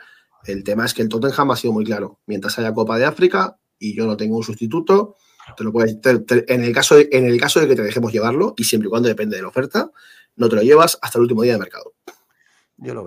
[0.46, 2.18] El tema es que el Tottenham ha sido muy claro.
[2.26, 5.16] Mientras haya Copa de África y yo no tengo un sustituto,
[5.56, 8.54] te lo puedes, en, el caso de, en el caso de que te dejemos llevarlo,
[8.56, 9.90] y siempre y cuando depende de la oferta,
[10.36, 11.94] no te lo llevas hasta el último día de mercado.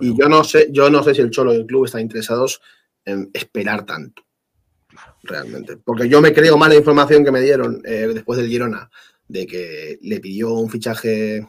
[0.00, 2.60] y yo no sé, yo no sé si el Cholo y el club están interesados
[3.04, 4.22] en esperar tanto.
[5.22, 5.76] Realmente.
[5.76, 8.90] Porque yo me creo mala información que me dieron eh, después del Girona
[9.28, 11.46] de que le pidió un fichaje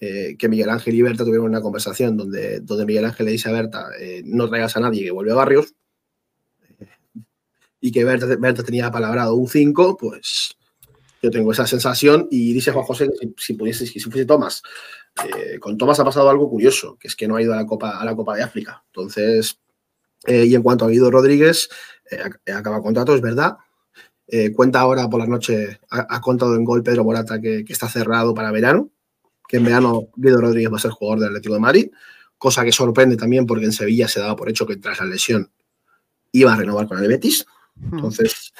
[0.00, 3.48] eh, que Miguel Ángel y Berta tuvieron una conversación donde, donde Miguel Ángel le dice
[3.48, 5.74] a Berta, eh, no traigas a nadie que vuelve a Barrios,
[7.80, 10.56] y que Berta, tenía palabrado un 5, pues
[11.22, 14.62] yo tengo esa sensación y dice Juan José si, pudiese, si fuese Tomás,
[15.24, 17.66] eh, con Tomás ha pasado algo curioso, que es que no ha ido a la
[17.66, 18.82] Copa, a la Copa de África.
[18.86, 19.58] Entonces,
[20.26, 21.70] y en cuanto a Guido Rodríguez,
[22.46, 23.56] acaba contrato, es verdad,
[24.32, 28.32] eh, cuenta ahora por la noche, ha, contado en gol Pedro Morata que, está cerrado
[28.32, 28.88] para verano,
[29.48, 31.90] que en verano Guido Rodríguez va a ser jugador del Atlético de Madrid,
[32.38, 35.50] cosa que sorprende también porque en Sevilla se daba por hecho que tras la lesión
[36.30, 37.44] iba a renovar con el Betis.
[37.80, 37.96] Hmm.
[37.96, 38.52] Entonces,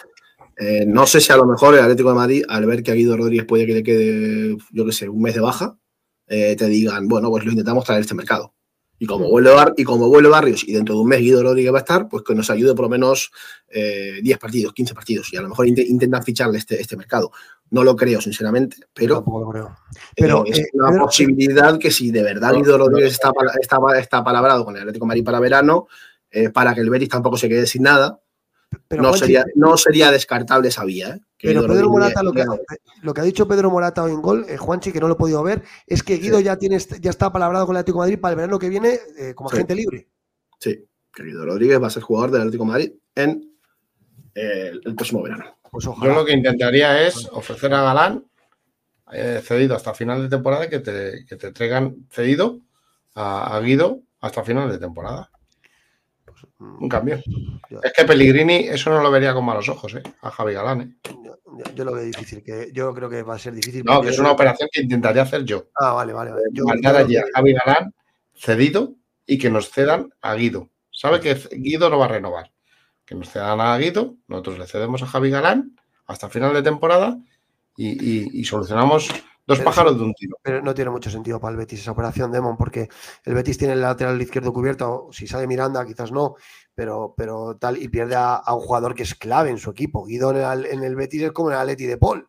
[0.57, 2.95] eh, no sé si a lo mejor el Atlético de Madrid, al ver que a
[2.95, 5.79] Guido Rodríguez puede que le quede, yo qué sé, un mes de baja,
[6.27, 8.55] eh, te digan, bueno, pues lo intentamos traer este mercado.
[9.03, 11.79] Y como vuelve, y como vuelve Barrios y dentro de un mes Guido Rodríguez va
[11.79, 13.33] a estar, pues que nos ayude por lo menos
[13.73, 15.33] 10 eh, partidos, 15 partidos.
[15.33, 17.33] Y a lo mejor intentan ficharle este, este mercado.
[17.71, 19.25] No lo creo, sinceramente, pero,
[20.15, 24.67] pero es eh, una posibilidad que si de verdad Guido Rodríguez está, está, está palabrado
[24.67, 25.87] con el Atlético Madrid para verano,
[26.31, 28.21] eh, para que el Betis tampoco se quede sin nada,
[28.91, 31.15] no, sería, no sería descartable esa vía.
[31.15, 31.21] ¿eh?
[31.41, 32.45] Pero Pedro Morata, lo que,
[33.03, 35.19] lo que, ha dicho Pedro Morata hoy en gol, eh, Juanchi, que no lo he
[35.19, 38.21] podido ver, es que Guido ya, tiene, ya está palabrado con el Atlético de Madrid
[38.21, 40.09] para el verano que viene eh, como agente libre.
[40.59, 43.51] Sí, querido Rodríguez va a ser jugador del Atlético de Madrid en
[44.35, 45.45] el próximo verano.
[45.71, 48.25] Pues Yo lo que intentaría es ofrecer a Galán
[49.43, 52.61] cedido hasta final de temporada que te, que te traigan cedido
[53.15, 55.31] a, a Guido hasta final de temporada.
[56.59, 57.21] Un cambio.
[57.83, 60.03] Es que Pellegrini eso no lo vería con malos ojos, ¿eh?
[60.23, 61.11] A Javi Galán, ¿eh?
[61.75, 63.85] Yo, lo veo difícil, que yo creo que va a ser difícil.
[63.85, 65.69] No, que es una operación que intentaría hacer yo.
[65.75, 66.31] Ah, vale, vale.
[66.31, 66.45] vale.
[66.65, 67.95] Mandar allí a Javi Galán
[68.35, 68.95] cedido
[69.27, 70.71] y que nos cedan a Guido.
[70.91, 72.53] Sabe que Guido no va a renovar.
[73.05, 75.77] Que nos cedan a Guido, nosotros le cedemos a Javi Galán
[76.07, 77.19] hasta final de temporada
[77.77, 79.11] y solucionamos
[79.51, 80.37] Dos pájaros de un tiro.
[80.41, 82.89] Pero no tiene mucho sentido para el Betis esa operación, Demon, porque
[83.25, 85.09] el Betis tiene el lateral izquierdo cubierto.
[85.11, 86.37] Si sale Miranda, quizás no,
[86.73, 90.05] pero, pero tal, y pierde a, un jugador que es clave en su equipo.
[90.05, 92.29] Guido en el, Betis es como en el Atleti de Paul.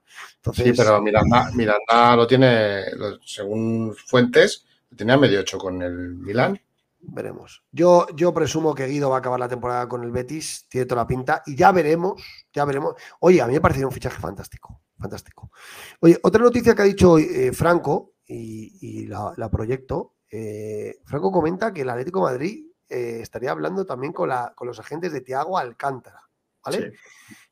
[0.52, 2.86] Sí, pero Miranda, Miranda lo tiene,
[3.24, 6.60] según fuentes, lo tenía medio hecho con el Milán.
[7.02, 7.62] veremos.
[7.72, 11.04] Yo, yo presumo que Guido va a acabar la temporada con el Betis, tiene toda
[11.04, 12.20] la pinta, y ya veremos,
[12.52, 12.96] ya veremos.
[13.20, 15.52] Oye, a mí me parece un fichaje fantástico, fantástico.
[16.00, 21.82] Oye, otra noticia que ha dicho eh, Franco, y, la, proyecto, eh, Franco comenta que
[21.82, 25.58] el Atlético de Madrid eh, estaría hablando también con, la, con, los agentes de Tiago
[25.58, 26.22] Alcántara,
[26.64, 26.94] ¿vale?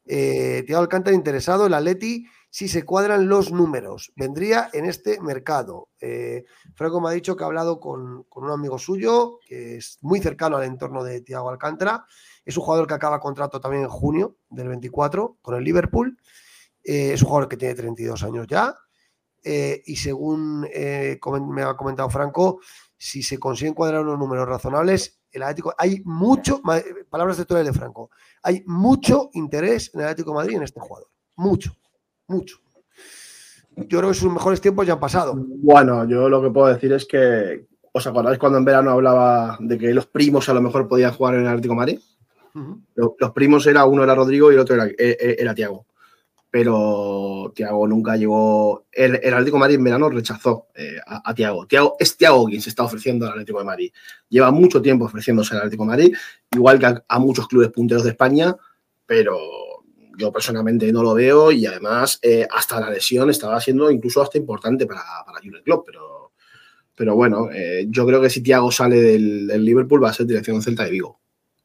[0.05, 4.11] Tiago Alcántara interesado, el Atleti si se cuadran los números.
[4.15, 5.89] Vendría en este mercado.
[6.73, 10.57] Franco me ha dicho que ha hablado con, un amigo suyo, que es muy cercano
[10.57, 12.05] al entorno de Thiago Alcántara.
[12.43, 16.17] Es un jugador que acaba contrato también en junio del 24 con el Liverpool.
[16.83, 18.75] Eh, es un jugador que tiene 32 años ya.
[19.43, 22.59] Eh, y según me ha comentado Franco,
[22.97, 26.61] si se consiguen cuadrar unos números razonables, el Atlético, hay mucho,
[27.09, 28.09] palabras textuales de Franco,
[28.43, 31.09] hay mucho interés en el Atlético de Madrid en este jugador.
[31.35, 31.73] Mucho
[32.29, 32.59] mucho.
[33.75, 35.33] Yo creo que sus mejores tiempos ya han pasado.
[35.35, 39.77] Bueno, yo lo que puedo decir es que, ¿os acordáis cuando en verano hablaba de
[39.77, 41.99] que los primos a lo mejor podían jugar en el Atlético Madrid?
[42.95, 45.85] los, primos era uno era Rodrigo y el otro era, e, e, era, Tiago.
[46.51, 48.85] Pero Tiago nunca llegó.
[48.91, 51.67] El, Atlético de Madrid en verano rechazó eh, a, Tiago.
[51.67, 51.95] Tiago.
[51.99, 53.91] Es Tiago quien se está ofreciendo al Atlético de Madrid.
[54.29, 56.15] Lleva mucho tiempo ofreciéndose al Atlético de Madrid,
[56.51, 58.55] igual que a muchos clubes punteros de España,
[59.05, 59.37] pero
[60.19, 64.37] yo personalmente no lo veo y además eh, hasta la lesión estaba siendo incluso hasta
[64.37, 66.33] importante para, para Jurgen Klopp, pero,
[66.93, 70.61] pero bueno, eh, yo creo que si Thiago sale del, Liverpool va a ser dirección
[70.61, 71.19] Celta de Vigo.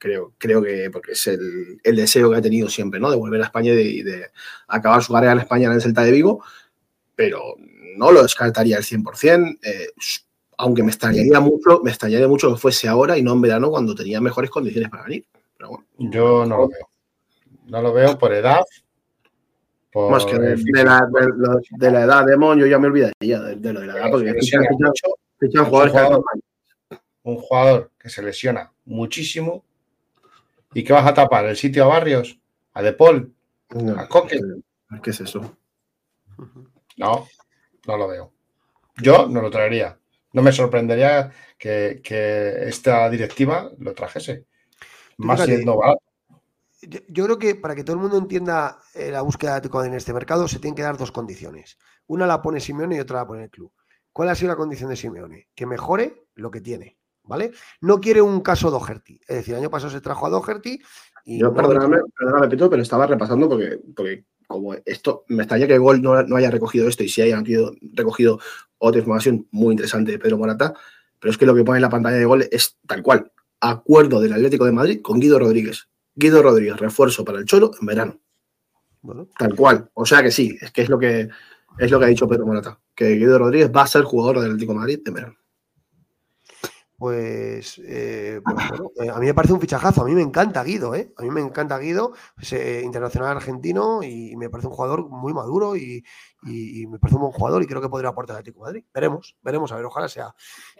[0.04, 3.10] Creo, creo que porque es el, deseo que ha tenido siempre, ¿no?
[3.10, 4.26] De volver a España y de,
[4.68, 6.44] acabar su carrera en España en el Celta de Vigo,
[7.16, 7.40] pero
[7.96, 9.86] no lo descartaría al 100%, eh,
[10.58, 13.94] aunque me extrañaría mucho, me extrañaría mucho que fuese ahora y no en verano cuando
[13.94, 15.24] tenía mejores condiciones para venir.
[15.56, 16.88] Pero bueno, yo no lo veo.
[17.64, 18.60] No lo veo por edad.
[19.94, 21.08] Más que de, la,
[21.78, 24.32] de, la, edad de Mon, yo ya me olvidaría de, lo de la edad, porque
[24.32, 26.22] un, jugador,
[27.22, 29.64] un jugador que se lesiona muchísimo
[30.74, 32.38] y que vas a tapar el sitio a Barrios,
[32.72, 33.34] a De Paul,
[33.96, 34.40] a Coque.
[35.02, 35.56] ¿Qué es eso?
[36.96, 37.26] No,
[37.86, 38.32] no lo veo.
[38.98, 39.98] Yo no lo traería.
[40.32, 44.44] No me sorprendería que, que esta directiva lo trajese.
[45.16, 46.02] Más siendo barato
[46.88, 50.12] yo, creo que para que todo el mundo entienda eh, la búsqueda de en este
[50.12, 51.78] mercado se tienen que dar dos condiciones.
[52.06, 53.72] Una la pone Simeone y otra la pone el club.
[54.12, 55.48] ¿Cuál ha sido la condición de Simeone?
[55.54, 57.52] Que mejore lo que tiene, ¿vale?
[57.80, 59.20] No quiere un caso Doherty.
[59.26, 60.80] Es decir, el año pasado se trajo a Doherty
[61.24, 61.38] y...
[61.38, 66.02] Yo, perdóname, perdóname, Pito, pero estaba repasando porque, porque como esto, me extraña que Gol
[66.02, 67.42] no, no, haya recogido esto y si haya
[67.94, 68.38] recogido
[68.78, 70.74] otra información muy interesante de Pedro Morata,
[71.18, 73.32] pero es que lo que pone en la pantalla de Gol es tal cual.
[73.60, 75.88] Acuerdo del Atlético de Madrid con Guido Rodríguez.
[76.14, 78.20] Guido Rodríguez, refuerzo para el Cholo en verano.
[79.38, 79.90] Tal cual.
[79.94, 81.28] O sea que sí, es que es lo que
[81.78, 84.52] es lo que ha dicho Pedro Morata, que Guido Rodríguez va a ser jugador del
[84.52, 85.36] Atlético de Madrid en verano.
[86.96, 88.56] Pues, eh, pues
[89.00, 91.12] eh, a mí me parece un fichajazo, a mí me encanta Guido, ¿eh?
[91.16, 95.34] a mí me encanta Guido, es eh, internacional argentino y me parece un jugador muy
[95.34, 96.04] maduro y,
[96.42, 98.84] me parece un buen jugador y creo que podría aportar al Atlético de Madrid.
[98.94, 100.34] Veremos, veremos, a ver, ojalá sea.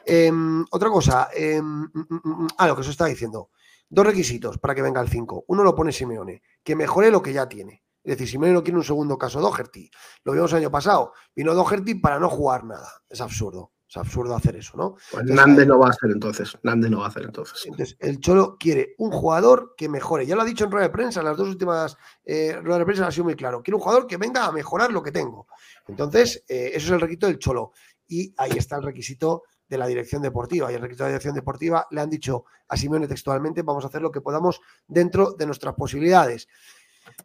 [0.07, 3.51] Em, otra cosa, em, mm, mm, mm, ah, lo que se está diciendo.
[3.89, 5.45] Dos requisitos para que venga el 5.
[5.49, 7.83] Uno lo pone Simeone, que mejore lo que ya tiene.
[8.05, 9.91] Es decir, Simeone no quiere un segundo caso Doherty.
[10.25, 11.13] Lo vimos el año pasado.
[11.35, 12.89] Vino Doherty para no jugar nada.
[13.09, 13.74] Es absurdo.
[13.95, 14.97] Es absurdo hacer eso, ¿no?
[15.13, 16.59] Pues Nande no va a hacer entonces.
[16.65, 17.65] Nande no va a hacer entonces.
[17.65, 20.27] Entonces, el Cholo quiere un jugador que mejore.
[20.27, 23.07] Ya lo ha dicho en rueda de prensa, las dos últimas eh, ruedas de prensa
[23.07, 23.63] ha sido muy claro.
[23.63, 25.47] Quiere un jugador que venga a mejorar lo que tengo.
[25.87, 27.71] Entonces, eh, eso es el requisito del Cholo.
[28.09, 30.73] Y ahí está el requisito de la dirección deportiva.
[30.73, 33.87] Y el requisito de la dirección deportiva le han dicho a Simeone textualmente, vamos a
[33.87, 36.49] hacer lo que podamos dentro de nuestras posibilidades.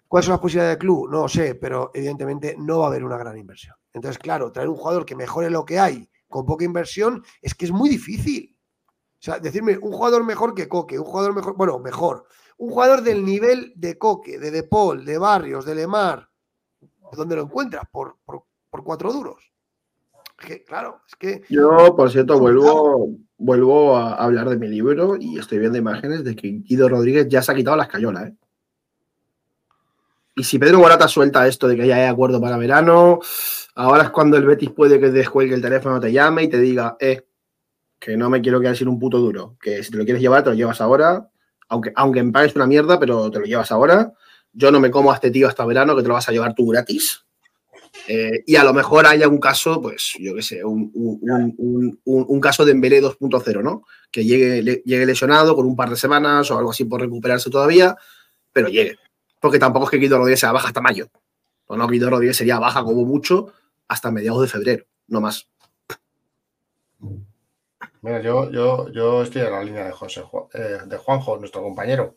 [0.08, 1.10] ¿Cuáles son las posibilidades del club?
[1.10, 3.76] No lo sé, pero evidentemente no va a haber una gran inversión.
[3.92, 7.66] Entonces, claro, traer un jugador que mejore lo que hay con poca inversión es que
[7.66, 8.56] es muy difícil.
[9.16, 12.26] O sea, decirme un jugador mejor que Coque, un jugador mejor, bueno, mejor,
[12.58, 16.30] un jugador del nivel de Coque, de De Paul, de Barrios, de Lemar,
[17.12, 17.84] ¿dónde lo encuentras?
[17.92, 19.50] por, por cuatro duros
[20.66, 21.42] claro, es que.
[21.50, 26.36] Yo, por cierto, vuelvo, vuelvo a hablar de mi libro y estoy viendo imágenes de
[26.36, 28.36] que Guido Rodríguez ya se ha quitado la escayola, ¿eh?
[30.40, 33.20] Y si Pedro Morata suelta esto de que ya hay acuerdo para verano,
[33.76, 36.96] ahora es cuando el Betis puede que descuelgue el teléfono, te llame y te diga,
[37.02, 37.26] eh,
[38.00, 40.46] que no me quiero quedar sin un puto duro, que si te lo quieres llevar,
[40.46, 41.30] te lo llevas ahora,
[41.68, 44.14] aunque, aunque me pagues una mierda, pero te lo llevas ahora.
[44.54, 46.56] Yo no me como a este tío hasta verano, que te lo vas a llevar
[46.56, 47.26] tú gratis.
[48.08, 52.72] Eh, y a lo mejor haya un caso, pues yo qué sé, un, caso de
[52.72, 53.84] Embelé 2.0, ¿no?
[54.10, 57.98] Que llegue, llegue lesionado con un par de semanas o algo así por recuperarse todavía,
[58.54, 58.96] pero llegue.
[59.40, 61.08] Porque tampoco es que Guido Rodríguez sea baja hasta mayo.
[61.68, 63.54] O no, Guido Rodríguez sería baja como mucho
[63.88, 65.48] hasta mediados de febrero, no más.
[68.02, 72.16] Mira, yo, yo, yo estoy en la línea de José eh, de Juanjo, nuestro compañero.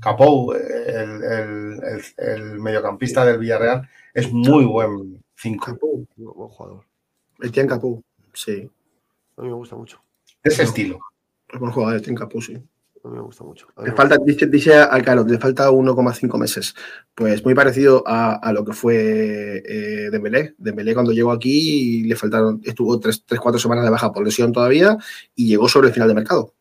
[0.00, 5.78] Capou, el, el, el, el, mediocampista del Villarreal, es muy buen 5.
[6.16, 6.84] Buen jugador.
[7.40, 8.02] Etienne Capou,
[8.32, 8.70] sí.
[9.36, 10.02] A mí me gusta mucho.
[10.42, 10.98] Ese estilo.
[11.48, 12.62] Es buen jugador, Etienne Capou, sí.
[13.04, 13.66] A mí me gusta mucho.
[13.84, 16.74] Le falta, dice, dice al Carlos, le falta 1,5 meses.
[17.14, 20.54] Pues muy parecido a, a lo que fue eh, Dembélé.
[20.56, 24.96] Dembélé cuando llegó aquí le faltaron, estuvo 3-4 semanas de baja por lesión todavía
[25.34, 26.54] y llegó sobre el final de mercado.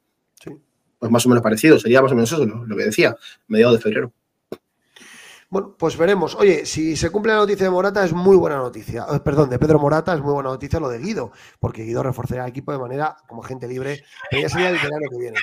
[0.43, 0.51] Sí.
[0.97, 3.15] Pues más o menos parecido, sería más o menos eso lo, lo que decía,
[3.47, 4.11] mediados de febrero.
[5.52, 6.34] Bueno, pues veremos.
[6.36, 9.06] Oye, si se cumple la noticia de Morata es muy buena noticia.
[9.11, 12.45] Eh, perdón, de Pedro Morata es muy buena noticia lo de Guido, porque Guido reforzará
[12.45, 15.40] el equipo de manera como gente libre, pero ya sería el verano que viene.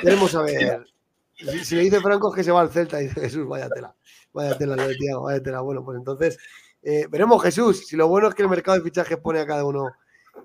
[0.00, 0.86] Queremos saber.
[1.34, 3.92] Si, si, le dice Franco es que se va al Celta, dice Jesús, vaya tela,
[4.32, 5.60] vaya tela, lo de Tiago, vaya tela.
[5.60, 6.38] Bueno, pues entonces
[6.80, 9.64] eh, veremos Jesús, si lo bueno es que el mercado de fichajes pone a cada
[9.64, 9.90] uno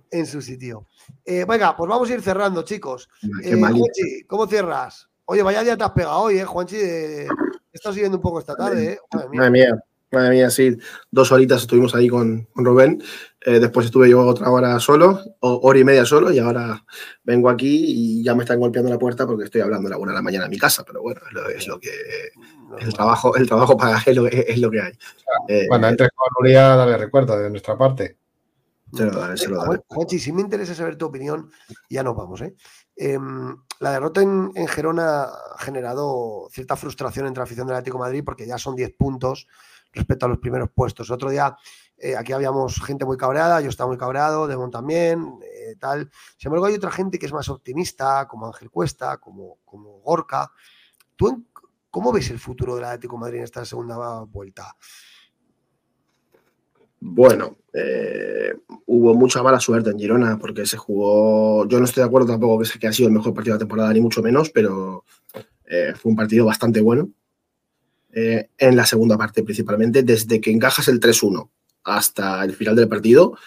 [0.09, 0.87] en su sitio.
[1.23, 3.07] Eh, venga, pues vamos a ir cerrando, chicos.
[3.43, 5.07] Eh, Juanchi, ¿cómo cierras?
[5.25, 6.77] Oye, vaya día te has pegado hoy, ¿eh, Juanchi?
[6.77, 7.27] De
[7.77, 8.99] estado siguiendo un poco esta tarde, ¿eh?
[9.13, 9.39] Madre mía.
[9.39, 10.77] Madre mía, madre mía sí.
[11.11, 13.01] Dos horitas estuvimos ahí con, con Rubén.
[13.41, 16.83] Eh, después estuve yo otra hora solo, o, hora y media solo, y ahora
[17.23, 20.11] vengo aquí y ya me están golpeando la puerta porque estoy hablando a la una
[20.11, 21.91] de la mañana en mi casa, pero bueno, es lo, es lo que.
[22.79, 24.93] El trabajo, el trabajo para es lo, es lo que hay.
[25.69, 28.17] Cuando eh, entres con Nuria, dale recuerdo de nuestra parte.
[28.93, 29.81] Se lo daré, se lo daré.
[29.87, 31.49] Juanchi, si me interesa saber tu opinión,
[31.89, 32.55] ya nos vamos, ¿eh?
[32.97, 33.19] Eh,
[33.79, 38.03] la derrota en, en, Gerona ha generado cierta frustración entre la afición del Atlético de
[38.05, 39.47] Madrid porque ya son 10 puntos
[39.93, 41.11] respecto a los primeros puestos.
[41.11, 41.55] Otro día
[41.99, 46.11] eh, aquí habíamos gente muy cabreada, yo estaba muy cabreado, Demon también, eh, tal.
[46.37, 50.51] Sin embargo, hay otra gente que es más optimista, como Ángel Cuesta, como, como Gorka.
[51.15, 51.45] ¿Tú
[51.89, 54.75] cómo ves el futuro del Atlético de Madrid en esta segunda vuelta?
[57.09, 58.53] Bueno, eh,
[58.85, 61.65] hubo mucha mala suerte en Girona porque se jugó.
[61.65, 63.59] Yo no estoy de acuerdo tampoco que, que ha sido el mejor partido de la
[63.59, 65.05] temporada, ni mucho menos, pero
[65.65, 67.09] eh, fue un partido bastante bueno.
[68.11, 71.49] Eh, en la segunda parte, principalmente, desde que encajas el 3-1
[71.85, 73.37] hasta el final del partido,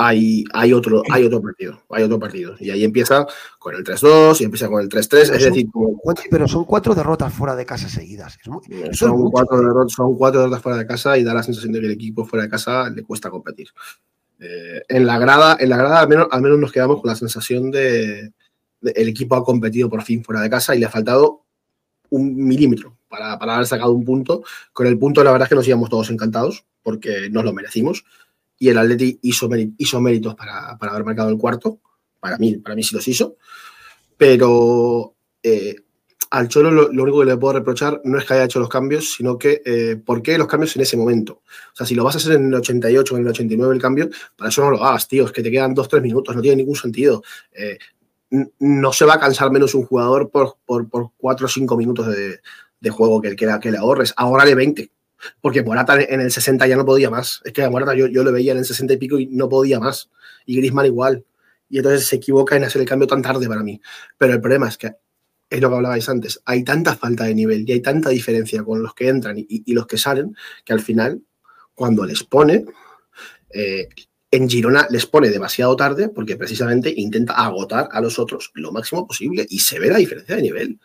[0.00, 2.54] hay, hay, otro, hay otro partido, hay otro partido.
[2.60, 3.26] Y ahí empieza
[3.58, 5.16] con el 3-2 y empieza con el 3-3.
[5.34, 5.66] Es decir,
[6.30, 8.38] pero son cuatro derrotas fuera de casa seguidas.
[8.40, 8.62] Es muy,
[8.92, 11.80] son, es cuatro derrotas, son, cuatro derrotas, fuera de casa y da la sensación de
[11.80, 13.68] que el equipo fuera de casa le cuesta competir.
[14.38, 17.16] Eh, en la grada, en la grada al, menos, al menos nos quedamos con la
[17.16, 18.32] sensación de,
[18.80, 21.42] de, el equipo ha competido por fin fuera de casa y le ha faltado
[22.10, 24.44] un milímetro para, para haber sacado un punto.
[24.72, 28.04] Con el punto, la verdad es que nos íbamos todos encantados porque nos lo merecimos
[28.58, 31.80] y el Atleti hizo, hizo méritos para, para, haber marcado el cuarto.
[32.20, 33.36] Para mí, para mí sí los hizo.
[34.16, 35.76] Pero eh,
[36.30, 38.68] al Cholo lo, lo, único que le puedo reprochar no es que haya hecho los
[38.68, 41.42] cambios, sino que eh, por qué los cambios en ese momento.
[41.72, 43.80] O sea, si lo vas a hacer en el 88 o en el 89 el
[43.80, 45.24] cambio, para eso no lo hagas, tío.
[45.26, 47.22] Es que te quedan 2-3 minutos, no tiene ningún sentido.
[47.52, 47.78] Eh,
[48.58, 52.08] no se va a cansar menos un jugador por, por, por 4 o 5 minutos
[52.08, 52.40] de,
[52.80, 54.12] de juego que, que, que le ahorres.
[54.16, 54.90] Ahora de 20
[55.40, 57.40] porque Morata en el 60 ya no podía más.
[57.44, 59.80] Es que Morata yo, yo lo veía en el 60 y pico y no podía
[59.80, 60.10] más.
[60.46, 61.24] Y Grisman igual.
[61.68, 63.80] Y entonces se equivoca en hacer el cambio tan tarde para mí.
[64.16, 64.92] Pero el problema es que,
[65.50, 68.82] es lo que hablabais antes, hay tanta falta de nivel y hay tanta diferencia con
[68.82, 71.22] los que entran y, y los que salen, que al final,
[71.74, 72.66] cuando les pone,
[73.50, 73.88] eh,
[74.30, 79.06] en Girona les pone demasiado tarde porque precisamente intenta agotar a los otros lo máximo
[79.06, 80.78] posible y se ve la diferencia de nivel.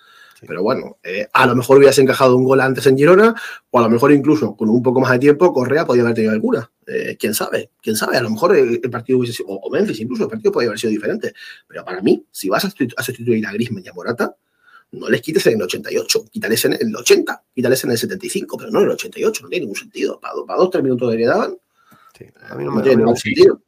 [0.47, 3.35] Pero bueno, eh, a lo mejor hubieras encajado un gol antes en Girona,
[3.69, 6.33] o a lo mejor incluso con un poco más de tiempo, Correa podía haber tenido
[6.33, 6.69] alguna.
[6.87, 7.71] Eh, ¿Quién sabe?
[7.81, 8.17] ¿Quién sabe?
[8.17, 10.79] A lo mejor el, el partido hubiese sido, o Memphis incluso, el partido podría haber
[10.79, 11.33] sido diferente.
[11.67, 14.35] Pero para mí, si vas a sustituir a, sustituir a Griezmann y a Morata,
[14.91, 18.71] no les quites en el 88, quítales en el 80, quítales en el 75, pero
[18.71, 20.19] no en el 88, no tiene ningún sentido.
[20.19, 21.57] Para, para dos, tres minutos de que daban,
[22.17, 23.61] sí, a mí no, no me, tiene ningún sentido.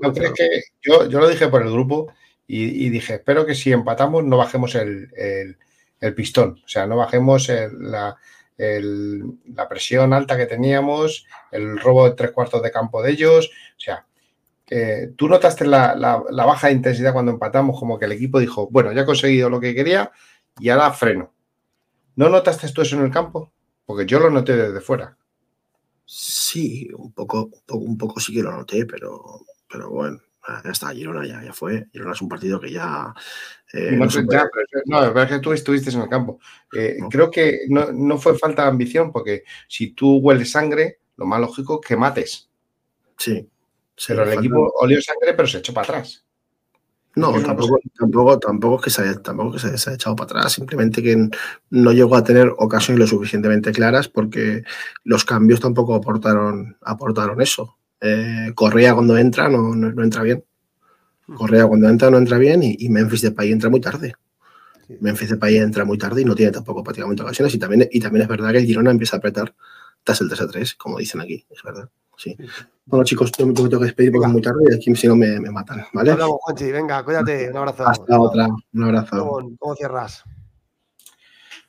[0.00, 0.48] ¿No crees que
[0.80, 2.12] yo, yo lo dije por el grupo
[2.46, 5.58] y, y, dije, espero que si empatamos no bajemos el, el
[6.00, 8.16] el pistón, o sea, no bajemos la,
[8.56, 13.80] la, presión alta que teníamos, el robo de tres cuartos de campo de ellos, o
[13.80, 14.06] sea,
[14.68, 18.68] eh, tú notaste la, la, la, baja intensidad cuando empatamos, como que el equipo dijo,
[18.70, 20.12] bueno, ya he conseguido lo que quería
[20.58, 21.34] y ahora freno.
[22.16, 23.52] ¿No notaste tú eso en el campo?
[23.84, 25.16] Porque yo lo noté desde fuera.
[26.04, 30.18] Sí, un poco, un poco, un poco sí que lo noté, pero, pero bueno,
[30.64, 31.88] ya está, Girona ya, ya fue.
[31.92, 33.14] Girona es un partido que ya.
[33.72, 36.40] Eh, no, no, ya, pero, no, es que tú estuviste en el campo.
[36.72, 37.08] Eh, no.
[37.08, 41.40] Creo que no, no, fue falta de ambición, porque si tú hueles sangre, lo más
[41.40, 42.50] lógico es que mates.
[43.16, 43.48] Sí.
[44.08, 44.40] pero el falta...
[44.40, 46.24] equipo olió sangre, pero se echó para atrás.
[47.16, 50.52] No, tampoco, tampoco, tampoco es que, se haya, tampoco que se haya echado para atrás,
[50.52, 51.28] simplemente que
[51.70, 54.62] no llegó a tener ocasiones lo suficientemente claras porque
[55.02, 57.78] los cambios tampoco aportaron, aportaron eso.
[58.00, 60.44] Eh, Correa cuando entra no, no, no, entra bien.
[61.36, 64.14] Correa cuando entra no entra bien y, y Memphis Depay entra muy tarde.
[65.00, 67.54] Memphis Depay entra muy tarde y no tiene tampoco prácticamente ocasiones.
[67.54, 69.54] Y también, y también es verdad que el Girona empieza a apretar
[70.02, 71.88] tras el 3 a 3, como dicen aquí, es verdad.
[72.16, 72.36] Sí.
[72.84, 75.16] Bueno, chicos, yo me tengo que despedir porque es muy tarde y aquí si no
[75.16, 76.10] me, me matan, ¿vale?
[76.10, 76.70] Hablamos, Juanchi.
[76.72, 77.50] Venga, cuídate.
[77.50, 77.86] Un abrazo.
[77.86, 78.48] Hasta otra.
[78.74, 79.26] Un abrazo.
[79.26, 80.24] ¿Cómo, cómo cierras?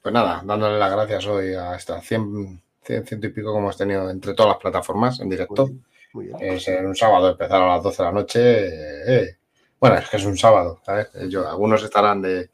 [0.02, 3.78] Pues nada, dándole las gracias hoy a estas 100, 100, ciento y pico como hemos
[3.78, 5.70] tenido entre todas las plataformas en directo.
[6.14, 6.38] Muy bien.
[6.42, 8.42] Es en un sábado empezar a las 12 de la noche.
[9.24, 9.38] eh,
[9.82, 11.10] bueno, es que es un sábado, ¿sabes?
[11.30, 12.52] Yo, algunos estarán de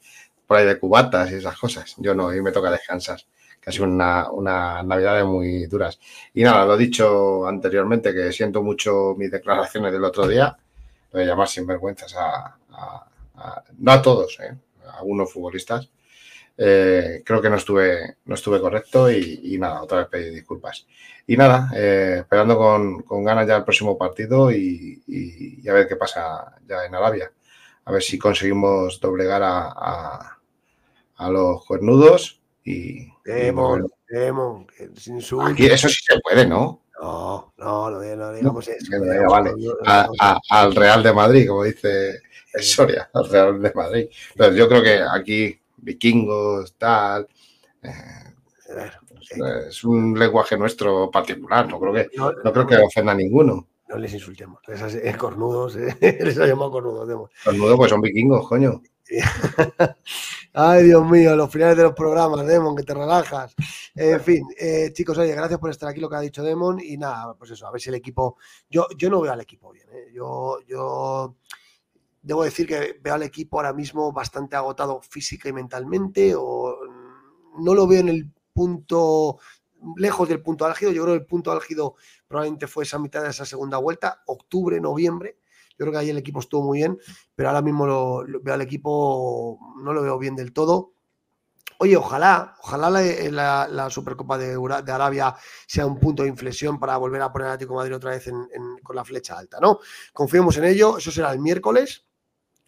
[0.47, 1.95] por ahí de cubatas y esas cosas.
[1.97, 3.19] Yo no, y me toca descansar.
[3.61, 5.99] Que ha sido una, una navidades muy duras.
[6.33, 10.57] Y nada, lo he dicho anteriormente, que siento mucho mis declaraciones del otro día,
[11.11, 14.55] lo de llamar sinvergüenzas a, a- a- no a todos, ¿eh?
[14.87, 15.89] a algunos futbolistas.
[16.59, 20.87] Eh, creo que no estuve, no estuve correcto y, y nada, otra vez pedir disculpas.
[21.27, 25.73] Y nada, eh, esperando con, con ganas ya el próximo partido y, y- y a
[25.73, 27.31] ver qué pasa ya en Arabia.
[27.85, 30.37] A ver si conseguimos doblegar a, a-
[31.17, 33.87] a los cuernudos y, Demon.
[34.09, 35.51] Demon, sin insultos.
[35.51, 36.81] Aquí eso sí se puede, ¿no?
[36.99, 38.87] No, no, no, no digamos eso.
[38.89, 39.49] Venga, no venga, digamos vale.
[39.59, 42.21] eso, A- a- al Real de Madrid, como dice
[42.61, 44.07] Soria, al Real de Madrid.
[44.35, 47.27] Pero yo creo que aquí vikingos, tal,
[47.83, 47.91] eh,
[49.69, 53.67] es un lenguaje nuestro particular, no creo que, no, creo que ofenda a ninguno.
[53.87, 54.59] no les insultemos.
[54.67, 57.07] Les has- eh, cornudos, eh, les ha llamado cornudos.
[57.07, 57.29] Demon.
[57.45, 58.81] Los nudos pues son vikingos, coño.
[60.53, 63.55] Ay, Dios mío, los finales de los programas, Demon, que te relajas.
[63.95, 64.43] En fin,
[64.91, 66.79] chicos, oye, gracias por estar aquí, lo que ha dicho Demon.
[66.83, 68.37] Y nada, pues eso, a ver si el equipo.
[68.69, 69.87] Yo, yo no veo al equipo bien.
[69.93, 70.07] eh.
[70.13, 71.35] Yo, yo
[72.27, 76.35] debo decir que veo al equipo ahora mismo bastante agotado física y mentalmente.
[76.35, 76.77] O
[77.55, 79.39] mm, no lo veo en el punto.
[79.95, 80.91] Lejos del punto álgido.
[80.91, 81.95] Yo creo que el punto álgido
[82.27, 85.37] probablemente fue esa mitad de esa segunda vuelta, octubre, noviembre.
[85.71, 86.97] Yo creo que ahí el equipo estuvo muy bien,
[87.35, 90.93] pero ahora mismo lo, veo al equipo, no lo veo bien del todo.
[91.79, 94.57] Oye, ojalá, ojalá la, Supercopa de,
[94.91, 95.35] Arabia
[95.67, 98.47] sea un punto de inflexión para volver a poner al Atlético Madrid otra vez en-
[98.51, 99.79] en- con la flecha alta, ¿no?
[100.11, 102.07] Confiemos en ello, eso será el miércoles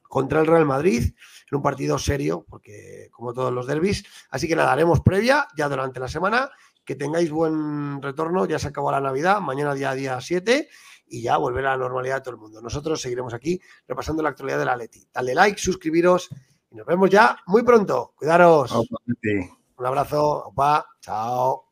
[0.10, 1.14] contra el Real Madrid,
[1.50, 4.04] en un partido serio, porque como todos los derbis.
[4.30, 6.50] Así que nada, haremos previa ya durante la semana.
[6.84, 10.68] Que tengáis buen retorno, ya se acabó la Navidad, mañana día día 7
[11.08, 12.62] y ya volver a la normalidad de todo el mundo.
[12.62, 15.08] Nosotros seguiremos aquí repasando la actualidad de la Leti.
[15.14, 16.30] Dale like, suscribiros
[16.72, 18.14] y nos vemos ya muy pronto.
[18.16, 18.72] Cuidaros.
[19.78, 20.48] Un abrazo.
[20.48, 20.86] Opa.
[21.00, 21.69] Chao.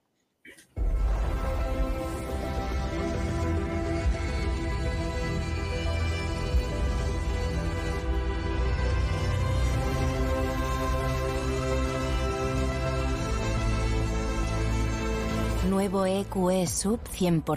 [15.78, 17.56] Nuevo EQE Sub 100%